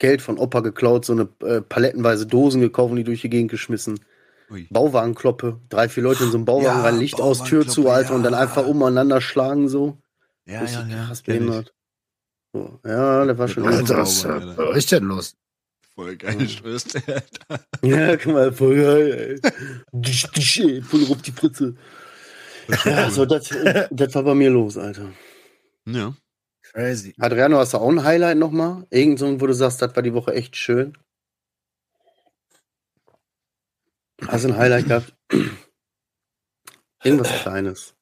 Geld 0.00 0.22
von 0.22 0.38
Opa 0.38 0.60
geklaut, 0.60 1.04
so 1.04 1.12
eine 1.12 1.28
äh, 1.44 1.60
palettenweise 1.60 2.26
Dosen 2.26 2.60
gekauft 2.60 2.90
und 2.90 2.96
die 2.96 3.04
durch 3.04 3.20
die 3.20 3.30
Gegend 3.30 3.50
geschmissen. 3.50 4.00
Ui. 4.50 4.66
Bauwagenkloppe, 4.70 5.60
drei, 5.68 5.88
vier 5.88 6.02
Leute 6.02 6.24
in 6.24 6.30
so 6.32 6.38
einem 6.38 6.44
Bauwagen 6.44 6.64
Ja, 6.64 6.82
rein, 6.82 6.98
Licht 6.98 7.20
aus, 7.20 7.44
Tür 7.44 7.68
zu, 7.68 7.88
Alter, 7.88 8.14
und 8.14 8.24
dann 8.24 8.32
ja. 8.32 8.40
einfach 8.40 8.66
umeinander 8.66 9.20
schlagen, 9.20 9.68
so. 9.68 9.98
Ja, 10.46 10.62
Richtig 10.62 10.80
ja, 10.88 10.96
ja. 10.96 11.06
krass 11.06 11.22
behindert. 11.22 11.72
So. 12.52 12.80
Ja, 12.84 13.24
das 13.26 13.38
war 13.38 13.46
schon 13.46 13.64
Ja, 13.64 13.70
ja, 13.70 13.76
Alter, 13.76 13.98
was, 13.98 14.76
ist 14.76 14.90
denn 14.90 15.04
los? 15.04 15.36
Voll 15.94 16.16
geil, 16.16 16.48
schwörst 16.48 16.94
du, 16.94 16.98
Alter. 17.06 17.64
ja, 17.82 18.16
guck 18.16 18.32
mal, 18.32 18.52
voll 18.52 18.76
geil, 18.76 19.40
ey. 19.92 20.82
Voll 20.82 21.06
auf 21.10 21.22
die 21.22 21.32
Fritze. 21.32 21.76
Ja, 22.84 23.10
so, 23.10 23.26
das, 23.26 23.50
das 23.90 24.14
war 24.14 24.22
bei 24.24 24.34
mir 24.34 24.50
los, 24.50 24.76
Alter. 24.76 25.10
Ja. 25.86 26.14
Crazy. 26.72 27.14
Adriano, 27.18 27.58
hast 27.58 27.74
du 27.74 27.78
auch 27.78 27.88
ein 27.88 28.04
Highlight 28.04 28.38
nochmal? 28.38 28.86
Irgend 28.90 29.18
so, 29.18 29.26
ein, 29.26 29.40
wo 29.40 29.46
du 29.46 29.52
sagst, 29.54 29.82
das 29.82 29.94
war 29.96 30.02
die 30.02 30.14
Woche 30.14 30.32
echt 30.34 30.56
schön? 30.56 30.96
Hast 34.26 34.44
du 34.44 34.48
ein 34.48 34.56
Highlight 34.56 34.86
gehabt? 34.86 35.14
Irgendwas 37.02 37.28
Kleines. 37.40 37.94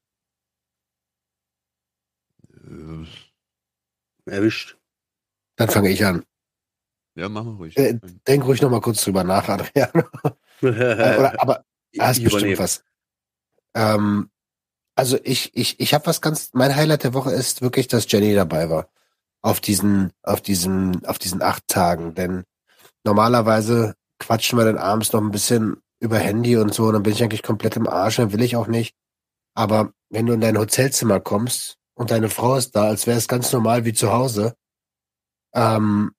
Äh, 2.52 3.06
Erwischt. 4.26 4.76
Dann 5.56 5.70
fange 5.70 5.90
ich 5.90 6.04
an. 6.04 6.24
Ja, 7.14 7.28
mach 7.28 7.44
mal 7.44 7.54
ruhig. 7.54 7.76
Äh, 7.76 7.98
Denk 8.26 8.44
ruhig 8.44 8.60
noch 8.60 8.70
mal 8.70 8.80
kurz 8.80 9.02
drüber 9.02 9.24
nach, 9.24 9.48
Adriano. 9.48 10.04
Äh, 10.60 11.16
Oder, 11.16 11.40
aber 11.40 11.64
Ich 11.92 12.24
bestimmt 12.24 12.58
was. 12.58 12.82
Ähm, 13.74 14.28
also 14.98 15.16
ich, 15.22 15.54
ich, 15.54 15.78
ich 15.78 15.94
habe 15.94 16.06
was 16.06 16.20
ganz, 16.20 16.50
mein 16.54 16.74
Highlight 16.74 17.04
der 17.04 17.14
Woche 17.14 17.30
ist 17.30 17.62
wirklich, 17.62 17.86
dass 17.86 18.10
Jenny 18.10 18.34
dabei 18.34 18.68
war. 18.68 18.88
Auf 19.42 19.60
diesen, 19.60 20.10
auf 20.24 20.40
diesen, 20.40 21.06
auf 21.06 21.20
diesen 21.20 21.40
acht 21.40 21.68
Tagen. 21.68 22.14
Denn 22.14 22.42
normalerweise 23.04 23.94
quatschen 24.18 24.58
wir 24.58 24.64
dann 24.64 24.76
abends 24.76 25.12
noch 25.12 25.20
ein 25.20 25.30
bisschen 25.30 25.80
über 26.00 26.18
Handy 26.18 26.56
und 26.56 26.74
so, 26.74 26.90
dann 26.90 27.04
bin 27.04 27.12
ich 27.12 27.22
eigentlich 27.22 27.44
komplett 27.44 27.76
im 27.76 27.88
Arsch, 27.88 28.16
dann 28.16 28.32
will 28.32 28.42
ich 28.42 28.56
auch 28.56 28.66
nicht. 28.66 28.96
Aber 29.54 29.92
wenn 30.10 30.26
du 30.26 30.32
in 30.32 30.40
dein 30.40 30.58
Hotelzimmer 30.58 31.20
kommst 31.20 31.76
und 31.94 32.10
deine 32.10 32.28
Frau 32.28 32.56
ist 32.56 32.74
da, 32.74 32.84
als 32.84 33.06
wäre 33.06 33.18
es 33.18 33.28
ganz 33.28 33.52
normal 33.52 33.84
wie 33.84 33.92
zu 33.92 34.12
Hause, 34.12 34.54
ähm, 35.54 36.10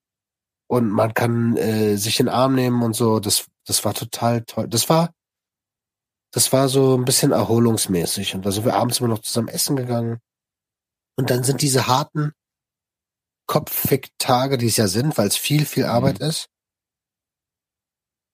und 0.68 0.90
man 0.90 1.14
kann 1.14 1.58
äh, 1.58 1.98
sich 1.98 2.16
den 2.18 2.30
Arm 2.30 2.56
nehmen 2.56 2.82
und 2.84 2.96
so. 2.96 3.20
Das, 3.20 3.48
das 3.66 3.84
war 3.84 3.94
total 3.94 4.44
toll. 4.44 4.68
Das 4.70 4.88
war, 4.88 5.10
das 6.32 6.54
war 6.54 6.70
so 6.70 6.98
ein 6.98 7.06
bisschen 7.06 7.32
erholungsmäßig. 7.32 8.36
Und 8.36 8.46
da 8.46 8.52
sind 8.52 8.66
wir 8.66 8.76
abends 8.76 9.00
immer 9.00 9.10
noch 9.10 9.20
zusammen 9.20 9.48
essen 9.48 9.76
gegangen. 9.76 10.20
Und 11.16 11.30
dann 11.30 11.44
sind 11.44 11.62
diese 11.62 11.88
harten 11.88 12.34
Kopffick-Tage, 13.48 14.58
die 14.58 14.68
es 14.68 14.78
ja 14.78 14.88
sind, 14.88 15.18
weil 15.18 15.28
es 15.28 15.36
viel, 15.36 15.66
viel 15.66 15.86
Arbeit 15.86 16.20
ist, 16.20 16.50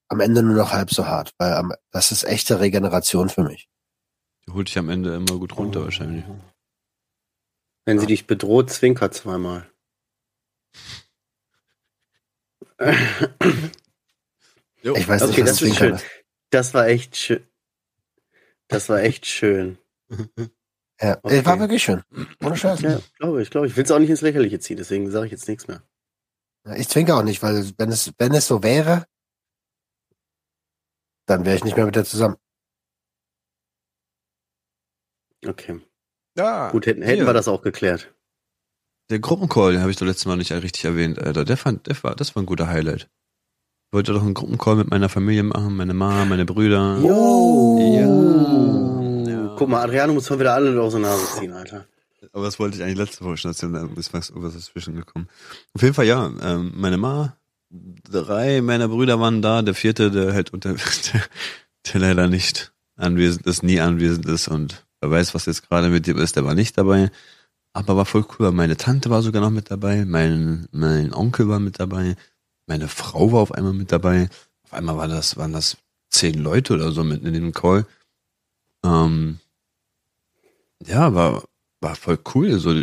am 0.10 0.20
Ende 0.20 0.44
nur 0.44 0.56
noch 0.56 0.72
halb 0.72 0.92
so 0.92 1.08
hart, 1.08 1.34
weil 1.38 1.54
am, 1.54 1.74
das 1.92 2.12
ist 2.12 2.26
echte 2.26 2.60
Regeneration 2.60 3.30
für 3.30 3.44
mich. 3.44 3.70
Die 4.46 4.52
holt 4.52 4.68
dich 4.68 4.78
am 4.78 4.90
Ende 4.90 5.16
immer 5.16 5.40
gut 5.40 5.58
runter 5.58 5.84
wahrscheinlich. 5.84 6.26
Wenn 7.86 8.00
sie 8.00 8.08
dich 8.08 8.28
bedroht, 8.28 8.72
zwinkert 8.72 9.14
zweimal. 9.14 9.70
Ich 14.94 15.08
weiß 15.08 15.22
nicht, 15.24 15.32
Okay, 15.32 15.42
was 15.42 15.48
das 15.48 15.52
ist 15.54 15.58
Zwinkern 15.58 15.98
schön. 15.98 16.10
Das 16.52 16.76
war 16.76 16.86
echt 16.88 17.16
schön. 17.16 17.44
Das 18.68 18.90
war 18.90 19.02
echt 19.02 19.26
schön. 19.26 19.78
Ja, 21.02 21.20
Okay. 21.24 21.40
äh, 21.40 21.46
war 21.46 21.60
wirklich 21.60 21.84
schön. 21.84 22.04
Ohne 22.42 22.56
Scheiß. 22.56 22.80
Ja, 22.80 23.02
glaube 23.20 23.42
ich, 23.42 23.50
glaube 23.50 23.68
ich. 23.68 23.74
Ich 23.74 23.76
will 23.78 23.84
es 23.84 23.92
auch 23.92 24.00
nicht 24.00 24.10
ins 24.10 24.22
Lächerliche 24.22 24.60
ziehen, 24.60 24.78
deswegen 24.78 25.12
sage 25.12 25.26
ich 25.26 25.32
jetzt 25.34 25.46
nichts 25.50 25.68
mehr. 25.68 25.84
Ich 26.78 26.88
zwinker 26.88 27.18
auch 27.18 27.24
nicht, 27.24 27.44
weil 27.44 27.70
wenn 27.78 27.90
es, 27.90 28.14
wenn 28.18 28.34
es 28.34 28.48
so 28.48 28.64
wäre, 28.64 29.06
dann 31.28 31.44
wäre 31.44 31.58
ich 31.58 31.66
nicht 31.66 31.76
mehr 31.76 31.86
mit 31.86 31.98
der 31.98 32.06
zusammen. 32.06 32.38
Okay. 35.46 35.82
Ja, 36.38 36.72
Gut, 36.72 36.86
hätten, 36.86 37.02
hätten 37.02 37.18
hier. 37.18 37.26
wir 37.28 37.34
das 37.34 37.48
auch 37.50 37.62
geklärt. 37.62 38.16
Der 39.10 39.20
Gruppencall 39.20 39.80
habe 39.82 39.92
ich 39.92 39.98
doch 39.98 40.06
letztes 40.06 40.26
Mal 40.26 40.38
nicht 40.38 40.52
richtig 40.54 40.86
erwähnt, 40.86 41.20
Alter. 41.20 41.46
Der 41.46 41.58
fand, 41.58 41.88
der 41.88 42.02
war, 42.04 42.16
das 42.16 42.36
war 42.36 42.44
ein 42.44 42.48
guter 42.48 42.68
Highlight. 42.68 43.10
Ich 43.88 43.94
wollte 43.94 44.14
doch 44.14 44.24
einen 44.24 44.34
Gruppencall 44.34 44.76
mit 44.76 44.90
meiner 44.90 45.10
Familie 45.10 45.44
machen, 45.44 45.76
meine 45.76 45.94
Mama, 45.94 46.26
meine 46.26 46.46
Brüder. 46.46 46.98
Jo. 47.02 47.78
Ja. 49.28 49.56
Guck 49.58 49.70
mal, 49.70 49.84
Adriano 49.84 50.14
muss 50.14 50.30
mal 50.30 50.40
wieder 50.40 50.54
alle 50.54 50.80
aus 50.82 50.94
der 50.94 51.02
Nase 51.02 51.26
ziehen, 51.40 51.54
Alter. 51.54 51.86
Aber 52.34 52.44
das 52.44 52.60
wollte 52.60 52.76
ich 52.76 52.84
eigentlich 52.84 52.98
letzte 52.98 53.24
Woche 53.24 53.38
schon 53.38 53.52
erzählen, 53.52 53.74
da 53.74 53.88
ist 53.96 54.14
was, 54.14 54.32
was 54.36 54.54
dazwischen 54.54 54.96
gekommen. 54.96 55.30
Auf 55.74 55.82
jeden 55.82 55.94
Fall, 55.94 56.06
ja, 56.06 56.30
ähm, 56.42 56.74
meine 56.76 56.98
Ma, 56.98 57.38
drei 57.70 58.62
meiner 58.62 58.90
Brüder 58.90 59.20
waren 59.20 59.42
da, 59.42 59.62
der 59.62 59.74
vierte, 59.74 60.12
der 60.12 60.34
halt 60.34 60.52
unter, 60.52 60.74
der, 61.14 61.22
der 61.94 62.02
leider 62.02 62.28
nicht 62.28 62.74
anwesend 62.98 63.46
ist, 63.46 63.64
nie 63.64 63.80
anwesend 63.80 64.26
ist 64.26 64.48
und 64.48 64.86
wer 65.02 65.12
weiß, 65.12 65.34
was 65.34 65.46
jetzt 65.46 65.68
gerade 65.70 65.90
mit 65.90 66.08
dem 66.08 66.18
ist, 66.18 66.36
der 66.36 66.46
war 66.46 66.56
nicht 66.56 66.78
dabei. 66.78 67.12
Aber 67.74 67.98
war 67.98 68.06
voll 68.06 68.24
cool, 68.24 68.48
weil 68.48 68.52
meine 68.54 68.78
Tante 68.78 69.10
war 69.10 69.22
sogar 69.22 69.42
noch 69.42 69.50
mit 69.50 69.70
dabei, 69.70 70.06
mein, 70.06 70.68
mein 70.72 71.14
Onkel 71.14 71.50
war 71.50 71.60
mit 71.60 71.80
dabei, 71.80 72.16
meine 72.68 72.88
Frau 72.88 73.32
war 73.32 73.42
auf 73.42 73.52
einmal 73.52 73.74
mit 73.74 73.92
dabei. 73.92 74.30
Auf 74.64 74.74
einmal 74.74 74.98
war 74.98 75.08
das, 75.08 75.38
waren 75.38 75.54
das 75.54 75.78
zehn 76.10 76.36
Leute 76.36 76.74
oder 76.74 76.92
so 76.92 77.04
mit 77.04 77.24
in 77.24 77.34
dem 77.34 77.54
Call. 77.54 77.86
Ähm, 78.84 79.40
ja, 80.86 81.14
war, 81.14 81.44
war 81.82 81.96
voll 81.96 82.20
cool, 82.34 82.58
so 82.60 82.74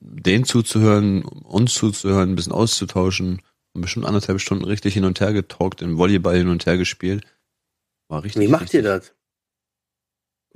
denen 0.00 0.44
zuzuhören, 0.44 1.22
uns 1.24 1.74
zuzuhören, 1.74 2.30
ein 2.32 2.36
bisschen 2.36 2.52
auszutauschen 2.52 3.42
und 3.72 3.80
bestimmt 3.82 4.06
anderthalb 4.06 4.40
Stunden 4.40 4.64
richtig 4.64 4.94
hin 4.94 5.04
und 5.04 5.20
her 5.20 5.32
getalkt, 5.32 5.82
in 5.82 5.98
Volleyball 5.98 6.36
hin 6.36 6.48
und 6.48 6.64
her 6.66 6.78
gespielt. 6.78 7.24
War 8.08 8.22
richtig. 8.24 8.42
Wie 8.42 8.48
macht 8.48 8.72
ihr 8.74 8.80
richtig- 8.84 8.84
das? 8.84 9.12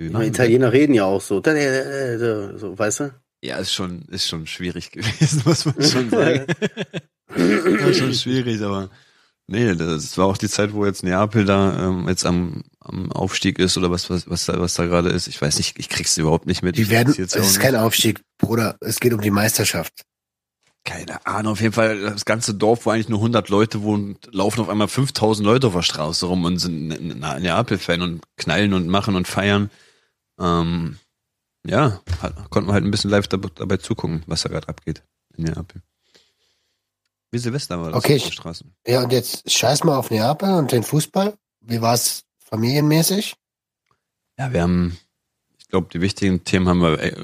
Ich 0.01 0.05
machen 0.11 0.21
meine, 0.21 0.27
Italiener 0.29 0.71
reden 0.71 0.93
ja 0.93 1.03
auch 1.03 1.19
so. 1.21 1.41
So, 1.43 2.79
weißt 2.79 2.99
du? 3.01 3.13
Ja, 3.41 3.57
ist 3.57 3.73
schon, 3.73 4.03
ist 4.03 4.27
schon 4.29 4.47
schwierig 4.47 4.91
gewesen, 4.93 5.41
muss 5.45 5.65
man 5.65 5.81
schon 5.83 6.09
sagen. 6.09 6.45
War 7.29 7.93
schon 7.93 8.13
schwierig, 8.13 8.61
aber 8.61 8.89
nee, 9.47 9.75
das 9.75 10.17
war 10.17 10.25
auch 10.25 10.37
die 10.37 10.49
Zeit, 10.49 10.73
wo 10.73 10.85
jetzt 10.85 11.03
Neapel 11.03 11.45
da 11.45 11.87
ähm, 11.87 12.07
jetzt 12.07 12.25
am, 12.25 12.63
am 12.79 13.11
Aufstieg 13.11 13.59
ist 13.59 13.77
oder 13.77 13.91
was, 13.91 14.09
was, 14.09 14.29
was 14.29 14.45
da, 14.45 14.59
was 14.59 14.73
da 14.75 14.85
gerade 14.85 15.09
ist. 15.09 15.27
Ich 15.27 15.41
weiß 15.41 15.57
nicht, 15.57 15.77
ich 15.77 15.89
krieg's 15.89 16.17
überhaupt 16.17 16.45
nicht 16.45 16.63
mit. 16.63 16.77
Die 16.77 16.89
werden, 16.89 17.13
es 17.17 17.33
ja 17.33 17.41
ist 17.41 17.59
kein 17.59 17.75
Aufstieg, 17.75 18.21
Bruder. 18.37 18.77
Es 18.81 18.99
geht 18.99 19.13
um 19.13 19.21
die 19.21 19.31
Meisterschaft. 19.31 20.05
Keine 20.85 21.25
Ahnung, 21.25 21.51
auf 21.51 21.61
jeden 21.61 21.73
Fall 21.73 21.99
das 21.99 22.25
ganze 22.25 22.55
Dorf, 22.55 22.85
wo 22.85 22.91
eigentlich 22.91 23.09
nur 23.09 23.19
100 23.19 23.49
Leute 23.49 23.81
wohnen, 23.83 24.17
laufen 24.31 24.61
auf 24.61 24.69
einmal 24.69 24.87
5000 24.87 25.45
Leute 25.45 25.67
auf 25.67 25.73
der 25.73 25.81
Straße 25.81 26.25
rum 26.25 26.45
und 26.45 26.57
sind 26.57 26.91
ein 26.91 27.41
Neapel-Fan 27.41 28.01
und 28.01 28.21
knallen 28.37 28.73
und 28.73 28.87
machen 28.87 29.15
und 29.15 29.27
feiern. 29.27 29.69
Ähm, 30.39 30.97
ja, 31.67 32.01
konnten 32.49 32.69
wir 32.69 32.73
halt 32.73 32.85
ein 32.85 32.91
bisschen 32.91 33.11
live 33.11 33.27
dabei 33.27 33.77
zugucken, 33.77 34.23
was 34.25 34.43
da 34.43 34.49
gerade 34.49 34.69
abgeht 34.69 35.03
in 35.35 35.43
Neapel. 35.43 35.81
Wie 37.31 37.37
Silvester 37.37 37.79
war 37.79 37.91
das 37.91 37.97
Okay, 37.97 38.17
auf 38.17 38.31
Straßen. 38.31 38.73
Ja, 38.87 39.03
und 39.03 39.11
jetzt 39.11 39.49
scheiß 39.49 39.83
mal 39.83 39.97
auf 39.97 40.09
Neapel 40.09 40.53
und 40.53 40.71
den 40.71 40.83
Fußball. 40.83 41.35
Wie 41.61 41.81
war 41.81 41.93
es 41.93 42.23
familienmäßig? 42.39 43.35
Ja, 44.37 44.51
wir 44.53 44.61
haben, 44.61 44.97
ich 45.59 45.67
glaube, 45.67 45.89
die 45.93 46.01
wichtigen 46.01 46.43
Themen 46.43 46.67
haben 46.67 46.81
wir 46.81 46.99
äh, 46.99 47.15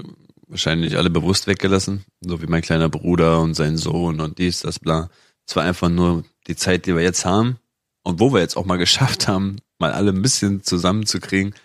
wahrscheinlich 0.47 0.97
alle 0.97 1.09
bewusst 1.09 1.47
weggelassen. 1.47 2.05
So 2.21 2.41
wie 2.41 2.47
mein 2.47 2.61
kleiner 2.61 2.89
Bruder 2.89 3.41
und 3.41 3.55
sein 3.55 3.77
Sohn 3.77 4.19
und 4.19 4.37
dies, 4.37 4.61
das, 4.61 4.79
bla. 4.79 5.09
Es 5.47 5.55
war 5.55 5.63
einfach 5.63 5.89
nur 5.89 6.23
die 6.47 6.55
Zeit, 6.55 6.85
die 6.85 6.95
wir 6.95 7.01
jetzt 7.01 7.25
haben 7.25 7.57
und 8.03 8.19
wo 8.19 8.33
wir 8.33 8.41
jetzt 8.41 8.57
auch 8.57 8.65
mal 8.65 8.77
geschafft 8.77 9.27
haben, 9.27 9.57
mal 9.79 9.91
alle 9.91 10.11
ein 10.11 10.21
bisschen 10.21 10.63
zusammenzukriegen. 10.63 11.55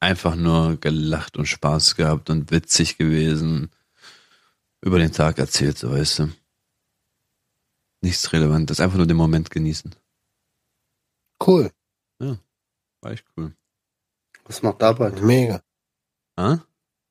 Einfach 0.00 0.34
nur 0.34 0.76
gelacht 0.76 1.36
und 1.36 1.46
Spaß 1.46 1.96
gehabt 1.96 2.30
und 2.30 2.50
witzig 2.50 2.98
gewesen. 2.98 3.70
Über 4.82 4.98
den 4.98 5.12
Tag 5.12 5.38
erzählt, 5.38 5.76
so 5.78 5.90
weißt 5.90 6.20
du. 6.20 6.28
Nichts 8.02 8.32
Relevantes, 8.32 8.80
einfach 8.80 8.96
nur 8.96 9.06
den 9.06 9.16
Moment 9.16 9.50
genießen. 9.50 9.94
Cool. 11.44 11.70
War 13.02 13.12
echt 13.12 13.24
cool. 13.36 13.54
Was 14.44 14.62
macht 14.62 14.82
Arbeit? 14.82 15.22
Mega. 15.22 15.62
Ah? 16.36 16.58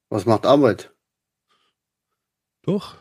Was 0.10 0.26
macht 0.26 0.46
Arbeit? 0.46 0.94
Doch. 2.64 2.96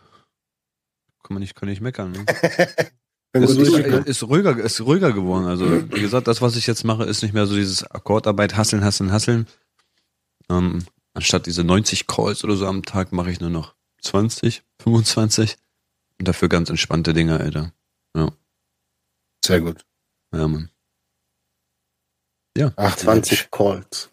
Kann 1.22 1.34
man 1.34 1.40
nicht, 1.40 1.54
kann 1.54 1.68
nicht 1.68 1.80
meckern. 1.80 2.12
Ne? 2.12 2.24
Ist, 3.34 3.58
durchgekommen. 3.58 4.06
ist 4.06 4.22
ruhiger, 4.22 4.56
ist 4.58 4.80
ruhiger 4.80 5.12
geworden. 5.12 5.46
Also, 5.46 5.66
wie 5.92 6.00
gesagt, 6.00 6.26
das, 6.26 6.40
was 6.40 6.56
ich 6.56 6.66
jetzt 6.66 6.84
mache, 6.84 7.04
ist 7.04 7.22
nicht 7.22 7.34
mehr 7.34 7.46
so 7.46 7.54
dieses 7.54 7.84
Akkordarbeit, 7.84 8.56
hasseln, 8.56 8.82
hasseln, 8.82 9.12
hasseln. 9.12 9.46
Ähm, 10.48 10.84
anstatt 11.12 11.44
diese 11.44 11.62
90 11.62 12.06
Calls 12.06 12.42
oder 12.42 12.56
so 12.56 12.66
am 12.66 12.82
Tag 12.82 13.12
mache 13.12 13.30
ich 13.30 13.38
nur 13.38 13.50
noch 13.50 13.74
20, 14.00 14.62
25. 14.80 15.56
Und 16.18 16.26
dafür 16.26 16.48
ganz 16.48 16.70
entspannte 16.70 17.12
Dinge, 17.12 17.38
Alter. 17.38 17.72
Sehr 19.44 19.60
gut. 19.60 19.84
Ja, 20.32 20.46
Mann. 20.46 20.70
Ach, 22.76 22.96
20 22.96 23.50
Calls. 23.50 24.10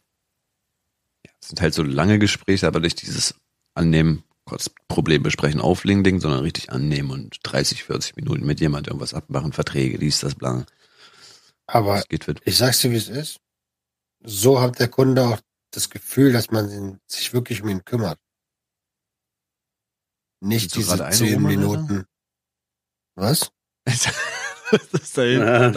Das 1.23 1.49
sind 1.49 1.61
halt 1.61 1.73
so 1.73 1.83
lange 1.83 2.19
Gespräche, 2.19 2.67
aber 2.67 2.79
nicht 2.79 3.01
dieses 3.01 3.35
Annehmen, 3.73 4.23
kurz 4.45 4.69
Problem 4.87 5.23
besprechen, 5.23 5.59
auflegen 5.59 6.03
Ding, 6.03 6.19
sondern 6.19 6.41
richtig 6.41 6.71
annehmen 6.71 7.11
und 7.11 7.39
30, 7.43 7.83
40 7.83 8.15
Minuten 8.15 8.45
mit 8.45 8.59
jemand 8.59 8.87
irgendwas 8.87 9.13
abmachen, 9.13 9.51
Verträge, 9.51 9.97
dies, 9.97 10.19
das, 10.19 10.35
bla. 10.35 10.65
Aber 11.67 11.95
Das 11.95 12.07
geht 12.07 12.23
für 12.23 12.35
ich 12.45 12.57
sag's 12.57 12.79
dir, 12.79 12.91
wie 12.91 12.95
es 12.95 13.09
ist. 13.09 13.39
So 14.23 14.61
hat 14.61 14.79
der 14.79 14.87
Kunde 14.87 15.27
auch 15.27 15.39
das 15.71 15.89
Gefühl, 15.89 16.31
dass 16.31 16.51
man 16.51 16.99
sich 17.07 17.33
wirklich 17.33 17.61
um 17.61 17.69
ihn 17.69 17.83
kümmert. 17.83 18.19
Nicht 20.39 20.75
diese 20.75 21.09
zehn 21.09 21.41
Minuten. 21.41 22.05
Was? 23.15 23.51
das 24.71 24.93
ist 24.93 25.17
da 25.17 25.23
Ja. 25.23 25.73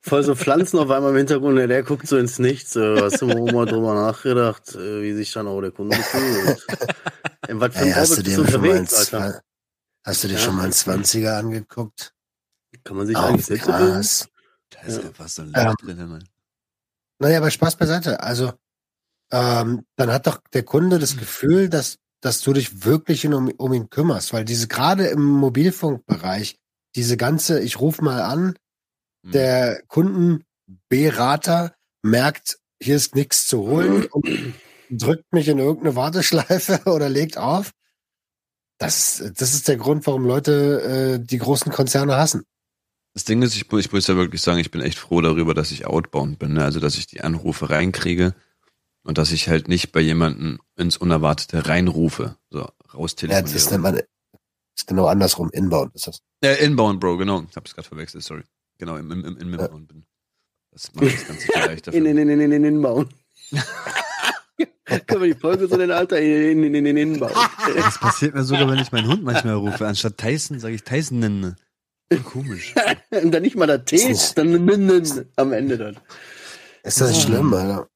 Voll 0.00 0.22
so 0.22 0.36
Pflanzen 0.36 0.78
auf 0.78 0.90
einmal 0.90 1.10
im 1.10 1.16
Hintergrund, 1.16 1.58
der, 1.58 1.66
der 1.66 1.82
guckt 1.82 2.06
so 2.06 2.16
ins 2.16 2.38
Nichts. 2.38 2.76
Äh, 2.76 3.02
hast 3.02 3.20
du 3.20 3.26
mal, 3.26 3.52
mal 3.52 3.66
drüber 3.66 3.94
nachgedacht, 3.94 4.74
äh, 4.76 5.02
wie 5.02 5.12
sich 5.14 5.32
dann 5.32 5.48
auch 5.48 5.60
der 5.60 5.72
Kunde 5.72 5.96
fühlt? 5.96 6.68
In 7.48 7.60
was 7.60 7.74
für 7.74 7.82
Ey, 7.82 7.90
ein 7.90 7.96
hast 7.96 8.16
du 8.16 8.22
dir 8.22 8.36
schon 8.36 8.44
mal 8.44 8.70
einen, 8.70 8.78
unterwegs, 8.78 9.12
Alter? 9.12 9.42
Hast 10.04 10.22
du 10.24 10.28
dir 10.28 10.34
Ja. 10.34 10.40
schon 10.40 10.56
mal 10.56 10.62
einen 10.64 10.72
20er 10.72 11.36
angeguckt? 11.38 12.12
Kann 12.84 12.96
man 12.96 13.06
sich 13.08 13.16
Auf 13.16 13.24
eigentlich 13.24 13.46
selbst? 13.46 13.66
Gras. 13.66 14.28
Da 14.70 14.80
ist 14.82 14.98
Ja. 14.98 15.08
einfach 15.08 15.28
so 15.28 15.42
ein 15.42 15.52
Ähm, 15.54 15.74
Licht 15.80 15.98
drin, 15.98 16.08
Mann. 16.08 16.24
Naja, 17.18 17.38
aber 17.38 17.50
Spaß 17.50 17.76
beiseite. 17.76 18.20
Also, 18.20 18.52
ähm, 19.32 19.84
dann 19.96 20.12
hat 20.12 20.28
doch 20.28 20.38
der 20.52 20.62
Kunde 20.62 21.00
das 21.00 21.16
Gefühl, 21.16 21.68
dass, 21.68 21.98
dass 22.20 22.40
du 22.42 22.52
dich 22.52 22.84
wirklich 22.84 23.26
um, 23.26 23.50
um 23.56 23.72
ihn 23.72 23.90
kümmerst, 23.90 24.32
weil 24.32 24.44
diese 24.44 24.68
gerade 24.68 25.06
im 25.08 25.22
Mobilfunkbereich, 25.24 26.58
diese 26.96 27.16
ganze, 27.16 27.60
ich 27.60 27.78
rufe 27.80 28.02
mal 28.02 28.22
an, 28.22 28.56
Hm. 29.24 29.32
der 29.32 29.82
Kundenberater 29.88 31.74
merkt, 32.02 32.58
hier 32.82 32.96
ist 32.96 33.14
nichts 33.14 33.46
zu 33.46 33.58
holen 33.60 34.04
und 34.10 34.54
drückt 34.90 35.32
mich 35.32 35.48
in 35.48 35.58
irgendeine 35.58 35.96
Warteschleife 35.96 36.82
oder 36.90 37.08
legt 37.08 37.38
auf. 37.38 37.72
Das, 38.78 39.24
das 39.36 39.54
ist 39.54 39.68
der 39.68 39.76
Grund, 39.78 40.06
warum 40.06 40.26
Leute 40.26 41.18
äh, 41.20 41.24
die 41.24 41.38
großen 41.38 41.72
Konzerne 41.72 42.16
hassen. 42.16 42.42
Das 43.14 43.24
Ding 43.24 43.40
ist, 43.42 43.56
ich, 43.56 43.72
ich 43.72 43.92
muss 43.92 44.06
ja 44.06 44.16
wirklich 44.16 44.42
sagen, 44.42 44.58
ich 44.58 44.70
bin 44.70 44.82
echt 44.82 44.98
froh 44.98 45.22
darüber, 45.22 45.54
dass 45.54 45.70
ich 45.70 45.86
outbound 45.86 46.38
bin, 46.38 46.52
ne? 46.52 46.64
also 46.64 46.78
dass 46.80 46.96
ich 46.98 47.06
die 47.06 47.22
Anrufe 47.22 47.70
reinkriege 47.70 48.34
und 49.02 49.16
dass 49.16 49.32
ich 49.32 49.48
halt 49.48 49.68
nicht 49.68 49.92
bei 49.92 50.00
jemandem 50.00 50.58
ins 50.76 50.98
Unerwartete 50.98 51.66
reinrufe, 51.66 52.36
so 52.50 52.58
Ja, 52.60 52.72
raustelefoniere. 52.92 53.54
das 53.54 53.70
nennt 53.70 53.82
man, 53.82 54.00
Ist 54.76 54.86
genau 54.86 55.06
andersrum. 55.06 55.50
Inbound 55.52 55.94
ist 55.94 56.06
das. 56.06 56.20
Äh, 56.42 56.62
Inbound, 56.64 57.00
Bro, 57.00 57.16
genau. 57.16 57.44
Ich 57.48 57.56
hab's 57.56 57.74
gerade 57.74 57.88
verwechselt, 57.88 58.22
sorry. 58.24 58.42
Genau, 58.78 58.96
im, 58.96 59.10
im, 59.10 59.24
im, 59.24 59.36
im 59.38 59.54
Inbound 59.54 59.88
bin. 59.88 60.04
Das 60.70 60.94
macht 60.94 61.06
das 61.06 61.26
Ganze 61.26 61.46
viel 61.46 61.54
leichter. 61.64 61.92
In, 61.94 62.04
in, 62.06 62.18
in, 62.18 62.28
in, 62.28 62.52
in, 62.52 62.64
Inbound. 62.64 63.10
Können 65.06 65.22
wir 65.22 65.34
die 65.34 65.40
Folge 65.40 65.66
so 65.66 65.76
nennen, 65.76 65.92
Alter? 65.92 66.20
In, 66.20 66.62
in, 66.62 66.74
in, 66.74 66.86
in, 66.86 66.96
Inbound. 66.96 67.34
Das 67.74 67.98
passiert 67.98 68.34
mir 68.34 68.44
sogar, 68.44 68.68
wenn 68.68 68.78
ich 68.78 68.92
meinen 68.92 69.08
Hund 69.08 69.22
manchmal 69.24 69.54
rufe. 69.54 69.86
Anstatt 69.86 70.16
Tyson 70.18 70.60
sage 70.60 70.74
ich 70.74 70.84
Tyson 70.84 71.18
nenne. 71.18 71.56
Komisch. 72.24 72.74
Und 73.10 73.32
dann 73.32 73.42
nicht 73.42 73.56
mal 73.56 73.66
der 73.66 73.84
T, 73.84 74.14
dann 74.36 74.54
ein 74.54 74.64
Minden 74.64 75.28
am 75.36 75.52
Ende 75.52 75.76
dann. 75.78 75.98
Ist 76.84 77.00
das 77.00 77.16
Ja. 77.16 77.20
schlimm, 77.22 77.52
Alter? 77.52 77.88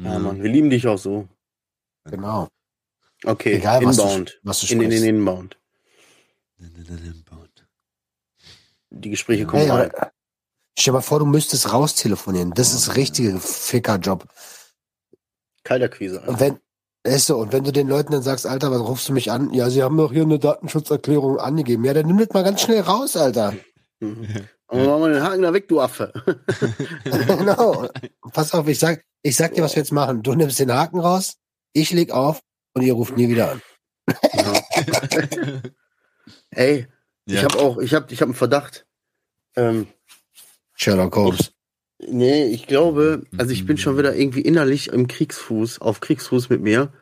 Ja, 0.00 0.18
Mann, 0.20 0.40
wir 0.40 0.50
lieben 0.50 0.70
dich 0.70 0.86
auch 0.86 0.98
so. 0.98 1.26
Genau. 2.08 2.46
Okay, 3.24 3.54
Egal, 3.54 3.84
was 3.84 3.96
du, 3.96 4.02
Inbound. 4.02 4.40
was 4.44 4.60
du 4.60 4.72
In, 4.74 4.82
in, 4.82 4.92
in. 4.92 5.04
Inbound. 5.04 5.57
Die 8.90 9.10
Gespräche 9.10 9.46
kommen 9.46 9.62
Hey, 9.62 9.70
rein. 9.70 9.90
stell 10.78 10.92
dir 10.92 10.92
mal 10.92 11.00
vor, 11.02 11.18
du 11.18 11.26
müsstest 11.26 11.72
raustelefonieren. 11.72 12.52
Das 12.52 12.72
ist 12.72 12.96
richtige 12.96 13.38
Fickerjob. 13.38 14.26
Kalterquise. 15.64 16.20
Und 16.26 16.40
wenn, 16.40 16.58
ist 17.04 17.26
so, 17.26 17.36
und 17.38 17.52
wenn 17.52 17.64
du 17.64 17.72
den 17.72 17.88
Leuten 17.88 18.12
dann 18.12 18.22
sagst, 18.22 18.46
Alter, 18.46 18.70
was 18.70 18.80
rufst 18.80 19.08
du 19.08 19.12
mich 19.12 19.30
an? 19.30 19.52
Ja, 19.52 19.70
sie 19.70 19.82
haben 19.82 19.96
doch 19.96 20.12
hier 20.12 20.22
eine 20.22 20.38
Datenschutzerklärung 20.38 21.38
angegeben. 21.38 21.84
Ja, 21.84 21.94
dann 21.94 22.06
nimm 22.06 22.18
das 22.18 22.30
mal 22.30 22.44
ganz 22.44 22.62
schnell 22.62 22.80
raus, 22.80 23.16
Alter. 23.16 23.54
Mhm. 24.00 24.48
Aber 24.68 24.84
mach 24.84 24.98
mal 24.98 25.12
den 25.12 25.22
Haken 25.22 25.42
da 25.42 25.52
weg, 25.52 25.68
du 25.68 25.80
Affe. 25.80 26.12
genau. 27.04 27.88
Pass 28.32 28.52
auf, 28.52 28.68
ich 28.68 28.78
sag, 28.78 29.02
ich 29.22 29.36
sag 29.36 29.54
dir, 29.54 29.62
was 29.62 29.74
wir 29.74 29.82
jetzt 29.82 29.92
machen. 29.92 30.22
Du 30.22 30.34
nimmst 30.34 30.58
den 30.58 30.72
Haken 30.72 31.00
raus, 31.00 31.36
ich 31.72 31.90
leg 31.92 32.10
auf 32.10 32.40
und 32.74 32.82
ihr 32.82 32.92
ruft 32.92 33.16
nie 33.16 33.28
wieder 33.28 33.52
an. 33.52 33.62
Ey, 36.58 36.88
ich 37.26 37.34
Ja. 37.34 37.42
habe 37.44 37.58
auch, 37.60 37.78
ich 37.78 37.94
habe 37.94 38.12
ich 38.12 38.20
hab 38.20 38.26
einen 38.26 38.34
Verdacht. 38.34 38.84
Ähm, 39.54 39.86
Sherlock 40.74 41.14
Holmes. 41.14 41.52
nee, 42.00 42.46
ich 42.46 42.66
glaube, 42.66 43.24
also 43.36 43.52
ich 43.52 43.64
bin 43.64 43.78
schon 43.78 43.96
wieder 43.96 44.14
irgendwie 44.16 44.40
innerlich 44.40 44.88
im 44.88 45.06
Kriegsfuß, 45.06 45.80
auf 45.80 46.00
Kriegsfuß 46.00 46.48
mit 46.50 46.60
mir. 46.60 46.92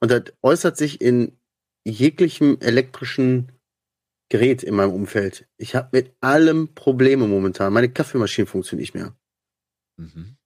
Und 0.00 0.10
das 0.10 0.24
äußert 0.42 0.76
sich 0.76 1.00
in 1.00 1.38
jeglichem 1.84 2.58
elektrischen 2.60 3.52
Gerät 4.30 4.62
in 4.64 4.74
meinem 4.74 4.92
Umfeld. 4.92 5.46
Ich 5.58 5.74
habe 5.76 5.88
mit 5.92 6.12
allem 6.20 6.74
Probleme 6.74 7.26
momentan. 7.28 7.72
Meine 7.72 7.88
Kaffeemaschine 7.88 8.46
funktioniert 8.46 8.82
nicht 8.82 8.94
mehr. 8.94 9.16
Mhm. 9.96 10.36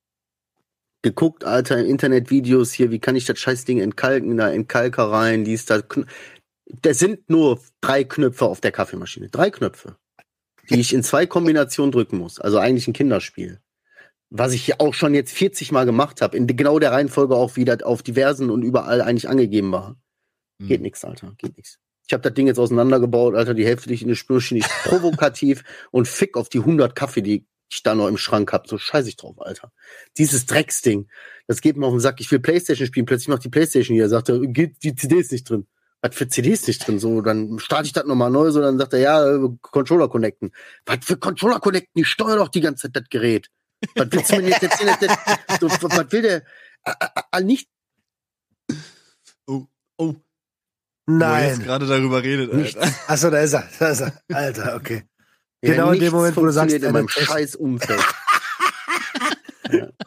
geguckt, 1.04 1.44
Alter, 1.44 1.80
im 1.80 1.86
Internet 1.86 2.30
Videos 2.30 2.72
hier, 2.72 2.90
wie 2.92 3.00
kann 3.00 3.16
ich 3.16 3.24
das 3.24 3.38
Scheißding 3.38 3.80
entkalken, 3.80 4.36
da 4.36 4.50
Entkalker 4.52 5.04
rein, 5.10 5.44
dies, 5.44 5.66
da. 5.66 5.82
Das 6.66 6.98
sind 6.98 7.28
nur 7.28 7.60
drei 7.80 8.04
Knöpfe 8.04 8.46
auf 8.46 8.60
der 8.60 8.72
Kaffeemaschine. 8.72 9.28
Drei 9.28 9.50
Knöpfe, 9.50 9.96
die 10.70 10.80
ich 10.80 10.94
in 10.94 11.02
zwei 11.02 11.26
Kombinationen 11.26 11.92
drücken 11.92 12.18
muss. 12.18 12.40
Also 12.40 12.58
eigentlich 12.58 12.88
ein 12.88 12.92
Kinderspiel. 12.92 13.60
Was 14.30 14.52
ich 14.52 14.80
auch 14.80 14.94
schon 14.94 15.14
jetzt 15.14 15.32
40 15.32 15.72
Mal 15.72 15.84
gemacht 15.84 16.22
habe, 16.22 16.36
in 16.36 16.46
genau 16.46 16.78
der 16.78 16.92
Reihenfolge 16.92 17.36
auch 17.36 17.56
wieder 17.56 17.86
auf 17.86 18.02
diversen 18.02 18.48
und 18.48 18.62
überall 18.62 19.02
eigentlich 19.02 19.28
angegeben 19.28 19.72
war. 19.72 19.96
Mhm. 20.58 20.68
Geht 20.68 20.80
nix, 20.80 21.04
Alter, 21.04 21.34
geht 21.36 21.56
nix. 21.56 21.78
Ich 22.06 22.12
habe 22.12 22.22
das 22.22 22.34
Ding 22.34 22.46
jetzt 22.46 22.58
auseinandergebaut, 22.58 23.34
Alter, 23.34 23.54
die 23.54 23.66
Hälfte, 23.66 23.92
ich 23.92 24.02
in 24.02 24.08
der 24.08 24.14
Spülmaschine 24.14 24.60
ist 24.60 24.70
provokativ 24.84 25.64
und 25.90 26.08
fick 26.08 26.36
auf 26.36 26.48
die 26.48 26.58
100 26.58 26.94
Kaffee, 26.94 27.22
die 27.22 27.46
ich 27.70 27.82
da 27.82 27.94
noch 27.94 28.08
im 28.08 28.18
Schrank 28.18 28.52
hab. 28.52 28.68
So 28.68 28.78
scheiß 28.78 29.06
ich 29.06 29.16
drauf, 29.16 29.40
Alter. 29.40 29.72
Dieses 30.18 30.46
Drecksding, 30.46 31.08
das 31.46 31.60
geht 31.60 31.76
mir 31.76 31.86
auf 31.86 31.92
den 31.92 32.00
Sack. 32.00 32.20
Ich 32.20 32.30
will 32.30 32.40
Playstation 32.40 32.86
spielen, 32.86 33.06
plötzlich 33.06 33.28
macht 33.28 33.44
die 33.44 33.48
Playstation 33.48 33.94
hier, 33.94 34.08
sagt 34.08 34.28
er, 34.28 34.40
geht, 34.40 34.82
die 34.82 34.94
CD 34.94 35.16
ist 35.16 35.32
nicht 35.32 35.48
drin. 35.48 35.66
Was 36.02 36.14
für 36.16 36.28
CD 36.28 36.50
ist 36.50 36.66
nicht 36.66 36.86
drin? 36.86 36.98
So, 36.98 37.20
dann 37.22 37.58
starte 37.60 37.86
ich 37.86 37.92
das 37.92 38.04
nochmal 38.04 38.30
neu, 38.30 38.50
so, 38.50 38.60
dann 38.60 38.76
sagt 38.78 38.92
er, 38.94 38.98
ja, 38.98 39.24
äh, 39.36 39.48
Controller 39.62 40.08
connecten. 40.08 40.50
Was 40.84 40.98
für 41.02 41.16
Controller 41.16 41.60
connecten? 41.60 42.00
Ich 42.00 42.08
steuere 42.08 42.36
doch 42.36 42.48
die 42.48 42.60
ganze 42.60 42.82
Zeit 42.92 42.96
das 42.96 43.08
Gerät. 43.08 43.48
Was 43.94 44.08
willst 44.10 44.32
du 44.32 44.36
mir 44.36 44.48
jetzt 44.48 44.62
erzählen? 44.62 44.96
Das- 45.00 45.60
so, 45.60 45.68
Was 45.90 46.12
will 46.12 46.22
der? 46.22 46.42
Ah, 46.84 46.94
ah, 47.00 47.22
ah, 47.30 47.40
Nicht 47.40 47.68
Oh, 49.46 49.66
oh. 49.98 50.14
Wo 51.06 51.18
er 51.24 51.46
jetzt 51.48 51.58
Nein. 51.58 51.66
gerade 51.66 51.86
darüber 51.86 52.22
redet, 52.22 52.52
Nichts. 52.52 52.76
Alter. 52.76 52.96
Achso, 53.08 53.30
da 53.30 53.38
ist 53.40 53.52
er. 53.54 53.68
Da 53.78 53.88
ist 53.90 54.00
er. 54.00 54.22
Alter, 54.32 54.76
okay. 54.76 55.04
Ja, 55.64 55.72
Genau 55.74 55.90
in 55.92 56.00
dem 56.00 56.12
Moment, 56.12 56.36
wo 56.36 56.44
du 56.44 56.50
sagst, 56.52 56.74
in 56.74 56.92
meinem 56.92 57.08
scheiß 57.08 57.56
Umfeld. 57.56 58.00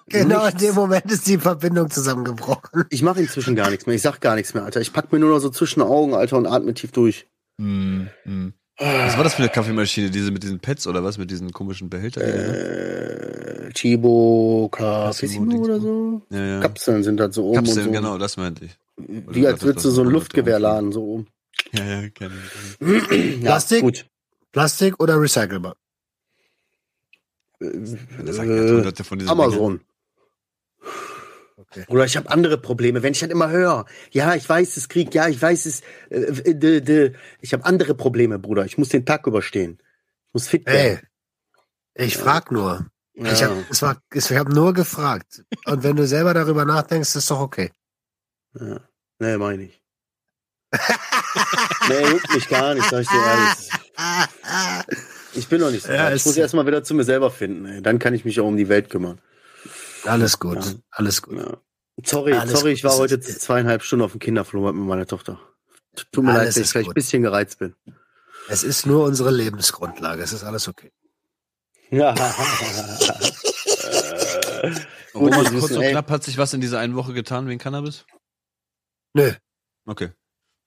Genau 0.08 0.42
in 0.42 0.46
Nichts. 0.46 0.64
dem 0.64 0.76
Moment 0.76 1.12
ist 1.12 1.28
die 1.28 1.38
Verbindung 1.40 1.90
zusammengebrochen. 1.90 2.86
Ich 2.92 3.02
mache 3.02 3.22
inzwischen 3.22 3.56
gar 3.56 3.72
nichts 3.72 3.88
mehr. 3.88 3.96
Ich 3.96 4.04
sag 4.04 4.22
gar 4.22 4.36
nichts 4.36 4.54
mehr, 4.54 4.64
Alter. 4.64 4.80
Ich 4.82 4.94
pack 4.94 5.12
mir 5.12 5.18
nur 5.20 5.32
noch 5.32 5.40
so 5.40 5.50
zwischen 5.50 5.80
den 5.80 5.90
Augen, 5.90 6.14
Alter, 6.14 6.38
und 6.38 6.46
atme 6.46 6.74
tief 6.76 6.92
durch. 6.92 7.28
Hm, 7.60 8.10
hm. 8.24 8.54
Was 8.78 9.16
war 9.18 9.24
das 9.24 9.34
für 9.36 9.42
eine 9.42 9.50
Kaffeemaschine? 9.50 10.10
Diese 10.12 10.32
mit 10.32 10.44
diesen 10.44 10.60
Pads 10.60 10.86
oder 10.86 11.04
was? 11.04 11.18
Mit 11.18 11.32
diesen 11.32 11.52
komischen 11.54 11.90
Behältern? 11.90 12.24
Äh, 12.24 13.72
Chibo, 13.74 14.70
Cafissimo 14.72 15.50
Dings- 15.50 15.64
oder 15.66 15.80
so. 15.80 16.22
ja, 16.30 16.46
ja. 16.46 16.60
Kapseln 16.60 17.02
sind 17.02 17.20
halt 17.22 17.34
so 17.34 17.46
oben 17.46 17.60
und 17.60 17.66
Kapseln, 17.66 17.86
so. 17.86 17.92
genau, 17.92 18.18
das 18.18 18.36
meinte 18.38 18.66
ich. 18.66 18.78
Wie 18.98 19.48
als 19.48 19.64
würdest 19.64 19.86
du 19.86 19.92
so 19.92 20.02
ein 20.02 20.10
Luftgewehr 20.10 20.60
laden, 20.60 20.92
so 20.92 21.04
oben. 21.04 21.28
Ja, 21.72 21.84
ja, 21.86 22.02
ich. 22.04 22.14
Ja, 23.42 23.52
Plastik? 23.52 23.82
Gut. 23.82 24.06
Plastik 24.52 25.02
oder 25.02 25.20
recycelbar? 25.22 25.76
Das 27.60 28.36
sagt 28.36 28.50
ja 28.50 28.56
Äh, 28.56 29.28
Amazon. 29.28 29.76
Okay. 29.76 29.84
Oder 31.88 32.06
ich 32.06 32.18
habe 32.18 32.30
andere 32.30 32.58
Probleme, 32.58 33.04
wenn 33.04 33.14
ich 33.14 33.22
halt 33.22 33.32
immer 33.32 33.50
höre. 33.50 33.86
Ja, 34.12 34.36
ich 34.36 34.48
weiß, 34.48 34.78
es 34.78 34.90
Krieg, 34.90 35.14
ja, 35.14 35.28
ich 35.28 35.42
weiß 35.42 35.66
es. 35.66 35.82
Äh, 36.10 36.56
de, 36.56 36.82
de. 36.82 37.14
Ich 37.42 37.54
habe 37.54 37.66
andere 37.66 37.96
Probleme, 37.96 38.40
Bruder. 38.40 38.66
Ich 38.66 38.78
muss 38.78 38.90
den 38.90 39.06
Tag 39.06 39.28
überstehen. 39.28 39.80
Ich 40.28 40.34
muss 40.34 40.48
fit 40.48 40.66
werden. 40.66 41.02
Ey, 41.94 42.08
ich 42.08 42.18
frag 42.18 42.52
nur. 42.52 42.88
Ja. 43.16 43.32
Ich 43.32 43.44
habe 43.44 43.66
es 43.70 43.82
war, 43.82 44.02
ich 44.14 44.32
habe 44.34 44.54
nur 44.54 44.74
gefragt. 44.74 45.44
Und 45.66 45.84
wenn 45.84 45.96
du 45.96 46.06
selber 46.06 46.34
darüber 46.34 46.66
nachdenkst, 46.66 47.16
ist 47.16 47.32
doch 47.32 47.40
okay. 47.40 47.72
Ja. 48.60 48.82
Nee, 49.20 49.38
meine 49.38 49.64
ich. 49.64 49.82
nee, 51.88 52.10
juckt 52.10 52.34
mich 52.34 52.50
gar 52.50 52.74
nicht, 52.74 52.90
sag 52.90 53.02
ich 53.04 53.08
dir 53.08 53.24
ehrlich. 53.26 53.70
Ich 55.34 55.48
bin 55.48 55.62
noch 55.62 55.72
nicht 55.72 55.86
so 55.86 55.92
Ja. 55.92 56.14
Ich 56.14 56.26
muss 56.26 56.36
erst 56.38 56.54
mal 56.54 56.66
wieder 56.68 56.84
zu 56.84 56.94
mir 56.94 57.04
selber 57.06 57.32
finden. 57.32 57.66
Ey. 57.66 57.82
Dann 57.82 58.00
kann 58.00 58.14
ich 58.14 58.26
mich 58.26 58.40
auch 58.40 58.48
um 58.48 58.58
die 58.58 58.68
Welt 58.70 58.90
kümmern. 58.90 59.20
Alles 60.04 60.40
gut, 60.40 60.64
Ja. 60.64 60.72
alles 60.92 61.22
gut. 61.22 61.38
Ja. 61.38 61.58
Sorry, 62.04 62.34
Alles 62.34 62.52
sorry, 62.60 62.72
gut. 62.72 62.78
ich 62.78 62.84
war 62.84 62.92
Das 62.92 63.00
heute 63.00 63.16
ist- 63.16 63.42
zweieinhalb 63.42 63.84
Stunden 63.84 64.04
auf 64.04 64.12
dem 64.12 64.20
Kinderflohmarkt 64.20 64.78
mit 64.78 64.88
meiner 64.88 65.06
Tochter. 65.08 65.40
Tut 66.12 66.24
mir 66.26 66.34
leid, 66.34 66.54
wenn 66.56 66.62
ich 66.64 66.70
vielleicht 66.70 66.90
ein 66.90 66.94
bisschen 66.94 67.22
gereizt 67.24 67.60
bin. 67.60 67.74
Es 68.50 68.64
ist 68.64 68.86
nur 68.86 69.06
unsere 69.06 69.32
Lebensgrundlage. 69.32 70.22
Es 70.22 70.34
ist 70.34 70.44
alles 70.44 70.68
okay. 70.68 70.92
Ja. 71.90 72.14
Gut, 75.14 75.34
Roman, 75.34 75.60
kurz 75.60 75.72
und 75.72 75.84
knapp, 75.84 76.10
hat 76.12 76.24
sich 76.24 76.38
was 76.38 76.54
in 76.54 76.62
dieser 76.62 76.80
einen 76.80 76.96
Woche 76.96 77.14
getan 77.14 77.48
wegen 77.48 77.60
Cannabis? 77.60 78.06
Nö. 79.14 79.32
Okay. 79.86 80.10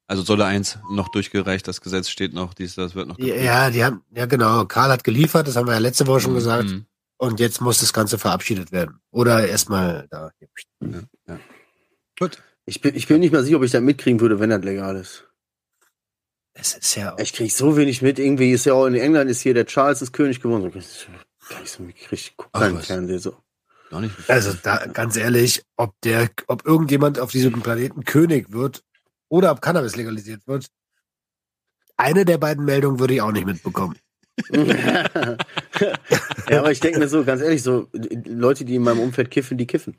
Also 0.07 0.23
Solle 0.23 0.47
1 0.47 0.79
noch 0.91 1.09
durchgereicht, 1.11 1.69
das 1.69 1.83
Gesetz 1.83 2.09
steht 2.09 2.33
noch, 2.33 2.55
dies, 2.55 2.75
das 2.77 2.95
wird 2.95 3.09
noch 3.09 3.19
Ja, 3.19 3.35
ja, 3.35 3.71
die 3.71 3.85
haben, 3.85 4.03
ja 4.11 4.25
genau. 4.25 4.65
Karl 4.65 4.91
hat 4.91 5.05
geliefert, 5.05 5.47
das 5.49 5.57
haben 5.57 5.67
wir 5.67 5.75
ja 5.75 5.79
letzte 5.81 6.07
Woche 6.07 6.21
schon 6.21 6.31
Mhm, 6.31 6.37
gesagt. 6.37 6.75
Und 7.19 7.41
jetzt 7.41 7.61
muss 7.61 7.81
das 7.81 7.93
Ganze 7.93 8.17
verabschiedet 8.17 8.73
werden. 8.73 9.01
Oder 9.11 9.47
erstmal 9.47 10.07
da. 10.11 10.31
Gut. 12.19 12.43
Ich 12.65 12.81
bin, 12.81 12.95
ich 12.95 13.07
bin 13.07 13.21
nicht 13.21 13.33
mal 13.33 13.43
sicher, 13.43 13.57
ob 13.57 13.63
ich 13.63 13.71
das 13.71 13.81
mitkriegen 13.81 14.21
würde, 14.21 14.41
wenn 14.41 14.51
das 14.51 14.63
legal 14.63 14.97
ist. 14.97 15.25
Es 16.55 16.77
ist 16.77 16.95
ja. 16.97 17.17
Ich 17.19 17.33
krieg 17.33 17.53
so 17.53 17.77
wenig 17.77 18.03
mit. 18.03 18.19
Irgendwie 18.19 18.51
ist 18.51 18.67
ja 18.67 18.75
auch 18.75 18.87
in 18.87 18.95
England 18.95 19.31
ist 19.31 19.41
hier 19.41 19.55
der 19.55 19.67
Charles 19.67 20.03
ist 20.03 20.13
König 20.13 20.41
geworden. 20.41 20.71
So, 20.81 21.07
so 21.65 21.83
mitkriegt. 21.83 22.13
Ich 22.13 22.35
guck 22.37 22.51
Ach, 22.53 22.61
keinen 22.61 22.77
was. 22.77 22.87
Fernsehen 22.87 23.21
so. 23.21 23.37
Noch 23.91 24.01
nicht. 24.01 24.15
Also 24.29 24.53
da, 24.63 24.87
ganz 24.87 25.17
ehrlich, 25.17 25.63
ob 25.77 25.95
der, 26.03 26.29
ob 26.47 26.67
irgendjemand 26.67 27.19
auf 27.19 27.31
diesem 27.31 27.63
Planeten 27.63 28.05
König 28.05 28.53
wird 28.53 28.83
oder 29.29 29.51
ob 29.53 29.63
Cannabis 29.63 29.97
legalisiert 29.97 30.47
wird, 30.47 30.67
eine 31.97 32.25
der 32.25 32.39
beiden 32.39 32.65
Meldungen 32.65 33.01
würde 33.01 33.15
ich 33.15 33.23
auch 33.23 33.33
nicht 33.33 33.47
mitbekommen. 33.47 33.97
ja, 34.51 35.37
aber 36.59 36.71
ich 36.71 36.81
denke 36.81 37.01
mir 37.01 37.09
so, 37.09 37.25
ganz 37.25 37.43
ehrlich, 37.43 37.63
so 37.63 37.89
Leute, 37.93 38.65
die 38.65 38.77
in 38.77 38.83
meinem 38.83 39.01
Umfeld 39.01 39.31
kiffen, 39.31 39.59
die 39.59 39.67
kiffen. 39.67 39.97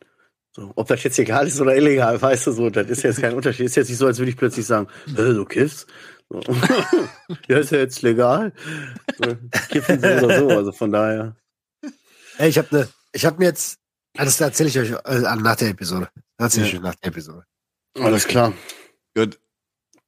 So, 0.52 0.72
ob 0.76 0.88
das 0.88 1.04
jetzt 1.04 1.20
egal 1.20 1.48
ist 1.48 1.62
oder 1.62 1.76
illegal, 1.76 2.22
weißt 2.22 2.48
du 2.48 2.52
so, 2.52 2.70
das 2.70 2.88
ist 2.90 3.04
jetzt 3.04 3.22
kein 3.22 3.34
Unterschied. 3.36 3.66
Ist 3.66 3.76
jetzt 3.76 3.90
nicht 3.90 3.98
so, 3.98 4.08
als 4.08 4.18
würde 4.18 4.32
ich 4.32 4.38
plötzlich 4.38 4.66
sagen, 4.66 4.88
du 5.08 5.46
kiffst. 5.46 5.88
So. 6.30 6.40
ja, 7.48 7.58
ist 7.60 7.72
ja 7.72 7.80
jetzt 7.80 8.02
legal. 8.02 8.54
So, 9.18 9.36
kiffen 9.70 10.00
so 10.00 10.08
oder 10.26 10.40
so, 10.40 10.50
also 10.50 10.72
von 10.72 10.92
daher. 10.92 11.36
Ey, 12.38 12.50
ich 12.50 12.58
habe 12.58 12.68
ne, 12.72 12.90
ich 13.12 13.26
habe 13.26 13.38
mir 13.40 13.46
jetzt, 13.46 13.80
ah, 14.18 14.26
das 14.26 14.40
erzähle 14.40 14.70
ich 14.70 14.80
euch 14.80 14.92
äh, 14.92 15.20
nach 15.36 15.56
der 15.56 15.70
Episode. 15.70 16.10
Das 16.38 16.54
erzähle 16.56 16.68
ich 16.68 16.76
euch 16.76 16.82
nach 16.82 16.96
der 16.96 17.10
Episode. 17.10 17.46
Alles 17.96 18.28
klar. 18.28 18.54
Gut. 19.16 19.40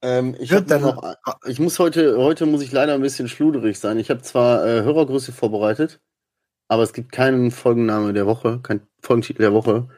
Ähm, 0.00 0.36
ich, 0.38 0.50
Gut, 0.50 0.70
dann- 0.70 0.82
noch, 0.82 1.14
ich 1.46 1.60
muss 1.60 1.78
heute, 1.78 2.16
heute 2.18 2.46
muss 2.46 2.62
ich 2.62 2.72
leider 2.72 2.94
ein 2.94 3.02
bisschen 3.02 3.28
schluderig 3.28 3.78
sein. 3.78 3.98
Ich 3.98 4.10
habe 4.10 4.22
zwar 4.22 4.66
äh, 4.66 4.82
Hörergröße 4.82 5.32
vorbereitet, 5.32 6.00
aber 6.68 6.82
es 6.82 6.92
gibt 6.92 7.12
keinen 7.12 7.50
Folgenname 7.50 8.12
der 8.12 8.26
Woche, 8.26 8.60
keinen 8.62 8.86
Folgentitel 9.00 9.42
der 9.42 9.52
Woche, 9.52 9.88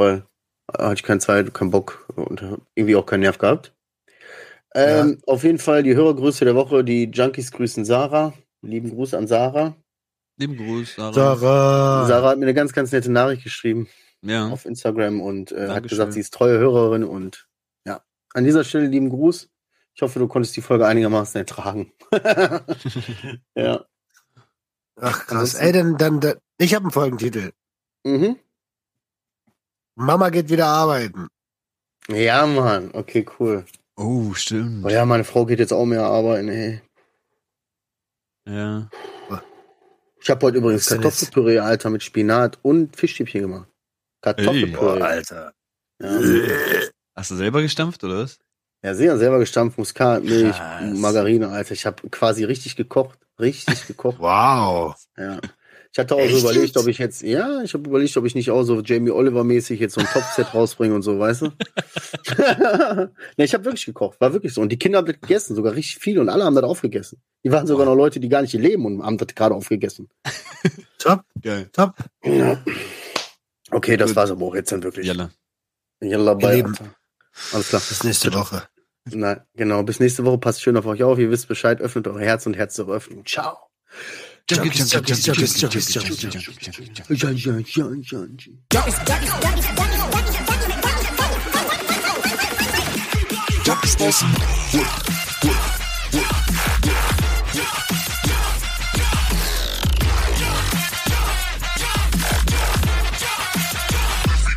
weil 0.00 0.24
äh, 0.72 0.82
hatte 0.82 0.94
ich 0.94 1.02
keine 1.04 1.20
Zeit, 1.20 1.54
keinen 1.54 1.70
Bock 1.70 2.06
und 2.16 2.42
irgendwie 2.74 2.96
auch 2.96 3.06
keinen 3.06 3.20
Nerv 3.20 3.38
gehabt. 3.38 3.72
Ähm, 4.74 5.20
Auf 5.26 5.42
jeden 5.44 5.58
Fall 5.58 5.82
die 5.82 5.94
Hörergrüße 5.96 6.44
der 6.44 6.54
Woche. 6.54 6.84
Die 6.84 7.04
Junkies 7.04 7.50
grüßen 7.52 7.84
Sarah. 7.84 8.32
Lieben 8.62 8.90
Gruß 8.90 9.14
an 9.14 9.26
Sarah. 9.26 9.74
Lieben 10.36 10.56
Gruß, 10.56 10.94
Sarah. 10.94 11.12
Sarah. 11.12 12.06
Sarah 12.06 12.28
hat 12.30 12.38
mir 12.38 12.46
eine 12.46 12.54
ganz, 12.54 12.72
ganz 12.72 12.92
nette 12.92 13.10
Nachricht 13.10 13.42
geschrieben 13.44 13.88
Ja. 14.22 14.48
auf 14.48 14.64
Instagram 14.64 15.20
und 15.20 15.52
äh, 15.52 15.68
hat 15.68 15.88
gesagt, 15.88 16.12
sie 16.12 16.20
ist 16.20 16.32
treue 16.32 16.58
Hörerin 16.58 17.04
und 17.04 17.46
ja. 17.86 18.00
An 18.32 18.44
dieser 18.44 18.64
Stelle 18.64 18.86
lieben 18.86 19.10
Gruß. 19.10 19.50
Ich 19.94 20.02
hoffe, 20.02 20.18
du 20.18 20.28
konntest 20.28 20.56
die 20.56 20.62
Folge 20.62 20.86
einigermaßen 20.86 21.38
ertragen. 21.38 21.92
ja. 23.56 23.84
Ach 25.00 25.26
krass. 25.26 25.54
Ey, 25.54 25.72
dann, 25.72 25.96
dann, 25.96 26.20
dann 26.20 26.36
ich 26.58 26.74
habe 26.74 26.84
einen 26.84 26.92
Folgentitel. 26.92 27.50
Mhm. 28.04 28.36
Mama 30.00 30.30
geht 30.30 30.48
wieder 30.48 30.66
arbeiten. 30.66 31.28
Ja, 32.08 32.46
Mann. 32.46 32.90
Okay, 32.94 33.26
cool. 33.38 33.64
Oh, 33.96 34.32
stimmt. 34.32 34.84
Oh 34.84 34.88
ja, 34.88 35.04
meine 35.04 35.24
Frau 35.24 35.44
geht 35.44 35.58
jetzt 35.58 35.72
auch 35.72 35.84
mehr 35.84 36.04
arbeiten, 36.04 36.48
ey. 36.48 36.80
Ja. 38.48 38.88
Ich 40.22 40.30
habe 40.30 40.46
heute 40.46 40.58
übrigens? 40.58 40.86
Kartoffelpüree, 40.86 41.58
Alter, 41.58 41.90
mit 41.90 42.02
Spinat 42.02 42.58
und 42.62 42.96
Fischstäbchen 42.96 43.42
gemacht. 43.42 43.68
Kartoffelpüree. 44.22 45.02
Alter. 45.02 45.52
Ja. 46.02 46.18
Hast 47.14 47.30
du 47.30 47.36
selber 47.36 47.60
gestampft 47.60 48.02
oder 48.02 48.22
was? 48.22 48.38
ja, 48.82 48.94
sehr 48.94 49.18
selber 49.18 49.38
gestampft, 49.38 49.76
Muskat, 49.76 50.24
Milch. 50.24 50.56
Margarine, 50.94 51.48
Alter. 51.48 51.72
Ich 51.72 51.84
habe 51.84 52.08
quasi 52.08 52.44
richtig 52.44 52.76
gekocht. 52.76 53.18
Richtig 53.38 53.86
gekocht. 53.86 54.18
Wow. 54.18 54.96
Ja. 55.18 55.40
Ich 55.92 55.98
hatte 55.98 56.14
auch 56.14 56.20
Echt 56.20 56.36
so 56.36 56.50
überlegt, 56.50 56.76
ob 56.76 56.86
ich 56.86 56.98
jetzt, 56.98 57.22
ja, 57.22 57.62
ich 57.62 57.74
habe 57.74 57.88
überlegt, 57.88 58.16
ob 58.16 58.24
ich 58.24 58.36
nicht 58.36 58.52
auch 58.52 58.62
so 58.62 58.80
Jamie 58.80 59.10
Oliver-mäßig 59.10 59.80
jetzt 59.80 59.94
so 59.94 60.00
ein 60.00 60.06
Topset 60.06 60.46
rausbringe 60.54 60.94
und 60.94 61.02
so, 61.02 61.18
weißt 61.18 61.42
du? 61.42 61.46
ne, 62.38 63.10
ich 63.38 63.54
habe 63.54 63.64
wirklich 63.64 63.86
gekocht, 63.86 64.20
war 64.20 64.32
wirklich 64.32 64.54
so. 64.54 64.60
Und 64.60 64.70
die 64.70 64.78
Kinder 64.78 64.98
haben 64.98 65.06
das 65.06 65.20
gegessen, 65.20 65.56
sogar 65.56 65.74
richtig 65.74 66.00
viel 66.00 66.20
und 66.20 66.28
alle 66.28 66.44
haben 66.44 66.54
das 66.54 66.62
aufgegessen. 66.62 67.20
Die 67.42 67.50
waren 67.50 67.66
sogar 67.66 67.86
noch 67.86 67.96
Leute, 67.96 68.20
die 68.20 68.28
gar 68.28 68.42
nicht 68.42 68.52
leben 68.52 68.86
und 68.86 69.02
haben 69.02 69.18
das 69.18 69.34
gerade 69.34 69.54
aufgegessen. 69.54 70.08
Top, 70.98 71.24
Geil. 71.40 71.68
top. 71.72 71.94
Ja. 72.22 72.62
Okay, 73.70 73.96
das 73.96 74.14
war's 74.14 74.30
aber 74.30 74.44
auch 74.44 74.54
jetzt 74.54 74.70
dann 74.70 74.82
wirklich. 74.82 75.06
Jalla. 75.06 75.30
Yalla, 76.02 76.32
Ihr 76.32 76.64
bye. 76.64 76.72
Alles 77.52 77.68
klar. 77.68 77.80
Bis 77.88 78.04
nächste 78.04 78.32
Woche. 78.34 78.64
Na, 79.06 79.46
genau. 79.54 79.82
Bis 79.82 79.98
nächste 79.98 80.26
Woche. 80.26 80.36
Passt 80.36 80.60
schön 80.60 80.76
auf 80.76 80.84
euch 80.84 81.02
auf. 81.02 81.18
Ihr 81.18 81.30
wisst 81.30 81.48
Bescheid. 81.48 81.80
Öffnet 81.80 82.06
eure 82.06 82.20
Herz 82.20 82.44
und 82.44 82.54
Herz 82.54 82.74
zur 82.74 82.88
Öffnung. 82.88 83.24
Ciao. 83.24 83.56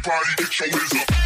Everybody 0.06 0.34
get 0.38 0.60
your 0.60 0.70
hands. 0.70 1.23